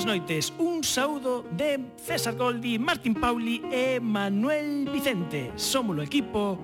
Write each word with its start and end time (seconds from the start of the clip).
boas 0.00 0.06
noites. 0.06 0.52
Un 0.58 0.82
saúdo 0.82 1.44
de 1.52 1.78
César 1.96 2.34
Goldi, 2.34 2.78
Martín 2.78 3.12
Pauli 3.12 3.60
e 3.70 4.00
Manuel 4.00 4.88
Vicente. 4.88 5.52
Somos 5.56 5.98
o 5.98 6.02
equipo 6.02 6.56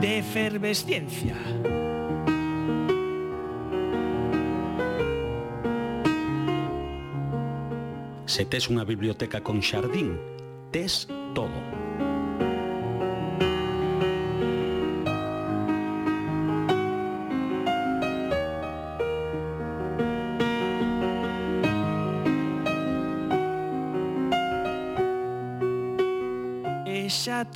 de 0.00 0.20
Efervesciencia. 0.20 1.36
Se 8.28 8.44
tes 8.44 8.68
unha 8.68 8.84
biblioteca 8.84 9.40
con 9.40 9.64
xardín, 9.64 10.20
tes 10.68 11.08
todo 11.32 11.56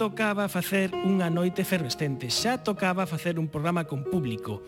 tocaba 0.00 0.48
facer 0.48 0.96
unha 0.96 1.28
noite 1.28 1.60
fervescente, 1.60 2.32
xa 2.32 2.56
tocaba 2.56 3.04
facer 3.04 3.36
un 3.36 3.52
programa 3.52 3.84
con 3.84 4.00
público. 4.00 4.64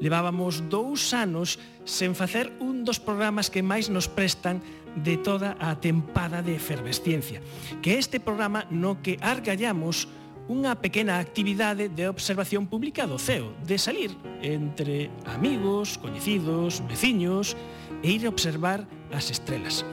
Levábamos 0.00 0.72
dous 0.72 1.12
anos 1.12 1.60
sen 1.84 2.16
facer 2.16 2.48
un 2.64 2.80
dos 2.80 2.96
programas 2.96 3.52
que 3.52 3.60
máis 3.60 3.92
nos 3.92 4.08
prestan 4.08 4.64
de 4.96 5.20
toda 5.20 5.52
a 5.60 5.76
tempada 5.76 6.40
de 6.40 6.56
efervesciencia, 6.56 7.44
que 7.84 8.00
este 8.00 8.24
programa 8.24 8.64
no 8.72 9.04
que 9.04 9.20
argallamos 9.20 10.08
unha 10.48 10.72
pequena 10.80 11.20
actividade 11.20 11.92
de 11.92 12.08
observación 12.08 12.64
pública 12.64 13.04
do 13.04 13.20
CEO, 13.20 13.52
de 13.60 13.76
salir 13.76 14.16
entre 14.40 15.12
amigos, 15.28 16.00
coñecidos, 16.00 16.80
veciños 16.88 17.52
e 18.00 18.16
ir 18.16 18.24
a 18.24 18.32
observar 18.32 18.88
as 19.12 19.28
estrelas. 19.28 19.84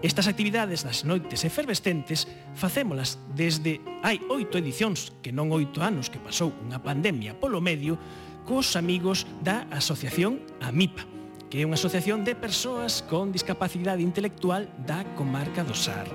Estas 0.00 0.32
actividades 0.32 0.80
das 0.80 1.04
noites 1.04 1.44
efervescentes 1.44 2.24
facémolas 2.56 3.20
desde 3.36 3.84
hai 4.00 4.16
oito 4.32 4.56
edicións, 4.56 5.12
que 5.20 5.28
non 5.28 5.52
oito 5.52 5.84
anos 5.84 6.08
que 6.08 6.16
pasou 6.16 6.56
unha 6.64 6.80
pandemia 6.80 7.36
polo 7.36 7.60
medio, 7.60 8.00
cos 8.48 8.80
amigos 8.80 9.28
da 9.44 9.68
Asociación 9.68 10.40
AMIPA, 10.64 11.04
que 11.52 11.60
é 11.60 11.68
unha 11.68 11.76
asociación 11.76 12.24
de 12.24 12.32
persoas 12.32 13.04
con 13.04 13.28
discapacidade 13.28 14.00
intelectual 14.00 14.72
da 14.88 15.04
comarca 15.20 15.68
do 15.68 15.76
SAR. 15.76 16.08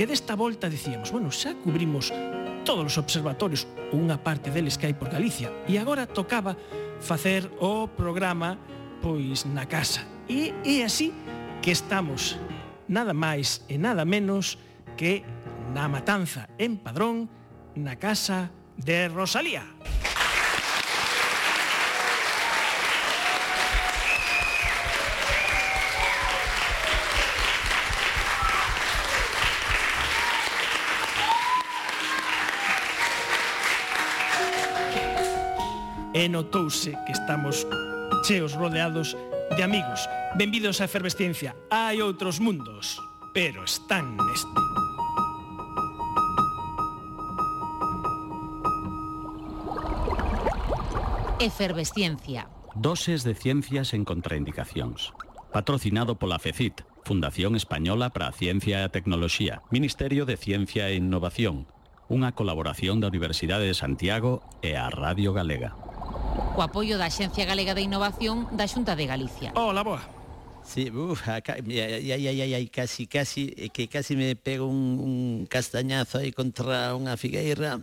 E 0.00 0.08
desta 0.08 0.32
volta 0.32 0.72
dicíamos, 0.72 1.12
bueno, 1.12 1.28
xa 1.28 1.52
cubrimos 1.60 2.08
todos 2.64 2.88
os 2.88 2.96
observatorios, 2.96 3.68
unha 3.92 4.16
parte 4.16 4.48
deles 4.48 4.80
que 4.80 4.88
hai 4.88 4.96
por 4.96 5.12
Galicia, 5.12 5.52
e 5.68 5.76
agora 5.76 6.08
tocaba 6.08 6.56
facer 7.04 7.44
o 7.60 7.92
programa 7.92 8.56
pois 9.04 9.44
na 9.44 9.68
casa. 9.68 10.00
E 10.32 10.56
é 10.64 10.80
así 10.80 11.12
que 11.60 11.76
estamos 11.76 12.40
nada 12.88 13.12
máis 13.12 13.62
e 13.68 13.76
nada 13.76 14.08
menos 14.08 14.56
que 14.96 15.22
na 15.76 15.86
matanza 15.86 16.48
en 16.56 16.80
Padrón, 16.80 17.28
na 17.76 18.00
casa 18.00 18.50
de 18.80 19.06
Rosalía. 19.12 19.62
E 36.18 36.26
notouse 36.26 36.98
que 37.06 37.14
estamos 37.14 37.62
cheos 38.26 38.58
rodeados 38.58 39.14
de 39.56 39.62
amigos. 39.62 40.08
Benvidos 40.36 40.80
a 40.80 40.84
Efervesciencia. 40.84 41.56
Hai 41.70 42.04
outros 42.04 42.40
mundos, 42.40 43.00
pero 43.32 43.64
están 43.64 44.16
neste. 44.16 44.58
Efervesciencia. 51.40 52.50
Doses 52.74 53.22
de 53.22 53.34
ciencias 53.34 53.94
en 53.94 54.04
contraindicacións. 54.04 55.14
Patrocinado 55.52 56.18
pola 56.18 56.38
FECIT, 56.38 56.82
Fundación 57.06 57.56
Española 57.56 58.10
para 58.10 58.28
a 58.28 58.36
Ciencia 58.36 58.82
e 58.82 58.84
a 58.84 58.92
Tecnoloxía, 58.92 59.62
Ministerio 59.70 60.26
de 60.26 60.36
Ciencia 60.36 60.92
e 60.92 60.98
Innovación, 60.98 61.70
unha 62.12 62.36
colaboración 62.36 63.00
da 63.00 63.08
Universidade 63.08 63.64
de 63.64 63.76
Santiago 63.76 64.44
e 64.60 64.76
a 64.76 64.92
Radio 64.92 65.32
Galega 65.32 65.72
co 66.54 66.60
apoio 66.62 66.98
da 66.98 67.06
Axencia 67.06 67.44
Galega 67.44 67.74
de 67.74 67.82
Innovación 67.82 68.46
da 68.54 68.66
Xunta 68.66 68.94
de 68.94 69.06
Galicia. 69.06 69.50
Ola, 69.54 69.82
boa. 69.82 70.02
Sí, 70.68 70.90
uf, 70.92 71.26
acá, 71.28 71.56
ay, 71.56 72.12
ay, 72.12 72.28
ay, 72.28 72.54
ay, 72.54 72.66
casi, 72.68 73.06
casi, 73.06 73.54
eh, 73.56 73.70
que 73.70 73.88
casi 73.88 74.14
me 74.16 74.36
pego 74.36 74.66
un, 74.66 75.00
un 75.00 75.46
castañazo 75.48 76.20
aí 76.20 76.30
contra 76.30 76.92
unha 76.92 77.16
figueira. 77.16 77.80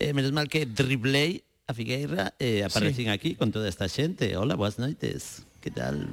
Eh, 0.00 0.16
menos 0.16 0.32
mal 0.32 0.48
que 0.48 0.64
driblei 0.64 1.44
a 1.68 1.76
figueira 1.76 2.32
e 2.40 2.60
eh, 2.60 2.64
aparecín 2.64 3.08
sí. 3.08 3.12
aquí 3.12 3.36
con 3.36 3.52
toda 3.52 3.68
esta 3.68 3.92
xente. 3.92 4.36
Hola, 4.40 4.56
boas 4.56 4.80
noites. 4.80 5.44
Que 5.60 5.68
tal? 5.68 6.08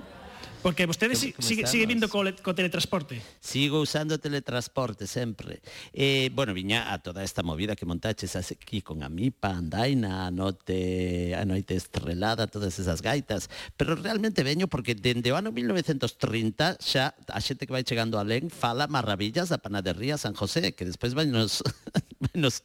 Porque 0.61 0.85
vostede 0.85 1.16
si, 1.16 1.33
sigue, 1.39 1.66
sigue 1.66 1.85
vindo 1.85 2.07
co, 2.07 2.23
co 2.41 2.53
teletransporte. 2.53 3.22
Sigo 3.39 3.81
usando 3.81 4.19
teletransporte 4.19 5.07
sempre. 5.07 5.61
Eh, 5.94 6.29
bueno, 6.33 6.53
viña 6.53 6.94
a 6.94 6.99
toda 6.99 7.23
esta 7.23 7.44
movida 7.44 7.75
que 7.75 7.85
montaches 7.85 8.35
aquí 8.35 8.81
con 8.81 9.03
a 9.03 9.09
mipa, 9.09 9.49
andaina, 9.49 10.27
a 10.27 10.31
noite, 10.31 11.33
a 11.35 11.45
noite 11.45 11.75
estrelada, 11.75 12.47
todas 12.47 12.77
esas 12.79 13.01
gaitas. 13.01 13.49
Pero 13.77 13.95
realmente 13.95 14.44
veño 14.44 14.67
porque 14.67 14.94
dende 14.95 15.31
o 15.31 15.35
ano 15.35 15.51
1930 15.51 16.78
xa 16.79 17.16
a 17.28 17.39
xente 17.41 17.66
que 17.66 17.73
vai 17.73 17.83
chegando 17.83 18.19
alén 18.22 18.49
fala 18.53 18.85
maravillas 18.85 19.49
da 19.49 19.57
panadería 19.57 20.17
San 20.17 20.33
José, 20.38 20.73
que 20.78 20.85
despois 20.85 21.13
vai 21.17 21.25
nos, 21.25 21.63
nos 22.33 22.61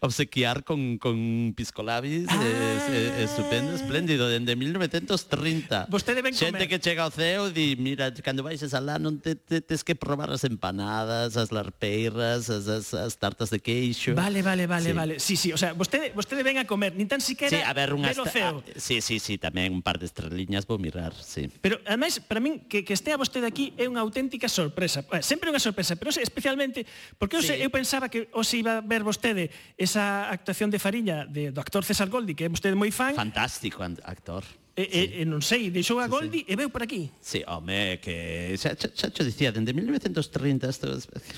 obsequiar 0.00 0.62
con, 0.62 0.98
con 0.98 1.52
piscolabis 1.56 2.28
eh, 2.28 2.30
ah. 2.30 2.42
eh, 2.44 3.12
eh, 3.18 3.24
estupendo, 3.24 3.72
espléndido, 3.74 4.28
dende 4.28 4.54
1930. 4.54 5.86
Vostede 5.88 6.22
ven 6.22 6.34
Xente 6.34 6.66
comer. 6.66 6.68
que 6.68 6.78
chega 6.78 7.04
ao 7.04 7.10
CEO 7.10 7.39
eu 7.46 7.52
di, 7.52 7.76
mira, 7.76 8.12
cando 8.22 8.42
vais 8.42 8.60
alá 8.74 8.98
non 9.00 9.18
te, 9.18 9.34
te, 9.34 9.60
tes 9.64 9.80
que 9.80 9.96
probar 9.96 10.28
as 10.30 10.44
empanadas, 10.44 11.36
as 11.36 11.48
larpeiras, 11.50 12.50
as, 12.50 12.68
as, 12.68 12.92
as 12.92 13.14
tartas 13.16 13.48
de 13.48 13.58
queixo. 13.58 14.14
Vale, 14.14 14.42
vale, 14.42 14.66
vale, 14.66 14.90
sí. 14.90 14.92
vale. 14.92 15.14
Sí, 15.18 15.34
sí, 15.36 15.48
o 15.52 15.58
sea, 15.58 15.72
vostede, 15.72 16.12
vostede 16.12 16.42
ven 16.42 16.60
a 16.60 16.66
comer, 16.66 16.94
nin 16.94 17.08
tan 17.08 17.20
siquiera 17.20 17.50
sí, 17.50 17.62
a 17.64 17.72
ver, 17.72 17.96
unha 17.96 18.12
ver 18.12 18.20
o 18.20 18.26
ceo. 18.28 18.60
A, 18.60 18.64
ah, 18.64 18.76
sí, 18.76 19.00
sí, 19.00 19.18
sí, 19.18 19.40
tamén 19.40 19.72
un 19.72 19.82
par 19.82 19.96
de 19.96 20.06
estreliñas 20.06 20.68
vou 20.68 20.76
mirar, 20.76 21.16
sí. 21.16 21.48
Pero, 21.60 21.80
ademais, 21.88 22.20
para 22.20 22.38
min, 22.38 22.68
que, 22.68 22.84
que 22.84 22.92
estea 22.92 23.16
vostede 23.16 23.48
aquí 23.48 23.72
é 23.80 23.88
unha 23.88 24.04
auténtica 24.04 24.46
sorpresa. 24.46 25.02
Sempre 25.24 25.48
unha 25.48 25.62
sorpresa, 25.62 25.96
pero 25.96 26.12
especialmente, 26.12 26.84
porque 27.16 27.40
eu, 27.40 27.42
sí. 27.42 27.56
eu 27.56 27.72
pensaba 27.72 28.12
que 28.12 28.28
os 28.36 28.48
iba 28.52 28.78
a 28.78 28.84
ver 28.84 29.02
vostede 29.02 29.48
esa 29.80 30.28
actuación 30.28 30.68
de 30.68 30.78
Fariña 30.78 31.24
de, 31.24 31.50
do 31.50 31.60
actor 31.60 31.82
César 31.82 32.12
Goldi, 32.12 32.36
que 32.36 32.46
é 32.46 32.50
vostede 32.52 32.76
moi 32.76 32.92
fan. 32.92 33.16
Fantástico 33.16 33.80
actor. 34.04 34.44
E, 34.76 34.84
sí. 34.86 34.88
e, 35.18 35.22
e 35.22 35.24
non 35.26 35.42
sei, 35.42 35.66
deixou 35.68 35.98
a 35.98 36.06
Goldi 36.06 36.42
sí, 36.42 36.46
sí. 36.46 36.52
e 36.52 36.54
veu 36.54 36.70
por 36.70 36.86
aquí. 36.86 37.10
Sí, 37.18 37.42
home, 37.42 37.98
que 37.98 38.54
xa, 38.54 38.78
xa, 38.78 38.86
xa 38.94 39.10
cho 39.10 39.26
dicía 39.26 39.50
dende 39.50 39.74
1930 39.74 40.70
isto 40.70 40.86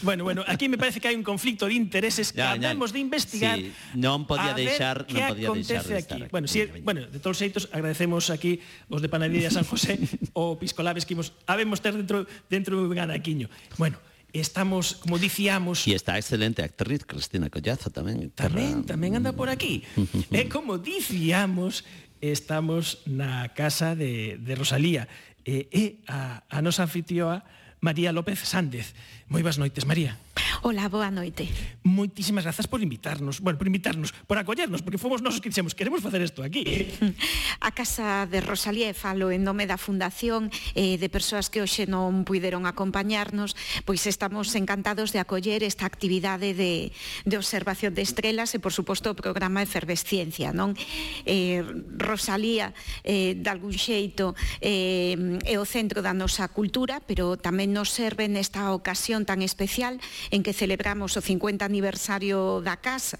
Bueno, 0.04 0.22
bueno, 0.28 0.44
aquí 0.47 0.69
me 0.69 0.76
parece 0.76 1.00
que 1.00 1.09
hai 1.09 1.16
un 1.16 1.25
conflicto 1.25 1.65
de 1.65 1.75
intereses 1.75 2.31
que 2.31 2.44
ya, 2.44 2.53
habemos 2.53 2.93
de 2.93 3.00
investigar. 3.00 3.56
Sí, 3.56 3.72
non 3.97 4.28
podía 4.28 4.53
deixar, 4.53 5.09
non 5.09 5.32
podía 5.32 5.48
deixar 5.48 5.82
de 5.88 5.97
estar 5.97 6.20
aquí. 6.20 6.28
aquí. 6.28 6.32
Bueno, 6.32 6.47
si, 6.47 6.69
sí, 6.69 6.84
bueno, 6.84 7.09
de 7.09 7.19
todos 7.25 7.41
xeitos 7.41 7.72
agradecemos 7.72 8.28
aquí 8.28 8.60
os 8.93 9.00
de 9.00 9.09
Panadería 9.09 9.49
San 9.49 9.64
José 9.64 9.97
o 10.37 10.60
Piscolabes 10.60 11.09
que 11.09 11.16
imos, 11.16 11.32
habemos 11.49 11.81
ter 11.81 11.97
dentro 11.97 12.28
dentro 12.53 12.76
dun 12.76 12.93
ganaquiño. 12.93 13.49
Bueno, 13.81 13.97
estamos, 14.32 14.94
como 14.94 15.19
dicíamos... 15.19 15.85
E 15.87 15.93
está 15.93 16.17
a 16.17 16.19
excelente 16.19 16.64
actriz 16.64 17.05
Cristina 17.05 17.52
Collazo 17.52 17.93
tamén. 17.93 18.32
Tamén, 18.32 18.82
terra... 18.82 18.96
tamén 18.96 19.20
anda 19.20 19.37
por 19.37 19.52
aquí. 19.52 19.85
e 20.32 20.49
como 20.49 20.81
dicíamos, 20.81 21.85
estamos 22.23 23.03
na 23.05 23.51
casa 23.51 23.99
de, 23.99 24.39
de 24.39 24.55
Rosalía. 24.55 25.11
E, 25.43 25.67
e 25.75 25.85
a, 26.07 26.47
a 26.47 26.63
nosa 26.63 26.87
anfitrioa 26.87 27.43
María 27.83 28.15
López 28.15 28.39
Sández. 28.47 28.95
Moi 29.32 29.40
boas 29.40 29.56
noites, 29.56 29.88
María. 29.88 30.20
Ola, 30.61 30.93
boa 30.93 31.08
noite. 31.08 31.49
Moitísimas 31.88 32.44
grazas 32.44 32.69
por 32.69 32.84
invitarnos, 32.84 33.40
bueno, 33.40 33.56
por 33.56 33.67
invitarnos, 33.67 34.12
por 34.29 34.37
acollernos, 34.37 34.84
porque 34.84 35.00
fomos 35.00 35.25
nosos 35.25 35.40
que 35.40 35.49
dixemos, 35.49 35.73
queremos 35.73 36.05
facer 36.05 36.20
isto 36.20 36.44
aquí. 36.44 36.93
A 37.64 37.73
Casa 37.73 38.29
de 38.29 38.44
Rosalía, 38.44 38.93
falo 38.93 39.32
en 39.32 39.40
nome 39.40 39.64
da 39.64 39.81
Fundación 39.81 40.52
eh, 40.76 41.00
de 41.00 41.08
persoas 41.08 41.49
que 41.49 41.64
hoxe 41.64 41.88
non 41.88 42.29
puideron 42.29 42.69
acompañarnos, 42.69 43.56
pois 43.88 44.05
estamos 44.05 44.52
encantados 44.52 45.17
de 45.17 45.25
acoller 45.25 45.64
esta 45.64 45.88
actividade 45.88 46.52
de, 46.52 46.93
de 47.25 47.37
observación 47.40 47.96
de 47.96 48.05
estrelas 48.05 48.52
e, 48.52 48.61
por 48.61 48.76
suposto, 48.76 49.17
o 49.17 49.19
programa 49.19 49.64
Efervesciencia, 49.64 50.52
non? 50.52 50.76
Eh, 51.25 51.64
Rosalía, 51.96 52.76
eh, 53.00 53.32
de 53.32 53.49
algún 53.49 53.73
xeito, 53.81 54.37
eh, 54.61 55.40
é 55.49 55.56
o 55.56 55.64
centro 55.64 56.05
da 56.05 56.12
nosa 56.12 56.52
cultura, 56.52 57.00
pero 57.00 57.40
tamén 57.40 57.73
nos 57.73 57.88
serve 57.88 58.28
nesta 58.28 58.70
ocasión 58.76 59.22
ocasión 59.23 59.27
tan 59.27 59.43
especial 59.43 60.01
en 60.31 60.43
que 60.43 60.53
celebramos 60.53 61.17
o 61.17 61.23
50 61.23 61.65
aniversario 61.65 62.61
da 62.61 62.77
casa. 62.83 63.19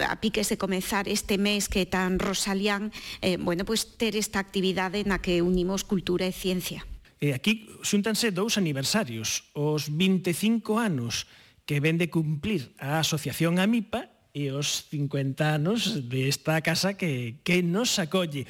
A 0.00 0.16
piques 0.20 0.48
de 0.48 0.56
comezar 0.56 1.08
este 1.08 1.36
mes 1.38 1.68
que 1.68 1.86
tan 1.86 2.18
rosalián, 2.18 2.92
eh, 3.20 3.36
bueno, 3.36 3.64
pois 3.64 3.96
ter 3.96 4.16
esta 4.16 4.40
actividade 4.40 5.04
na 5.04 5.20
que 5.20 5.44
unimos 5.44 5.84
cultura 5.84 6.24
e 6.24 6.32
ciencia. 6.32 6.82
E 7.20 7.32
aquí 7.32 7.68
xuntanse 7.84 8.32
dous 8.32 8.56
aniversarios, 8.56 9.48
os 9.54 9.88
25 9.92 10.80
anos 10.80 11.28
que 11.64 11.80
ven 11.80 11.96
de 11.96 12.10
cumplir 12.12 12.76
a 12.76 13.00
Asociación 13.00 13.56
AMIPA 13.60 14.12
e 14.34 14.50
os 14.50 14.90
50 14.90 15.56
anos 15.56 16.04
desta 16.10 16.58
de 16.58 16.62
casa 16.64 16.98
que, 16.98 17.40
que 17.46 17.62
nos 17.62 17.96
acolle. 18.00 18.48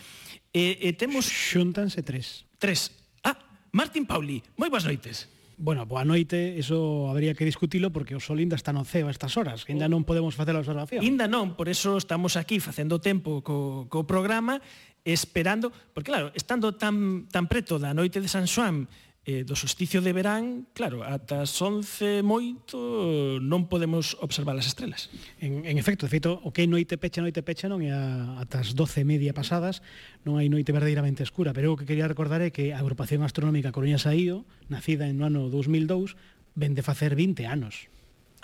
E, 0.55 0.79
e 0.81 0.91
temos... 0.97 1.29
Xuntanse 1.29 2.03
tres. 2.03 2.49
Tres. 2.59 2.91
Ah, 3.23 3.37
Martín 3.71 4.09
Pauli, 4.09 4.41
moi 4.57 4.73
boas 4.73 4.87
noites. 4.89 5.34
Bueno, 5.57 5.87
boa 5.87 6.05
noite, 6.05 6.59
eso 6.59 7.09
habría 7.11 7.35
que 7.35 7.45
discutilo 7.45 7.95
porque 7.95 8.17
o 8.17 8.21
sol 8.21 8.43
ainda 8.43 8.59
está 8.59 8.75
no 8.75 8.83
ceo 8.83 9.07
a 9.07 9.15
estas 9.15 9.39
horas, 9.39 9.63
ainda 9.71 9.87
non 9.87 10.03
podemos 10.03 10.35
facer 10.35 10.57
a 10.57 10.63
observación. 10.63 11.01
Ainda 11.07 11.31
non, 11.31 11.55
por 11.55 11.71
eso 11.71 11.95
estamos 11.95 12.35
aquí 12.35 12.59
facendo 12.59 12.99
tempo 12.99 13.41
co, 13.47 13.87
co 13.87 14.03
programa 14.03 14.59
esperando, 15.05 15.71
porque 15.93 16.11
claro, 16.11 16.33
estando 16.35 16.75
tan 16.75 17.29
tan 17.31 17.47
preto 17.47 17.79
da 17.79 17.95
noite 17.95 18.19
de 18.19 18.27
San 18.27 18.51
Xoán 18.51 18.91
eh, 19.25 19.43
do 19.45 19.57
solsticio 19.57 20.05
de 20.05 20.13
verán, 20.13 20.69
claro, 20.77 21.01
ata 21.01 21.41
as 21.41 21.57
11 21.57 22.21
moito 22.21 23.41
non 23.41 23.65
podemos 23.73 24.21
observar 24.21 24.53
as 24.61 24.69
estrelas. 24.69 25.09
En, 25.41 25.65
en 25.65 25.81
efecto, 25.81 26.05
de 26.05 26.13
feito, 26.13 26.37
o 26.45 26.53
que 26.53 26.69
noite 26.69 27.01
pecha, 27.01 27.25
noite 27.25 27.41
pecha 27.41 27.65
non 27.73 27.81
é 27.81 27.89
a, 27.89 28.37
ata 28.45 28.61
as 28.61 28.77
12 28.77 29.01
e 29.01 29.09
media 29.09 29.33
pasadas, 29.33 29.81
non 30.29 30.37
hai 30.37 30.53
noite 30.53 30.77
verdadeiramente 30.77 31.25
escura, 31.25 31.57
pero 31.57 31.73
o 31.73 31.79
que 31.81 31.89
quería 31.89 32.05
recordar 32.05 32.45
é 32.45 32.53
que 32.53 32.77
a 32.77 32.81
agrupación 32.85 33.25
astronómica 33.25 33.73
Coruña 33.73 33.97
Saío, 33.97 34.45
nacida 34.69 35.09
en 35.09 35.17
no 35.17 35.25
ano 35.25 35.49
2002, 35.49 36.21
ven 36.53 36.77
de 36.77 36.85
facer 36.85 37.17
20 37.17 37.49
anos. 37.49 37.89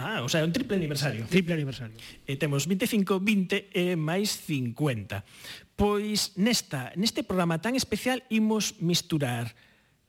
Ah, 0.00 0.24
o 0.24 0.28
sea, 0.32 0.44
un 0.44 0.52
triple 0.52 0.80
aniversario. 0.80 1.26
Triple 1.28 1.54
aniversario. 1.54 1.92
Eh, 2.24 2.32
e 2.32 2.40
temos 2.40 2.64
25, 2.64 3.20
20 3.20 3.68
e 3.68 4.00
máis 4.00 4.32
50. 4.32 5.28
Pois 5.76 6.40
nesta, 6.40 6.96
neste 6.96 7.20
programa 7.20 7.60
tan 7.60 7.76
especial 7.76 8.24
imos 8.32 8.80
misturar 8.80 9.52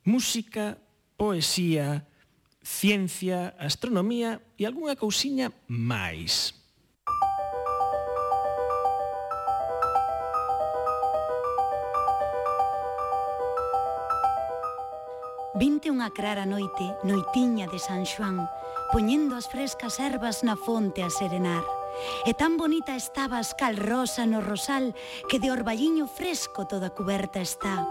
música, 0.03 0.77
poesía, 1.17 2.07
ciencia, 2.63 3.53
astronomía 3.59 4.41
e 4.57 4.65
algunha 4.65 4.97
cousiña 4.97 5.53
máis. 5.69 6.57
Vinte 15.61 15.93
unha 15.93 16.09
clara 16.09 16.49
noite, 16.49 16.97
noitiña 17.05 17.69
de 17.69 17.77
San 17.77 18.01
Xoán, 18.07 18.49
poñendo 18.89 19.37
as 19.37 19.45
frescas 19.45 20.01
ervas 20.01 20.41
na 20.41 20.57
fonte 20.57 21.05
a 21.05 21.09
serenar. 21.13 21.80
E 22.25 22.33
tan 22.33 22.57
bonita 22.57 22.95
estaba 22.95 23.39
a 23.39 23.45
cal 23.57 23.77
rosa 23.77 24.25
no 24.25 24.41
rosal 24.41 24.93
que 25.29 25.39
de 25.39 25.51
orballiño 25.51 26.07
fresco 26.07 26.67
toda 26.67 26.91
cuberta 26.91 27.41
está. 27.41 27.87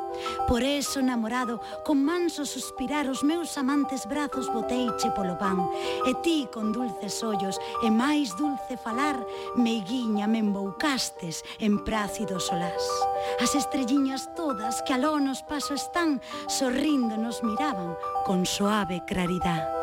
Por 0.48 0.62
eso, 0.62 1.02
namorado, 1.02 1.60
con 1.84 2.04
manso 2.04 2.44
suspirar 2.44 3.08
os 3.08 3.22
meus 3.22 3.56
amantes 3.58 4.06
brazos 4.06 4.52
boteiche 4.52 5.10
polo 5.14 5.36
pan. 5.38 5.68
E 6.06 6.14
ti, 6.22 6.48
con 6.52 6.72
dulces 6.72 7.22
ollos 7.22 7.58
e 7.82 7.88
máis 7.90 8.34
dulce 8.36 8.76
falar, 8.76 9.18
meiguiña 9.56 10.26
me 10.26 10.40
emboucastes 10.40 11.42
en 11.58 11.82
prácido 11.84 12.38
solás. 12.40 12.82
As 13.40 13.54
estrelliñas 13.54 14.30
todas 14.36 14.82
que 14.82 14.94
aló 14.94 15.18
nos 15.20 15.42
paso 15.42 15.74
están, 15.74 16.20
sorrindo 16.48 17.16
nos 17.16 17.42
miraban 17.42 17.96
con 18.24 18.46
suave 18.46 19.02
claridade. 19.06 19.79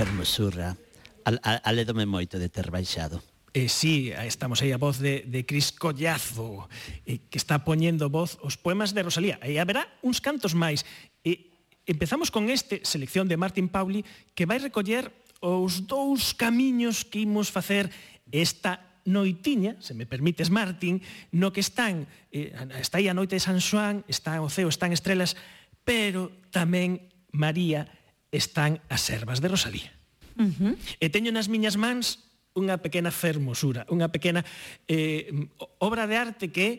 fermosura. 0.00 0.76
Al, 1.24 1.40
al, 1.44 1.60
alédome 1.62 2.08
moito 2.08 2.40
de 2.40 2.48
ter 2.48 2.72
baixado. 2.72 3.20
Eh, 3.52 3.68
sí, 3.68 4.08
estamos 4.24 4.62
aí 4.64 4.72
a 4.72 4.80
voz 4.80 4.96
de, 4.96 5.28
de 5.28 5.44
Cris 5.44 5.76
Collazo, 5.76 6.72
eh, 7.04 7.20
que 7.28 7.36
está 7.36 7.60
poñendo 7.68 8.08
voz 8.08 8.40
os 8.40 8.56
poemas 8.56 8.96
de 8.96 9.04
Rosalía. 9.04 9.36
E 9.44 9.60
haberá 9.60 9.84
uns 10.00 10.24
cantos 10.24 10.56
máis. 10.56 10.88
E 11.20 11.52
empezamos 11.84 12.32
con 12.32 12.48
este, 12.48 12.80
selección 12.80 13.28
de 13.28 13.36
Martin 13.36 13.68
Pauli, 13.68 14.00
que 14.32 14.48
vai 14.48 14.56
recoller 14.56 15.12
os 15.44 15.84
dous 15.84 16.32
camiños 16.32 17.04
que 17.04 17.20
imos 17.20 17.52
facer 17.52 17.92
esta 18.32 18.80
noitiña, 19.04 19.76
se 19.84 19.92
me 19.92 20.08
permites, 20.08 20.48
Martín, 20.48 21.04
no 21.28 21.52
que 21.52 21.60
están, 21.60 22.08
eh, 22.32 22.56
está 22.80 23.04
aí 23.04 23.12
a 23.12 23.16
noite 23.16 23.36
de 23.36 23.44
San 23.44 23.60
Xoán, 23.60 24.00
está 24.08 24.40
o 24.40 24.48
ceo, 24.48 24.72
están 24.72 24.96
estrelas, 24.96 25.36
pero 25.84 26.32
tamén 26.48 27.04
María 27.36 27.84
están 28.30 28.80
as 28.88 29.06
ervas 29.10 29.42
de 29.42 29.48
Rosalía. 29.50 29.92
Uh 30.38 30.50
-huh. 30.50 30.74
E 31.02 31.06
teño 31.10 31.30
nas 31.34 31.50
miñas 31.50 31.76
mans 31.76 32.30
unha 32.54 32.82
pequena 32.82 33.14
fermosura, 33.14 33.86
unha 33.90 34.10
pequena 34.10 34.42
eh, 34.90 35.30
obra 35.78 36.10
de 36.10 36.16
arte 36.18 36.50
que 36.50 36.64
é 36.66 36.72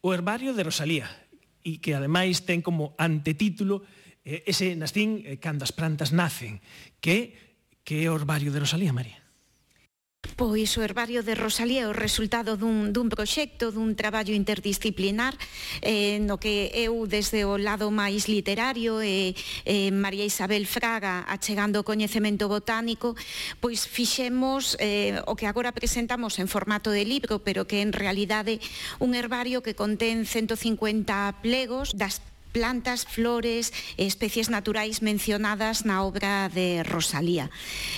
o 0.00 0.14
herbario 0.14 0.56
de 0.56 0.64
Rosalía 0.64 1.08
e 1.60 1.82
que 1.82 1.92
ademais 1.92 2.48
ten 2.48 2.64
como 2.64 2.96
antetítulo 2.96 3.84
eh, 4.24 4.44
ese 4.48 4.72
nascín 4.76 5.24
eh, 5.24 5.36
cando 5.36 5.64
as 5.64 5.74
plantas 5.74 6.14
nacen, 6.16 6.64
que 7.00 7.48
que 7.84 8.04
é 8.04 8.12
o 8.12 8.16
herbario 8.20 8.52
de 8.52 8.60
Rosalía, 8.60 8.92
María. 8.92 9.16
Pois 10.38 10.78
o 10.78 10.86
herbario 10.86 11.26
de 11.26 11.34
Rosalía 11.34 11.82
é 11.82 11.90
o 11.90 11.98
resultado 11.98 12.54
dun, 12.54 12.94
dun 12.94 13.10
proxecto, 13.10 13.74
dun 13.74 13.98
traballo 13.98 14.30
interdisciplinar 14.30 15.34
eh, 15.82 16.22
no 16.22 16.38
que 16.38 16.70
eu 16.78 17.10
desde 17.10 17.42
o 17.42 17.58
lado 17.58 17.90
máis 17.90 18.30
literario 18.30 19.02
e 19.02 19.34
eh, 19.66 19.90
eh, 19.90 19.90
María 19.90 20.22
Isabel 20.22 20.62
Fraga 20.62 21.26
achegando 21.26 21.82
o 21.82 21.88
coñecemento 21.90 22.46
botánico 22.46 23.18
pois 23.58 23.90
fixemos 23.90 24.78
eh, 24.78 25.18
o 25.26 25.34
que 25.34 25.50
agora 25.50 25.74
presentamos 25.74 26.38
en 26.38 26.46
formato 26.46 26.94
de 26.94 27.02
libro 27.02 27.42
pero 27.42 27.66
que 27.66 27.82
en 27.82 27.90
realidade 27.90 28.62
un 29.02 29.18
herbario 29.18 29.58
que 29.66 29.74
contén 29.74 30.22
150 30.22 31.42
plegos 31.42 31.98
das 31.98 32.22
plantas, 32.52 33.04
flores, 33.04 33.72
especies 33.96 34.48
naturais 34.48 35.02
mencionadas 35.02 35.84
na 35.84 36.02
obra 36.02 36.48
de 36.48 36.82
Rosalía. 36.82 37.50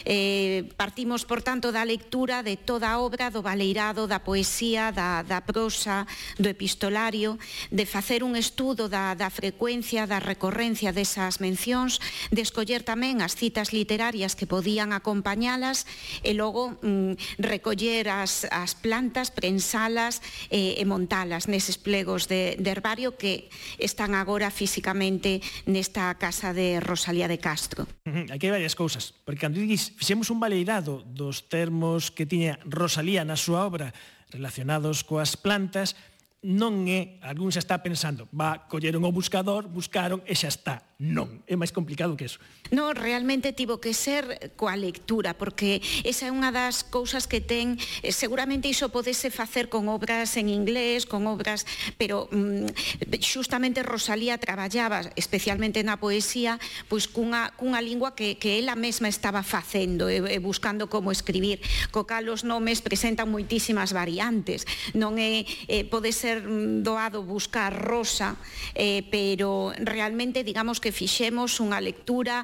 Eh, 0.04 0.68
partimos, 0.76 1.24
por 1.24 1.42
tanto, 1.42 1.70
da 1.70 1.84
lectura 1.84 2.42
de 2.42 2.56
toda 2.56 2.90
a 2.90 2.98
obra 2.98 3.30
do 3.30 3.44
Baleirado, 3.44 4.08
da 4.08 4.24
poesía, 4.24 4.90
da, 4.90 5.22
da 5.22 5.44
prosa, 5.44 6.08
do 6.40 6.48
epistolario, 6.50 7.38
de 7.70 7.86
facer 7.86 8.24
un 8.24 8.34
estudo 8.34 8.88
da, 8.88 9.14
da 9.14 9.30
frecuencia, 9.30 10.08
da 10.08 10.18
recorrencia 10.18 10.90
desas 10.90 11.38
mencións, 11.38 12.00
de 12.32 12.42
escoller 12.42 12.82
tamén 12.82 13.20
as 13.20 13.36
citas 13.36 13.70
literarias 13.76 14.34
que 14.34 14.48
podían 14.48 14.96
acompañalas 14.96 15.84
e 16.24 16.32
logo 16.32 16.80
mm, 16.80 17.40
recoller 17.40 18.08
as, 18.08 18.48
as 18.48 18.72
plantas, 18.74 19.30
prensalas 19.30 20.24
eh, 20.48 20.80
e 20.80 20.84
montalas 20.88 21.46
neses 21.46 21.76
plegos 21.76 22.26
de, 22.26 22.56
de 22.56 22.70
herbario 22.72 23.14
que 23.20 23.52
están 23.76 24.16
agora 24.16 24.39
agora 24.40 24.48
físicamente 24.48 25.44
nesta 25.68 26.16
casa 26.16 26.56
de 26.56 26.80
Rosalía 26.80 27.28
de 27.28 27.36
Castro. 27.36 27.84
Uh 28.08 28.24
-huh. 28.24 28.32
Aquí 28.32 28.48
hai 28.48 28.56
varias 28.56 28.72
cousas, 28.72 29.12
porque 29.12 29.44
cando 29.44 29.60
dix, 29.60 29.92
fixemos 29.92 30.32
un 30.32 30.40
baleirado 30.40 31.04
dos 31.04 31.52
termos 31.52 32.08
que 32.08 32.24
tiña 32.24 32.56
Rosalía 32.64 33.20
na 33.20 33.36
súa 33.36 33.68
obra 33.68 33.92
relacionados 34.32 35.04
coas 35.04 35.36
plantas, 35.36 35.92
non 36.40 36.88
é, 36.88 37.20
algún 37.20 37.52
xa 37.52 37.60
está 37.60 37.84
pensando, 37.84 38.32
va, 38.32 38.64
colleron 38.64 39.04
o 39.04 39.12
buscador, 39.12 39.68
buscaron 39.68 40.24
e 40.24 40.32
xa 40.32 40.48
está. 40.48 40.88
Non, 41.00 41.40
é 41.48 41.56
máis 41.56 41.72
complicado 41.72 42.12
que 42.12 42.28
eso. 42.28 42.36
No, 42.76 42.92
realmente 42.92 43.56
tivo 43.56 43.80
que 43.80 43.96
ser 43.96 44.52
coa 44.60 44.76
lectura, 44.76 45.32
porque 45.32 45.80
esa 46.04 46.28
é 46.28 46.30
unha 46.30 46.52
das 46.52 46.84
cousas 46.84 47.24
que 47.24 47.40
ten, 47.40 47.80
eh, 48.04 48.12
seguramente 48.12 48.68
iso 48.68 48.92
podese 48.92 49.32
facer 49.32 49.72
con 49.72 49.88
obras 49.88 50.36
en 50.36 50.52
inglés, 50.52 51.08
con 51.08 51.24
obras, 51.24 51.64
pero 51.96 52.28
mm, 52.28 52.68
xustamente 53.16 53.80
Rosalía 53.80 54.36
traballaba 54.36 55.08
especialmente 55.16 55.80
na 55.80 55.96
poesía, 55.96 56.60
pois 56.92 57.08
cunha, 57.08 57.56
cunha 57.56 57.80
lingua 57.80 58.12
que, 58.12 58.36
que 58.36 58.60
ela 58.60 58.76
mesma 58.76 59.08
estaba 59.08 59.40
facendo 59.40 60.12
e, 60.12 60.20
e 60.20 60.36
buscando 60.36 60.92
como 60.92 61.16
escribir. 61.16 61.64
Co 61.88 62.04
cal 62.04 62.28
os 62.28 62.44
nomes 62.44 62.84
presentan 62.84 63.32
moitísimas 63.32 63.96
variantes. 63.96 64.68
Non 64.92 65.16
é, 65.16 65.48
eh, 65.64 65.88
pode 65.88 66.12
ser 66.12 66.44
doado 66.84 67.24
buscar 67.24 67.72
rosa, 67.72 68.36
eh, 68.76 69.00
pero 69.08 69.72
realmente 69.80 70.44
digamos 70.44 70.76
que 70.76 70.89
que 70.90 71.06
fixemos 71.06 71.62
unha 71.62 71.78
lectura 71.78 72.42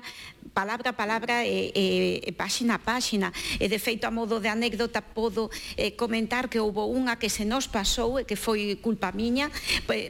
palabra 0.55 0.95
a 0.95 0.97
palabra 0.97 1.43
e, 1.43 1.75
e, 1.75 1.85
e 2.23 2.31
páxina 2.31 2.79
a 2.79 2.81
páxina. 2.81 3.35
E 3.59 3.67
de 3.67 3.83
feito 3.83 4.07
a 4.07 4.15
modo 4.15 4.39
de 4.39 4.47
anécdota 4.47 5.03
podo 5.03 5.51
eh, 5.75 5.99
comentar 5.99 6.47
que 6.47 6.63
houbo 6.63 6.87
unha 6.87 7.19
que 7.19 7.27
se 7.27 7.43
nos 7.43 7.67
pasou 7.67 8.23
e 8.23 8.25
que 8.25 8.39
foi 8.39 8.79
culpa 8.79 9.11
miña 9.11 9.51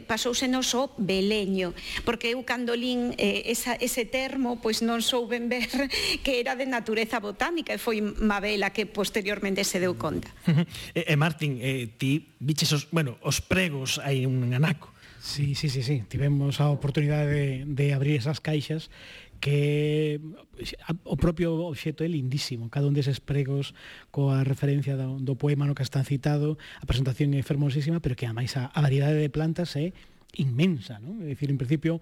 pasouse 0.05 0.45
nos 0.45 0.69
o 0.77 0.93
beleño 1.01 1.73
porque 2.05 2.37
eu 2.37 2.45
cando 2.45 2.77
lín 2.77 3.17
eh, 3.17 3.49
esa, 3.49 3.73
ese 3.81 4.05
termo 4.05 4.61
pois 4.61 4.85
non 4.85 5.01
souben 5.01 5.49
ver 5.51 5.89
que 6.21 6.37
era 6.37 6.53
de 6.53 6.69
natureza 6.69 7.17
botánica 7.17 7.73
e 7.73 7.81
foi 7.81 7.99
Mabela 7.99 8.69
que 8.69 8.85
posteriormente 8.85 9.65
se 9.65 9.81
deu 9.81 9.97
conta. 9.97 10.29
E, 10.93 11.09
e 11.09 11.15
Martín, 11.17 11.57
eh, 11.57 11.89
ti 11.97 12.37
biches 12.37 12.69
os, 12.71 12.85
bueno, 12.93 13.17
os 13.25 13.41
pregos 13.41 13.97
hai 13.97 14.29
un 14.29 14.53
anaco. 14.53 14.93
Sí, 15.19 15.55
sí, 15.55 15.69
sí, 15.69 15.81
sí. 15.81 16.03
Tivemos 16.07 16.61
a 16.61 16.69
oportunidade 16.69 17.27
de, 17.27 17.65
de 17.65 17.93
abrir 17.93 18.15
esas 18.15 18.39
caixas 18.39 18.89
que 19.39 20.19
o 21.03 21.15
propio 21.17 21.53
obxeto 21.69 22.01
é 22.01 22.09
lindísimo, 22.09 22.73
cada 22.73 22.89
un 22.89 22.97
deses 22.97 23.21
pregos 23.21 23.77
coa 24.09 24.41
referencia 24.41 24.97
do, 24.97 25.21
do 25.21 25.37
poema 25.37 25.69
no 25.69 25.77
que 25.77 25.85
está 25.85 26.01
citado, 26.01 26.57
a 26.81 26.85
presentación 26.89 27.37
é 27.37 27.41
fermosísima, 27.45 28.01
pero 28.01 28.17
que 28.17 28.25
ademais 28.25 28.57
a, 28.57 28.73
a 28.73 28.79
variedade 28.81 29.21
de 29.21 29.29
plantas 29.29 29.77
é 29.77 29.93
inmensa, 30.41 30.97
non? 30.97 31.21
É 31.21 31.29
dicir, 31.29 31.53
en 31.53 31.61
principio, 31.61 32.01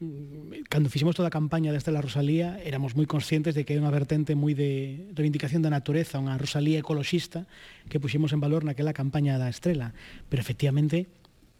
mm, 0.00 0.64
cando 0.72 0.88
fixemos 0.88 1.12
toda 1.12 1.28
a 1.28 1.34
campaña 1.34 1.76
de 1.76 1.78
Estela 1.80 2.00
Rosalía, 2.00 2.56
éramos 2.64 2.96
moi 2.96 3.04
conscientes 3.04 3.52
de 3.52 3.68
que 3.68 3.76
é 3.76 3.80
unha 3.80 3.92
vertente 3.92 4.32
moi 4.32 4.56
de 4.56 5.12
reivindicación 5.12 5.60
da 5.60 5.68
natureza, 5.68 6.16
unha 6.16 6.40
Rosalía 6.40 6.80
ecoloxista 6.80 7.44
que 7.92 8.00
puxemos 8.00 8.32
en 8.32 8.40
valor 8.40 8.64
naquela 8.64 8.96
campaña 8.96 9.36
da 9.36 9.52
Estrela, 9.52 9.92
pero 10.32 10.40
efectivamente 10.40 11.12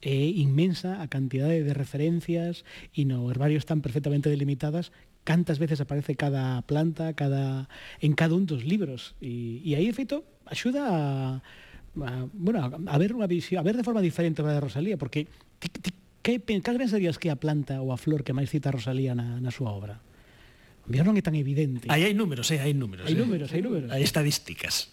é 0.02 0.26
inmensa 0.34 1.00
a 1.00 1.06
cantidade 1.06 1.62
de 1.62 1.72
referencias 1.72 2.66
e 2.90 3.06
no 3.06 3.30
herbario 3.30 3.56
están 3.56 3.80
perfectamente 3.80 4.28
delimitadas 4.28 4.90
cantas 5.24 5.58
veces 5.58 5.80
aparece 5.80 6.18
cada 6.18 6.62
planta, 6.62 7.14
cada 7.14 7.70
en 8.02 8.12
cada 8.18 8.34
un 8.34 8.46
dos 8.46 8.66
libros 8.66 9.14
e, 9.22 9.62
e 9.62 9.78
aí 9.78 9.86
de 9.86 9.94
feito 9.94 10.26
axuda 10.46 10.90
a, 10.90 11.00
a 12.02 12.26
bueno, 12.34 12.58
a 12.66 12.96
ver 12.98 13.14
unha 13.14 13.30
visión, 13.30 13.62
a 13.62 13.66
ver 13.66 13.78
de 13.78 13.86
forma 13.86 14.02
diferente 14.02 14.42
a 14.42 14.50
de 14.50 14.58
Rosalía, 14.58 14.98
porque 14.98 15.30
ti, 15.62 15.70
ti, 15.70 15.90
que, 16.22 16.42
cal 16.62 16.78
pensarías 16.78 17.22
que 17.22 17.30
a 17.30 17.38
planta 17.38 17.78
ou 17.78 17.94
a 17.94 17.98
flor 17.98 18.26
que 18.26 18.34
máis 18.34 18.50
cita 18.50 18.70
a 18.70 18.74
Rosalía 18.74 19.14
na, 19.14 19.38
na 19.38 19.54
súa 19.54 19.70
obra? 19.70 20.02
Mira, 20.90 21.06
non 21.06 21.14
é 21.14 21.22
tan 21.22 21.38
evidente. 21.38 21.86
Aí 21.86 22.02
hai 22.02 22.14
números, 22.14 22.50
eh? 22.50 22.58
hai 22.58 22.74
números. 22.74 23.06
Hai 23.06 23.14
eh? 23.14 23.22
números, 23.22 23.48
hai 23.54 23.62
números. 23.62 23.88
Hai 23.94 24.02
estadísticas. 24.02 24.90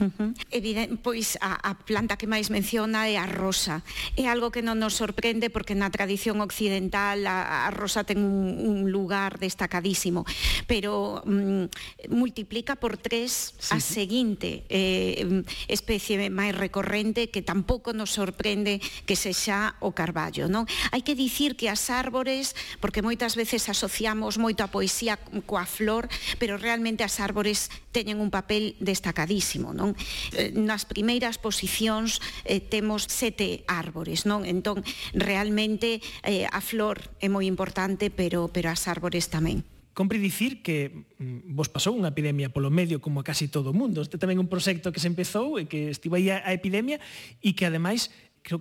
Uh 0.00 0.10
-huh. 0.18 0.98
Pois 1.02 1.38
a, 1.40 1.70
a 1.70 1.72
planta 1.74 2.16
que 2.16 2.26
máis 2.28 2.50
menciona 2.50 3.08
é 3.08 3.16
a 3.16 3.24
rosa. 3.24 3.80
É 4.16 4.28
algo 4.28 4.52
que 4.52 4.60
non 4.60 4.76
nos 4.76 4.96
sorprende 4.98 5.48
porque 5.48 5.72
na 5.72 5.88
tradición 5.88 6.44
occidental 6.44 7.24
a, 7.24 7.68
a 7.68 7.70
rosa 7.72 8.04
ten 8.04 8.20
un, 8.20 8.60
un 8.60 8.76
lugar 8.92 9.40
destacadísimo, 9.40 10.28
pero 10.68 11.22
mm, 11.24 12.12
multiplica 12.12 12.76
por 12.76 13.00
tres 13.00 13.56
sí. 13.56 13.72
a 13.72 13.80
seguinte 13.80 14.68
eh, 14.68 15.44
especie 15.68 16.28
máis 16.28 16.52
recorrente 16.52 17.32
que 17.32 17.40
tampouco 17.40 17.96
nos 17.96 18.12
sorprende 18.12 18.80
que 19.08 19.16
se 19.16 19.32
xa 19.32 19.80
o 19.80 19.96
carballo. 19.96 20.48
Non? 20.50 20.68
Hai 20.92 21.00
que 21.00 21.16
dicir 21.16 21.56
que 21.56 21.72
as 21.72 21.88
árbores, 21.88 22.52
porque 22.84 23.00
moitas 23.00 23.32
veces 23.32 23.68
asociamos 23.72 24.36
moito 24.36 24.60
a 24.60 24.72
poesía 24.72 25.16
coa 25.48 25.64
flor, 25.64 26.08
pero 26.36 26.60
realmente 26.60 27.00
as 27.00 27.16
árbores 27.22 27.72
teñen 27.96 28.20
un 28.20 28.28
papel 28.28 28.76
destacadísimo 28.82 29.65
mesmo, 29.66 29.74
non? 29.74 29.98
Eh, 30.38 30.54
nas 30.54 30.86
primeiras 30.86 31.42
posicións 31.42 32.22
eh, 32.46 32.62
temos 32.62 33.10
sete 33.10 33.66
árbores, 33.66 34.22
non? 34.22 34.46
Entón, 34.46 34.86
realmente 35.14 35.98
eh, 36.22 36.46
a 36.46 36.62
flor 36.62 37.02
é 37.18 37.26
moi 37.26 37.50
importante, 37.50 38.14
pero 38.14 38.46
pero 38.52 38.70
as 38.70 38.86
árbores 38.86 39.26
tamén. 39.26 39.66
Compre 39.96 40.20
dicir 40.20 40.60
que 40.60 41.08
mm, 41.18 41.56
vos 41.56 41.72
pasou 41.72 41.96
unha 41.96 42.12
epidemia 42.12 42.52
polo 42.52 42.70
medio 42.70 43.00
como 43.00 43.24
a 43.24 43.26
casi 43.26 43.48
todo 43.48 43.72
o 43.72 43.76
mundo. 43.76 44.04
Este 44.04 44.20
tamén 44.20 44.38
un 44.38 44.46
proxecto 44.46 44.92
que 44.92 45.02
se 45.02 45.10
empezou 45.10 45.58
e 45.58 45.66
que 45.66 45.90
estivo 45.90 46.14
aí 46.14 46.30
a, 46.30 46.44
a 46.44 46.54
epidemia 46.54 47.00
e 47.42 47.56
que 47.56 47.66
ademais 47.66 48.12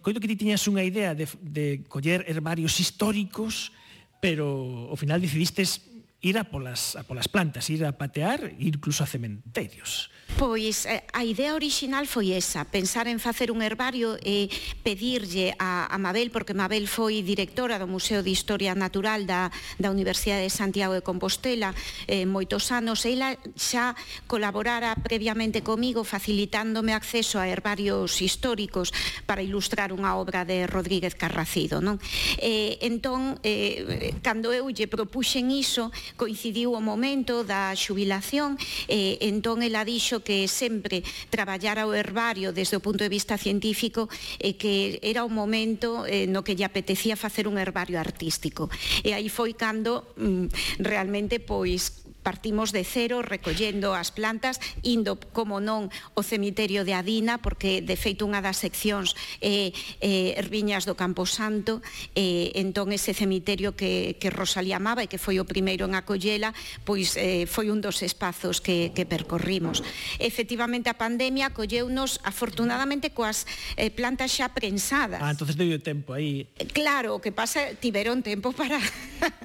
coido 0.02 0.18
que 0.18 0.26
ti 0.26 0.34
tiñas 0.34 0.66
unha 0.66 0.82
idea 0.82 1.14
de, 1.14 1.30
de 1.46 1.86
coller 1.86 2.26
herbarios 2.26 2.82
históricos, 2.82 3.70
pero 4.18 4.90
ao 4.90 4.98
final 4.98 5.22
decidistes 5.22 5.86
ir 6.26 6.42
a 6.42 6.50
polas, 6.50 6.98
a 6.98 7.06
polas 7.06 7.30
plantas, 7.30 7.70
ir 7.70 7.86
a 7.86 7.94
patear, 7.94 8.58
incluso 8.58 9.06
a 9.06 9.08
cementerios. 9.08 10.10
Pois 10.26 10.84
eh, 10.90 11.06
a 11.14 11.24
idea 11.24 11.56
orixinal 11.56 12.10
foi 12.10 12.36
esa, 12.36 12.68
pensar 12.68 13.08
en 13.08 13.24
facer 13.24 13.54
un 13.54 13.64
herbario 13.64 14.20
e 14.20 14.52
pedirlle 14.84 15.56
a, 15.62 15.88
a 15.88 15.96
Mabel, 16.02 16.28
porque 16.28 16.58
Mabel 16.58 16.92
foi 16.92 17.24
directora 17.24 17.80
do 17.80 17.88
Museo 17.88 18.20
de 18.20 18.36
Historia 18.36 18.76
Natural 18.76 19.24
da, 19.24 19.48
da 19.80 19.94
Universidade 19.94 20.44
de 20.44 20.52
Santiago 20.52 20.92
de 20.92 21.06
Compostela 21.08 21.72
eh, 22.10 22.28
moitos 22.28 22.68
anos, 22.76 23.08
e 23.08 23.16
ela 23.16 23.38
xa 23.56 23.96
colaborara 24.28 24.92
previamente 25.00 25.64
comigo 25.64 26.04
facilitándome 26.04 26.92
acceso 26.92 27.40
a 27.40 27.48
herbarios 27.48 28.20
históricos 28.20 28.92
para 29.24 29.40
ilustrar 29.40 29.96
unha 29.96 30.20
obra 30.20 30.44
de 30.44 30.68
Rodríguez 30.68 31.16
Carracido. 31.16 31.80
Non? 31.80 31.96
Eh, 32.44 32.76
entón, 32.84 33.40
eh, 33.40 34.12
cando 34.20 34.52
eu 34.52 34.68
lle 34.68 34.92
propuxen 34.92 35.48
iso, 35.48 35.96
coincidiu 36.20 36.76
o 36.76 36.84
momento 36.84 37.48
da 37.48 37.72
xubilación, 37.72 38.60
eh, 38.92 39.16
entón 39.24 39.64
ela 39.64 39.88
dixo 39.88 40.15
penso 40.16 40.24
que 40.24 40.48
sempre 40.48 41.04
traballara 41.30 41.88
o 41.88 41.94
herbario 41.94 42.54
desde 42.54 42.78
o 42.78 42.84
punto 42.84 43.04
de 43.04 43.12
vista 43.12 43.36
científico 43.36 44.08
e 44.40 44.56
que 44.56 45.00
era 45.04 45.28
o 45.28 45.30
momento 45.32 46.08
eh, 46.08 46.28
no 46.28 46.44
que 46.46 46.56
lle 46.56 46.64
apetecía 46.64 47.20
facer 47.20 47.48
un 47.48 47.60
herbario 47.60 48.00
artístico. 48.00 48.72
E 49.04 49.12
aí 49.12 49.28
foi 49.28 49.58
cando 49.60 50.08
mm, 50.16 50.80
realmente 50.80 51.44
pois 51.44 52.05
partimos 52.26 52.74
de 52.74 52.82
cero 52.82 53.22
recollendo 53.22 53.94
as 53.94 54.10
plantas, 54.10 54.58
indo, 54.82 55.22
como 55.30 55.62
non, 55.62 55.94
o 56.18 56.26
cemiterio 56.26 56.82
de 56.82 56.98
Adina, 56.98 57.38
porque, 57.38 57.86
de 57.86 57.94
feito, 57.94 58.26
unha 58.26 58.42
das 58.42 58.58
seccións 58.58 59.14
eh, 59.46 59.70
eh, 60.02 60.34
Erviñas 60.34 60.90
do 60.90 60.98
Camposanto, 60.98 61.86
eh, 62.18 62.50
entón 62.58 62.90
ese 62.90 63.14
cemiterio 63.14 63.78
que, 63.78 64.18
que 64.18 64.34
Rosalía 64.34 64.82
amaba 64.82 65.06
e 65.06 65.12
que 65.12 65.22
foi 65.22 65.38
o 65.38 65.46
primeiro 65.46 65.86
en 65.86 65.94
acollela, 65.94 66.58
pois 66.82 67.14
eh, 67.14 67.46
foi 67.46 67.70
un 67.70 67.78
dos 67.78 68.02
espazos 68.02 68.58
que, 68.58 68.90
que 68.98 69.06
percorrimos. 69.06 69.86
Efectivamente, 70.18 70.90
a 70.90 70.98
pandemia 70.98 71.54
colleunos, 71.54 72.18
afortunadamente, 72.26 73.14
coas 73.14 73.46
eh, 73.78 73.94
plantas 73.94 74.34
xa 74.34 74.50
prensadas. 74.50 75.22
Ah, 75.22 75.30
entonces 75.30 75.54
deu 75.54 75.78
tempo 75.78 76.18
aí. 76.18 76.50
Claro, 76.74 77.14
o 77.14 77.22
que 77.22 77.30
pasa, 77.30 77.78
tiveron 77.78 78.26
tempo 78.26 78.50
para... 78.50 78.82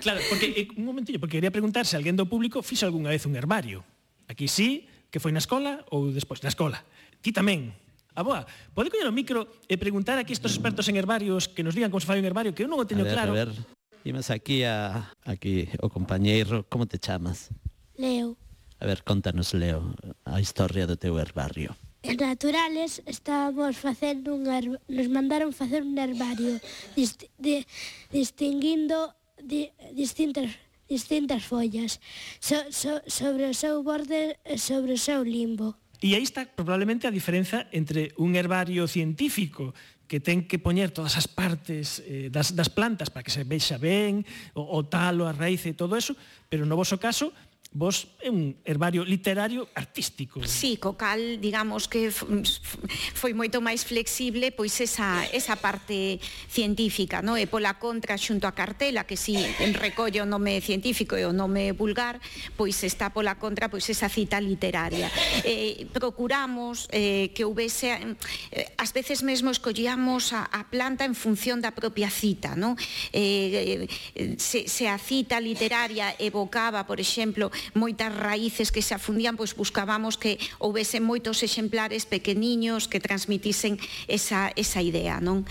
claro, 0.01 0.25
porque, 0.33 0.49
eh, 0.57 0.73
un 0.81 0.89
momentillo, 0.89 1.21
porque 1.21 1.37
quería 1.37 1.53
preguntar 1.53 1.85
se 1.85 2.01
alguén 2.01 2.17
do 2.17 2.25
público 2.25 2.65
fixo 2.71 2.87
algunha 2.87 3.11
vez 3.11 3.27
un 3.27 3.35
herbario. 3.35 3.83
Aquí 4.31 4.47
sí, 4.47 4.87
que 5.11 5.19
foi 5.19 5.35
na 5.35 5.43
escola 5.43 5.83
ou 5.91 6.15
despois 6.15 6.39
na 6.47 6.55
escola. 6.55 6.79
Ti 7.19 7.35
tamén. 7.35 7.75
A 8.15 8.23
boa, 8.23 8.47
pode 8.79 8.95
coñer 8.95 9.11
o 9.11 9.15
micro 9.15 9.51
e 9.67 9.75
preguntar 9.75 10.15
aquí 10.23 10.31
estos 10.31 10.55
expertos 10.55 10.87
en 10.87 10.95
herbarios 10.95 11.51
que 11.51 11.67
nos 11.67 11.75
digan 11.75 11.91
como 11.91 11.99
se 11.99 12.07
fai 12.07 12.23
un 12.23 12.27
herbario, 12.31 12.55
que 12.55 12.63
eu 12.63 12.71
non 12.71 12.79
o 12.79 12.87
teño 12.87 13.03
a 13.03 13.11
ver, 13.11 13.15
claro. 13.19 13.35
A 13.35 13.43
ver, 13.43 13.51
Imas 14.01 14.31
aquí 14.31 14.65
a 14.65 15.13
aquí 15.27 15.69
o 15.83 15.93
compañeiro, 15.93 16.65
como 16.71 16.87
te 16.87 16.97
chamas? 16.97 17.53
Leo. 17.99 18.39
A 18.81 18.87
ver, 18.87 19.05
contanos, 19.05 19.53
Leo, 19.53 19.93
a 20.25 20.41
historia 20.41 20.89
do 20.89 20.97
teu 20.97 21.21
herbario. 21.21 21.77
En 22.01 22.17
Naturales 22.17 23.05
estábamos 23.05 23.77
facendo 23.77 24.33
un 24.33 24.49
herb... 24.49 24.81
nos 24.89 25.09
mandaron 25.13 25.53
facer 25.53 25.85
un 25.85 25.99
herbario 26.01 26.57
dist... 26.97 27.29
de... 27.37 27.69
distinguindo 28.09 29.13
di... 29.37 29.69
distintas 29.93 30.49
distintas 30.91 31.47
follas 31.47 32.03
so, 32.43 32.59
so, 32.75 32.99
sobre 33.07 33.47
o 33.47 33.55
seu 33.55 33.87
borde 33.87 34.35
e 34.43 34.59
sobre 34.59 34.99
o 34.99 34.99
seu 34.99 35.23
limbo. 35.23 35.79
E 36.03 36.19
aí 36.19 36.25
está 36.27 36.45
probablemente 36.45 37.07
a 37.07 37.15
diferenza 37.15 37.71
entre 37.71 38.11
un 38.19 38.35
herbario 38.35 38.91
científico 38.91 39.73
que 40.11 40.19
ten 40.19 40.43
que 40.51 40.59
poñer 40.59 40.91
todas 40.91 41.15
as 41.15 41.31
partes 41.31 42.03
eh, 42.03 42.35
das, 42.35 42.59
das 42.59 42.67
plantas 42.67 43.15
para 43.15 43.23
que 43.23 43.31
se 43.31 43.47
vexa 43.47 43.79
ben, 43.79 44.27
o, 44.59 44.67
o 44.67 44.83
talo, 44.83 45.31
a 45.31 45.31
raíz 45.31 45.63
e 45.71 45.79
todo 45.79 45.95
eso, 45.95 46.19
pero 46.51 46.67
no 46.67 46.75
voso 46.75 46.99
caso 46.99 47.31
vos 47.73 48.11
é 48.19 48.27
un 48.27 48.59
herbario 48.67 49.07
literario 49.07 49.69
artístico. 49.79 50.43
Sí, 50.43 50.75
co 50.77 50.99
cal, 50.99 51.39
digamos 51.39 51.87
que 51.87 52.11
foi 52.11 53.31
moito 53.31 53.63
máis 53.63 53.87
flexible 53.87 54.51
pois 54.51 54.75
esa, 54.83 55.23
esa 55.31 55.55
parte 55.55 56.19
científica, 56.51 57.23
no? 57.23 57.39
e 57.39 57.47
pola 57.47 57.79
contra 57.79 58.19
xunto 58.19 58.51
a 58.51 58.59
cartela, 58.59 59.07
que 59.07 59.15
si 59.15 59.39
recolle 59.79 60.19
o 60.19 60.27
nome 60.27 60.59
científico 60.59 61.15
e 61.15 61.23
o 61.23 61.31
nome 61.31 61.71
vulgar, 61.71 62.19
pois 62.59 62.75
está 62.83 63.15
pola 63.15 63.39
contra 63.39 63.71
pois 63.71 63.87
esa 63.87 64.11
cita 64.11 64.43
literaria. 64.43 65.07
Eh, 65.47 65.87
procuramos 65.95 66.91
eh, 66.91 67.31
que 67.31 67.47
houvese, 67.47 68.19
eh, 68.51 68.67
ás 68.83 68.91
veces 68.91 69.23
mesmo 69.23 69.55
escollíamos 69.55 70.35
a, 70.35 70.43
a 70.51 70.67
planta 70.67 71.07
en 71.07 71.15
función 71.15 71.63
da 71.63 71.71
propia 71.71 72.11
cita, 72.11 72.59
no? 72.59 72.75
Eh, 73.15 73.87
eh 74.19 74.35
se, 74.43 74.67
se 74.67 74.91
a 74.91 74.99
cita 74.99 75.39
literaria 75.39 76.19
evocaba, 76.19 76.83
por 76.83 76.99
exemplo, 76.99 77.55
moitas 77.75 78.13
raíces 78.13 78.71
que 78.71 78.83
se 78.83 78.95
afundían, 78.95 79.37
pois 79.37 79.57
buscábamos 79.57 80.17
que 80.17 80.39
houvese 80.59 80.99
moitos 80.99 81.43
exemplares 81.43 82.07
pequeniños 82.07 82.87
que 82.87 83.01
transmitisen 83.01 83.81
esa, 84.07 84.53
esa 84.57 84.81
idea, 84.83 85.21
non? 85.21 85.47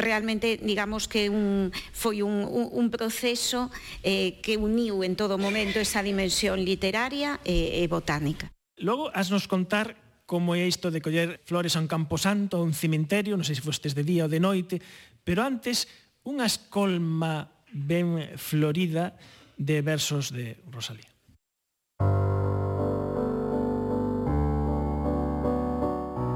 realmente 0.00 0.56
digamos 0.56 1.06
que 1.06 1.28
un, 1.28 1.70
foi 1.92 2.24
un, 2.24 2.42
un, 2.48 2.72
un 2.72 2.86
proceso 2.88 3.68
eh, 4.02 4.40
que 4.40 4.56
uniu 4.56 5.04
en 5.04 5.14
todo 5.14 5.36
momento 5.36 5.78
esa 5.78 6.00
dimensión 6.00 6.64
literaria 6.64 7.38
e, 7.44 7.84
e 7.84 7.86
botánica. 7.86 8.48
Logo, 8.80 9.12
hasnos 9.12 9.44
contar 9.44 9.94
como 10.24 10.56
é 10.56 10.64
isto 10.64 10.88
de 10.88 11.04
coller 11.04 11.42
flores 11.44 11.76
a 11.76 11.82
un 11.84 11.90
camposanto, 11.90 12.56
a 12.56 12.64
un 12.64 12.72
cemiterio, 12.72 13.36
non 13.36 13.44
sei 13.44 13.58
se 13.58 13.66
fostes 13.66 13.92
de 13.92 14.06
día 14.06 14.24
ou 14.24 14.32
de 14.32 14.40
noite, 14.40 14.80
pero 15.20 15.44
antes 15.44 15.90
unha 16.24 16.48
escolma 16.48 17.52
ben 17.70 18.34
florida 18.40 19.14
de 19.60 19.82
versos 19.84 20.32
de 20.32 20.56
Rosalía. 20.72 21.09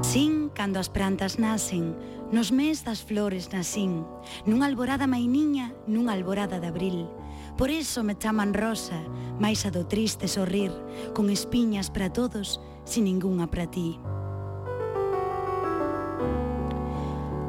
Sin 0.05 0.49
cando 0.53 0.77
as 0.79 0.87
plantas 0.87 1.41
nacen, 1.41 1.97
nos 2.31 2.53
mes 2.53 2.85
das 2.85 3.01
flores 3.01 3.49
nacín, 3.49 4.05
nunha 4.45 4.69
alborada 4.69 5.09
mainiña, 5.09 5.73
nunha 5.89 6.13
alborada 6.13 6.61
de 6.61 6.69
abril. 6.69 7.09
Por 7.57 7.73
eso 7.73 8.05
me 8.05 8.13
chaman 8.13 8.53
rosa, 8.53 9.01
máis 9.41 9.65
a 9.65 9.73
do 9.73 9.89
triste 9.89 10.29
sorrir, 10.29 10.69
con 11.17 11.33
espiñas 11.33 11.89
para 11.89 12.13
todos, 12.13 12.61
sin 12.85 13.09
ningunha 13.09 13.49
para 13.49 13.65
ti. 13.65 13.97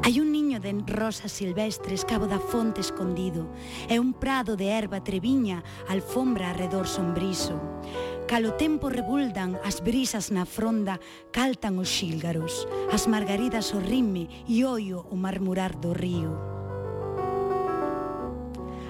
Hai 0.01 0.17
un 0.17 0.33
arden 0.67 0.87
rosas 0.89 1.31
silvestres 1.31 2.05
cabo 2.05 2.27
da 2.27 2.41
fonte 2.43 2.81
escondido 2.81 3.47
e 3.87 4.01
un 4.03 4.11
prado 4.13 4.59
de 4.59 4.75
erva 4.75 4.99
treviña 4.99 5.63
alfombra 5.87 6.51
arredor 6.51 6.91
sombriso. 6.91 7.55
Calo 8.27 8.59
tempo 8.59 8.91
rebuldan 8.91 9.55
as 9.63 9.79
brisas 9.79 10.35
na 10.35 10.43
fronda, 10.43 10.99
caltan 11.31 11.79
os 11.79 11.87
xílgaros, 11.87 12.67
as 12.91 13.07
margaridas 13.07 13.71
o 13.71 13.79
rime 13.79 14.27
e 14.51 14.67
oio 14.67 15.07
o 15.07 15.15
marmurar 15.15 15.79
do 15.79 15.95
río. 15.95 16.56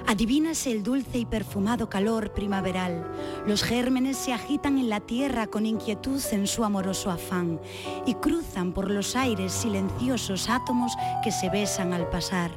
Adivínase 0.09 0.71
el 0.71 0.85
dulce 0.85 1.19
y 1.19 1.27
perfumado 1.27 1.91
calor 1.91 2.33
primaveral. 2.33 3.05
Los 3.45 3.65
gérmenes 3.65 4.17
se 4.17 4.33
agitan 4.33 4.79
en 4.79 4.89
la 4.89 5.01
tierra 5.01 5.49
con 5.49 5.67
inquietud 5.67 6.23
en 6.31 6.47
su 6.47 6.65
amoroso 6.65 7.11
afán 7.11 7.61
y 8.07 8.15
cruzan 8.15 8.73
por 8.73 8.89
los 8.89 9.17
aires 9.17 9.53
silenciosos 9.53 10.49
átomos 10.49 10.93
que 11.25 11.33
se 11.33 11.51
besan 11.51 11.93
al 11.93 12.09
pasar. 12.09 12.53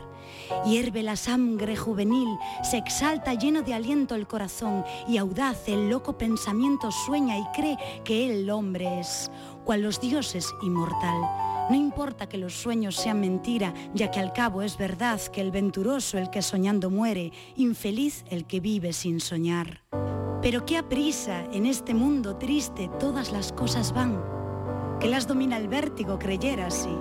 Hierve 0.63 1.01
la 1.01 1.15
sangre 1.15 1.75
juvenil, 1.75 2.37
se 2.63 2.77
exalta 2.77 3.33
lleno 3.33 3.63
de 3.63 3.73
aliento 3.73 4.13
el 4.13 4.27
corazón 4.27 4.83
y 5.07 5.17
audaz 5.17 5.67
el 5.67 5.89
loco 5.89 6.19
pensamiento 6.19 6.91
sueña 6.91 7.37
y 7.37 7.45
cree 7.55 7.77
que 8.03 8.29
el 8.29 8.49
hombre 8.51 8.99
es, 8.99 9.31
cual 9.65 9.81
los 9.81 9.99
dioses 9.99 10.47
inmortal. 10.61 11.58
No 11.69 11.75
importa 11.75 12.27
que 12.27 12.39
los 12.39 12.53
sueños 12.53 12.95
sean 12.95 13.19
mentira, 13.19 13.75
ya 13.93 14.09
que 14.09 14.19
al 14.19 14.33
cabo 14.33 14.63
es 14.63 14.75
verdad 14.77 15.21
que 15.31 15.39
el 15.39 15.51
venturoso 15.51 16.17
el 16.17 16.31
que 16.31 16.41
soñando 16.41 16.89
muere, 16.89 17.31
infeliz 17.55 18.25
el 18.29 18.45
que 18.45 18.59
vive 18.59 18.91
sin 18.91 19.19
soñar. 19.19 19.83
Pero 20.41 20.65
qué 20.65 20.77
aprisa, 20.77 21.45
en 21.53 21.67
este 21.67 21.93
mundo 21.93 22.37
triste 22.37 22.89
todas 22.99 23.31
las 23.31 23.51
cosas 23.51 23.93
van, 23.93 24.19
que 24.99 25.09
las 25.09 25.27
domina 25.27 25.57
el 25.57 25.67
vértigo 25.67 26.17
creyera 26.17 26.67
así. 26.67 26.95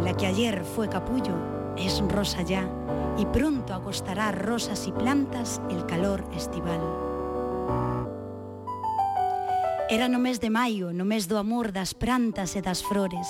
La 0.00 0.14
que 0.16 0.26
ayer 0.26 0.64
fue 0.64 0.88
capullo 0.88 1.34
es 1.76 2.00
rosa 2.08 2.40
ya, 2.42 2.66
y 3.18 3.26
pronto 3.26 3.74
agostará 3.74 4.32
rosas 4.32 4.86
y 4.86 4.92
plantas 4.92 5.60
el 5.70 5.84
calor 5.84 6.24
estival. 6.34 6.80
Era 9.90 10.08
no 10.08 10.18
mes 10.18 10.40
de 10.40 10.48
maio, 10.48 10.96
no 10.96 11.04
mes 11.04 11.28
do 11.28 11.36
amor 11.36 11.68
das 11.68 11.92
plantas 11.92 12.56
e 12.56 12.64
das 12.64 12.80
flores, 12.80 13.28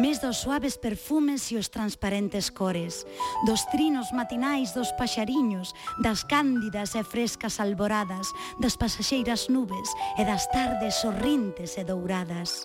mes 0.00 0.16
dos 0.16 0.40
suaves 0.40 0.80
perfumes 0.80 1.52
e 1.52 1.60
os 1.60 1.68
transparentes 1.68 2.48
cores, 2.48 3.04
dos 3.44 3.68
trinos 3.68 4.08
matinais 4.08 4.72
dos 4.72 4.88
paxariños, 4.96 5.76
das 6.00 6.24
cándidas 6.24 6.96
e 6.96 7.04
frescas 7.04 7.60
alboradas, 7.60 8.32
das 8.56 8.80
pasaxeiras 8.80 9.52
nubes 9.52 9.92
e 10.16 10.24
das 10.24 10.48
tardes 10.48 11.04
sorrintes 11.04 11.76
e 11.76 11.84
douradas. 11.84 12.64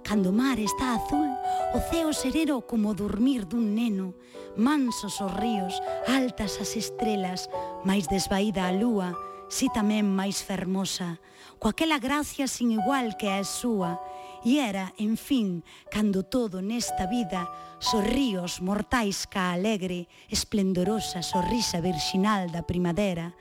Cando 0.00 0.32
o 0.32 0.32
mar 0.32 0.56
está 0.56 0.96
azul, 0.96 1.28
o 1.76 1.80
ceo 1.92 2.16
sereno 2.16 2.64
como 2.64 2.96
dormir 2.96 3.44
dun 3.44 3.76
neno, 3.76 4.16
mansos 4.56 5.20
os 5.20 5.32
ríos, 5.36 5.76
altas 6.08 6.56
as 6.56 6.72
estrelas, 6.72 7.52
máis 7.84 8.08
desvaída 8.08 8.64
a 8.64 8.72
lúa, 8.72 9.12
si 9.52 9.68
tamén 9.68 10.08
máis 10.08 10.40
fermosa, 10.40 11.20
coaquela 11.62 12.02
gracia 12.02 12.50
sin 12.50 12.74
igual 12.74 13.14
que 13.14 13.30
a 13.30 13.46
súa, 13.46 14.02
e 14.42 14.58
era, 14.58 14.90
en 14.98 15.14
fin, 15.14 15.62
cando 15.94 16.26
todo 16.26 16.58
nesta 16.58 17.06
vida 17.06 17.46
sorríos 17.78 18.58
mortais 18.58 19.30
ca 19.30 19.54
alegre, 19.54 20.10
esplendorosa 20.26 21.22
sorrisa 21.22 21.78
virxinal 21.78 22.50
da 22.50 22.66
primavera, 22.66 23.38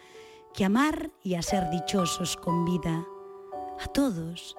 que 0.53 0.61
amar 0.61 1.09
e 1.25 1.33
a 1.33 1.41
ser 1.41 1.65
dichosos 1.73 2.37
convida. 2.37 3.01
A 3.81 3.89
todos, 3.89 4.53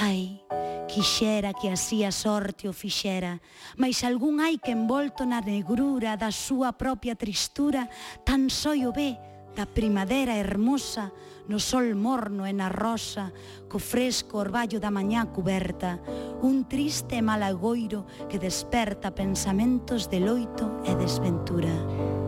ai, 0.00 0.40
quixera 0.88 1.52
que 1.52 1.68
así 1.68 2.08
a 2.08 2.12
sorte 2.16 2.64
o 2.64 2.72
fixera, 2.72 3.44
mas 3.76 4.08
algún 4.08 4.40
hai 4.40 4.56
que 4.56 4.72
envolto 4.72 5.28
na 5.28 5.44
negrura 5.44 6.16
da 6.16 6.32
súa 6.32 6.72
propia 6.72 7.12
tristura 7.12 7.92
tan 8.24 8.48
só 8.48 8.72
o 8.72 8.88
ve 8.88 9.20
da 9.52 9.68
primavera 9.68 10.32
hermosa, 10.32 11.12
no 11.48 11.58
sol 11.58 11.94
morno 11.94 12.46
e 12.46 12.52
na 12.52 12.68
rosa, 12.68 13.32
co 13.68 13.78
fresco 13.78 14.38
orballo 14.38 14.78
da 14.78 14.90
mañá 14.90 15.26
cuberta, 15.30 15.98
un 16.42 16.64
triste 16.68 17.22
malagoiro 17.22 18.06
que 18.30 18.38
desperta 18.38 19.14
pensamentos 19.14 20.06
de 20.06 20.20
loito 20.20 20.82
e 20.86 20.94
desventura. 20.94 22.21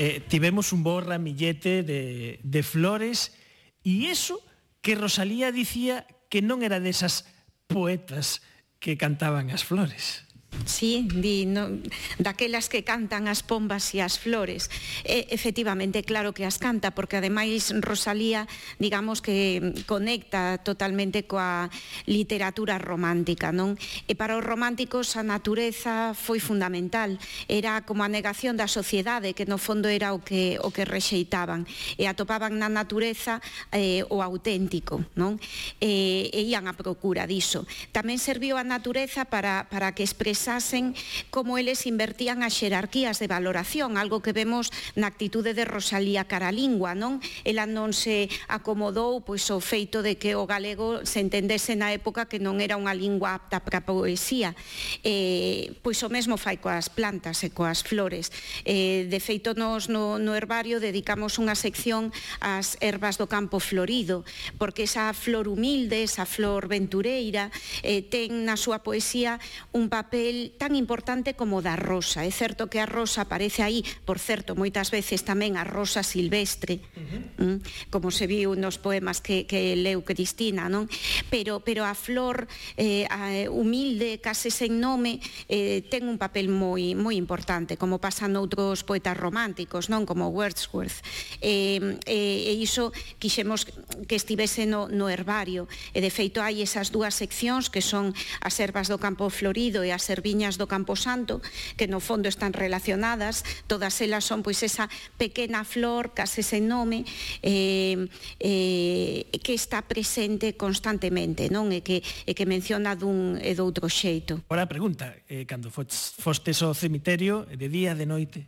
eh, 0.00 0.24
tivemos 0.24 0.72
un 0.72 0.80
bo 0.80 1.04
ramillete 1.04 1.84
de, 1.84 2.40
de 2.40 2.62
flores 2.64 3.36
e 3.84 4.08
eso 4.08 4.40
que 4.80 4.96
Rosalía 4.96 5.52
dicía 5.52 6.08
que 6.32 6.40
non 6.40 6.64
era 6.64 6.80
desas 6.80 7.28
poetas 7.68 8.40
que 8.80 8.96
cantaban 8.96 9.52
as 9.52 9.60
flores. 9.60 10.24
Sí, 10.66 11.08
di, 11.14 11.46
no, 11.46 11.78
daquelas 12.18 12.68
que 12.68 12.82
cantan 12.82 13.30
as 13.30 13.46
pombas 13.46 13.94
e 13.94 14.02
as 14.02 14.18
flores. 14.18 14.66
E, 15.06 15.30
efectivamente, 15.30 16.02
claro 16.02 16.34
que 16.34 16.42
as 16.42 16.58
canta, 16.58 16.90
porque 16.90 17.22
ademais 17.22 17.70
Rosalía, 17.80 18.50
digamos 18.82 19.22
que 19.22 19.62
conecta 19.86 20.58
totalmente 20.58 21.22
coa 21.24 21.70
literatura 22.10 22.82
romántica, 22.82 23.54
non? 23.54 23.78
E 24.10 24.18
para 24.18 24.34
os 24.34 24.44
románticos 24.44 25.14
a 25.14 25.22
natureza 25.22 26.18
foi 26.18 26.42
fundamental. 26.42 27.14
Era 27.46 27.86
como 27.86 28.02
a 28.02 28.10
negación 28.10 28.58
da 28.58 28.66
sociedade, 28.66 29.38
que 29.38 29.46
no 29.46 29.56
fondo 29.56 29.86
era 29.86 30.12
o 30.12 30.20
que, 30.20 30.58
o 30.60 30.74
que 30.74 30.82
rexeitaban. 30.82 31.64
E 31.94 32.10
atopaban 32.10 32.58
na 32.58 32.68
natureza 32.68 33.38
eh, 33.70 34.02
o 34.10 34.18
auténtico, 34.18 35.06
non? 35.14 35.38
E, 35.78 36.26
e 36.34 36.42
ian 36.50 36.66
a 36.66 36.74
procura 36.74 37.24
diso. 37.24 37.64
Tamén 37.94 38.18
serviu 38.18 38.58
a 38.58 38.66
natureza 38.66 39.24
para, 39.30 39.70
para 39.70 39.94
que 39.94 40.02
expresar 40.02 40.39
pensasen 40.40 40.94
como 41.28 41.60
eles 41.60 41.84
invertían 41.84 42.40
as 42.40 42.56
xerarquías 42.56 43.20
de 43.20 43.28
valoración, 43.28 44.00
algo 44.00 44.24
que 44.24 44.32
vemos 44.32 44.72
na 44.96 45.12
actitude 45.12 45.52
de 45.52 45.68
Rosalía 45.68 46.24
Caralingua, 46.24 46.96
non? 46.96 47.20
Ela 47.44 47.68
non 47.68 47.92
se 47.92 48.32
acomodou 48.48 49.20
pois 49.20 49.44
o 49.52 49.60
feito 49.60 50.00
de 50.00 50.16
que 50.16 50.32
o 50.40 50.48
galego 50.48 51.04
se 51.04 51.20
entendese 51.20 51.76
na 51.76 51.92
época 51.92 52.24
que 52.24 52.40
non 52.40 52.56
era 52.64 52.80
unha 52.80 52.96
lingua 52.96 53.36
apta 53.36 53.60
para 53.60 53.84
a 53.84 53.86
poesía. 53.86 54.56
Eh, 55.04 55.76
pois 55.84 56.00
o 56.00 56.08
mesmo 56.08 56.40
fai 56.40 56.56
coas 56.56 56.88
plantas 56.88 57.44
e 57.44 57.52
coas 57.52 57.84
flores. 57.84 58.32
Eh, 58.64 59.12
de 59.12 59.20
feito 59.20 59.52
nos 59.52 59.92
no, 59.92 60.16
no 60.16 60.32
herbario 60.32 60.80
dedicamos 60.80 61.36
unha 61.36 61.52
sección 61.52 62.16
ás 62.40 62.80
ervas 62.80 63.20
do 63.20 63.28
campo 63.28 63.60
florido, 63.60 64.24
porque 64.56 64.88
esa 64.88 65.12
flor 65.12 65.52
humilde, 65.52 66.00
esa 66.00 66.24
flor 66.24 66.64
ventureira, 66.64 67.52
eh, 67.84 68.00
ten 68.00 68.48
na 68.48 68.56
súa 68.56 68.80
poesía 68.80 69.36
un 69.76 69.92
papel 69.92 70.29
papel 70.30 70.52
tan 70.58 70.76
importante 70.76 71.34
como 71.34 71.62
da 71.62 71.74
rosa. 71.74 72.22
É 72.24 72.30
certo 72.30 72.70
que 72.70 72.78
a 72.78 72.86
rosa 72.86 73.26
aparece 73.26 73.62
aí, 73.66 73.82
por 74.06 74.22
certo, 74.22 74.54
moitas 74.54 74.94
veces 74.94 75.26
tamén 75.26 75.58
a 75.58 75.66
rosa 75.66 76.06
silvestre, 76.06 76.78
uh 76.78 77.02
-huh. 77.02 77.22
Mm, 77.40 77.58
como 77.90 78.12
se 78.14 78.28
viu 78.30 78.54
nos 78.54 78.78
poemas 78.78 79.18
que, 79.18 79.48
que 79.48 79.74
leu 79.74 80.06
Cristina, 80.06 80.70
non? 80.70 80.86
Pero, 81.32 81.64
pero 81.66 81.82
a 81.82 81.96
flor 81.98 82.46
eh, 82.76 83.10
a, 83.10 83.50
humilde, 83.50 84.22
case 84.22 84.54
sen 84.54 84.78
nome, 84.78 85.18
eh, 85.50 85.82
ten 85.90 86.06
un 86.06 86.20
papel 86.20 86.46
moi, 86.46 86.94
moi 86.94 87.16
importante, 87.18 87.74
como 87.74 87.98
pasan 87.98 88.38
outros 88.38 88.86
poetas 88.86 89.18
románticos, 89.18 89.90
non? 89.90 90.06
Como 90.06 90.30
Wordsworth. 90.30 91.02
Eh, 91.42 91.98
eh, 92.06 92.50
e 92.50 92.52
iso 92.60 92.94
quixemos 93.18 93.66
que 94.06 94.14
estivese 94.14 94.68
no, 94.68 94.86
no 94.86 95.10
herbario. 95.10 95.66
E 95.90 95.98
de 95.98 96.12
feito 96.12 96.38
hai 96.38 96.62
esas 96.62 96.94
dúas 96.94 97.18
seccións 97.18 97.66
que 97.72 97.82
son 97.82 98.14
as 98.44 98.54
ervas 98.60 98.86
do 98.86 99.00
campo 99.00 99.26
florido 99.32 99.82
e 99.82 99.90
as 99.90 100.06
ervas 100.06 100.19
viñas 100.20 100.56
do 100.60 100.68
Camposanto, 100.68 101.40
que 101.76 101.88
no 101.88 102.00
fondo 102.00 102.28
están 102.28 102.52
relacionadas, 102.52 103.44
todas 103.66 104.00
elas 104.00 104.24
son 104.24 104.44
pois 104.44 104.62
esa 104.62 104.88
pequena 105.16 105.64
flor, 105.64 106.12
case 106.14 106.40
ese 106.40 106.60
nome, 106.60 107.04
eh, 107.42 108.08
eh, 108.40 109.26
que 109.42 109.52
está 109.52 109.82
presente 109.82 110.56
constantemente, 110.56 111.48
non? 111.52 111.68
E 111.74 111.84
que, 111.84 112.00
e 112.00 112.32
que 112.32 112.48
menciona 112.48 112.96
dun 112.96 113.36
e 113.40 113.52
doutro 113.52 113.88
xeito. 113.88 114.44
Ora 114.48 114.64
a 114.64 114.70
pregunta, 114.70 115.16
eh, 115.28 115.44
cando 115.44 115.68
fostes 115.70 116.62
ao 116.62 116.72
cemiterio, 116.72 117.44
de 117.50 117.68
día, 117.68 117.92
de 117.94 118.06
noite, 118.06 118.46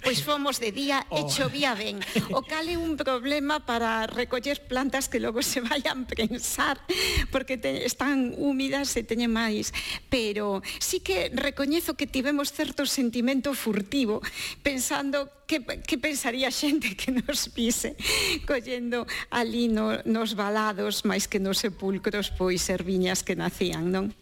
Pois 0.00 0.24
fomos 0.24 0.60
de 0.60 0.72
día 0.72 1.04
oh. 1.12 1.20
e 1.20 1.28
chovía 1.28 1.76
ben. 1.76 2.00
O 2.32 2.40
cal 2.40 2.64
é 2.72 2.76
un 2.80 2.96
problema 2.96 3.60
para 3.68 4.08
recoller 4.08 4.64
plantas 4.64 5.12
que 5.12 5.20
logo 5.20 5.44
se 5.44 5.60
vayan 5.60 6.08
prensar 6.08 6.80
porque 7.28 7.60
te, 7.60 7.84
están 7.84 8.32
húmidas 8.40 8.96
e 8.96 9.04
teñen 9.04 9.28
máis. 9.28 9.76
Pero 10.08 10.64
sí 10.80 11.04
que 11.04 11.28
recoñezo 11.36 12.00
que 12.00 12.08
tivemos 12.08 12.52
certo 12.52 12.88
sentimento 12.88 13.52
furtivo 13.52 14.24
pensando 14.64 15.28
que, 15.44 15.60
que 15.60 16.00
pensaría 16.00 16.48
xente 16.48 16.96
que 16.96 17.12
nos 17.12 17.52
pise 17.52 17.98
collendo 18.48 19.04
ali 19.28 19.68
no, 19.68 20.00
nos 20.08 20.32
balados 20.32 21.04
máis 21.04 21.28
que 21.28 21.42
nos 21.42 21.60
sepulcros 21.60 22.32
pois 22.32 22.64
erviñas 22.72 23.20
que 23.20 23.36
nacían, 23.36 23.92
non? 23.92 24.14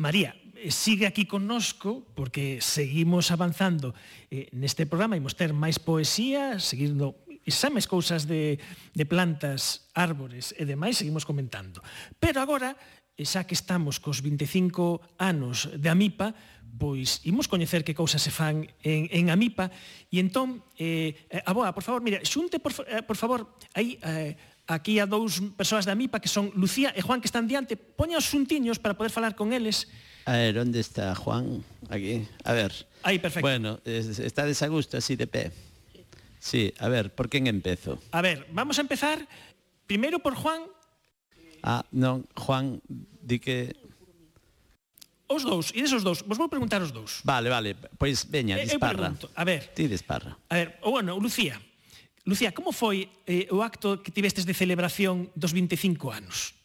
María, 0.00 0.32
Eh, 0.56 0.70
sigue 0.70 1.06
aquí 1.06 1.26
connosco 1.26 2.06
porque 2.14 2.60
seguimos 2.64 3.30
avanzando 3.30 3.92
eh, 4.30 4.48
neste 4.56 4.88
programa, 4.88 5.20
imos 5.20 5.36
ter 5.36 5.52
máis 5.52 5.76
poesía, 5.76 6.56
seguindo 6.56 7.20
exames 7.44 7.84
cousas 7.84 8.24
de, 8.24 8.58
de 8.96 9.04
plantas, 9.04 9.92
árbores 9.92 10.56
e 10.56 10.64
demais, 10.64 10.96
seguimos 10.96 11.28
comentando. 11.28 11.84
Pero 12.16 12.40
agora, 12.40 12.72
eh, 13.14 13.28
xa 13.28 13.44
que 13.44 13.52
estamos 13.52 14.00
cos 14.00 14.24
25 14.24 15.20
anos 15.20 15.68
de 15.76 15.88
Amipa, 15.92 16.32
pois 16.76 17.20
imos 17.24 17.48
coñecer 17.48 17.84
que 17.84 17.96
cousas 17.96 18.20
se 18.20 18.32
fan 18.32 18.64
en, 18.80 19.08
en 19.12 19.28
Amipa. 19.28 19.68
E 20.08 20.20
entón, 20.20 20.64
eh, 20.76 21.28
eh 21.28 21.42
aboa, 21.44 21.72
por 21.76 21.84
favor, 21.84 22.00
mira, 22.00 22.20
xunte, 22.24 22.60
por, 22.60 22.72
eh, 22.88 23.04
por 23.04 23.16
favor, 23.16 23.44
aí, 23.76 24.00
eh, 24.00 24.36
aquí 24.66 24.98
a 24.98 25.06
dous 25.06 25.40
persoas 25.54 25.86
da 25.86 25.94
Amipa 25.94 26.18
que 26.18 26.32
son 26.32 26.50
Lucía 26.58 26.90
e 26.96 27.00
Juan 27.00 27.22
que 27.22 27.30
están 27.30 27.46
diante, 27.46 27.78
poña 27.78 28.18
os 28.18 28.26
xuntiños 28.26 28.80
para 28.82 28.96
poder 28.98 29.14
falar 29.14 29.38
con 29.38 29.54
eles. 29.54 29.88
A 30.26 30.32
ver, 30.32 30.58
onde 30.58 30.82
está 30.82 31.14
Juan? 31.14 31.62
Aquí. 31.88 32.26
A 32.42 32.52
ver. 32.52 32.74
Aí, 33.06 33.18
perfecto. 33.18 33.46
Bueno, 33.46 33.78
está 33.86 34.44
desagusto 34.44 34.98
así 34.98 35.14
de 35.14 35.26
pé. 35.26 35.52
Sí, 36.42 36.74
a 36.78 36.88
ver, 36.90 37.14
por 37.14 37.30
quen 37.30 37.46
empezo? 37.46 38.02
A 38.10 38.20
ver, 38.22 38.46
vamos 38.50 38.78
a 38.78 38.82
empezar 38.82 39.22
primeiro 39.86 40.18
por 40.18 40.34
Juan. 40.34 40.66
Ah, 41.62 41.86
non, 41.94 42.26
Juan, 42.34 42.82
di 43.22 43.38
que 43.38 43.70
Os 45.26 45.42
dous, 45.42 45.74
e 45.74 45.82
desos 45.82 46.06
dous, 46.06 46.22
vos 46.22 46.38
vou 46.38 46.46
preguntar 46.46 46.82
os 46.82 46.94
dous. 46.94 47.22
Vale, 47.26 47.50
vale, 47.50 47.74
pois 47.98 48.26
veña, 48.26 48.58
eh, 48.58 48.62
eh, 48.62 48.70
disparra. 48.70 48.94
Eu 48.94 48.98
pregunto, 48.98 49.26
a 49.34 49.42
ver. 49.42 49.74
Ti 49.74 49.86
disparra. 49.90 50.38
A 50.50 50.54
ver, 50.54 50.78
bueno, 50.82 51.18
Lucía. 51.18 51.58
Lucía, 52.26 52.50
como 52.50 52.74
foi 52.74 53.10
eh, 53.26 53.46
o 53.54 53.62
acto 53.62 54.02
que 54.02 54.10
tivestes 54.10 54.46
de 54.46 54.54
celebración 54.54 55.30
dos 55.38 55.54
25 55.54 56.10
anos? 56.10 56.55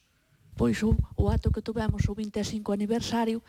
Pois 0.56 0.82
o, 0.84 0.96
o 1.16 1.32
ato 1.32 1.50
que 1.50 1.64
tivemos 1.64 2.04
o 2.08 2.14
25 2.14 2.72
aniversario 2.72 3.40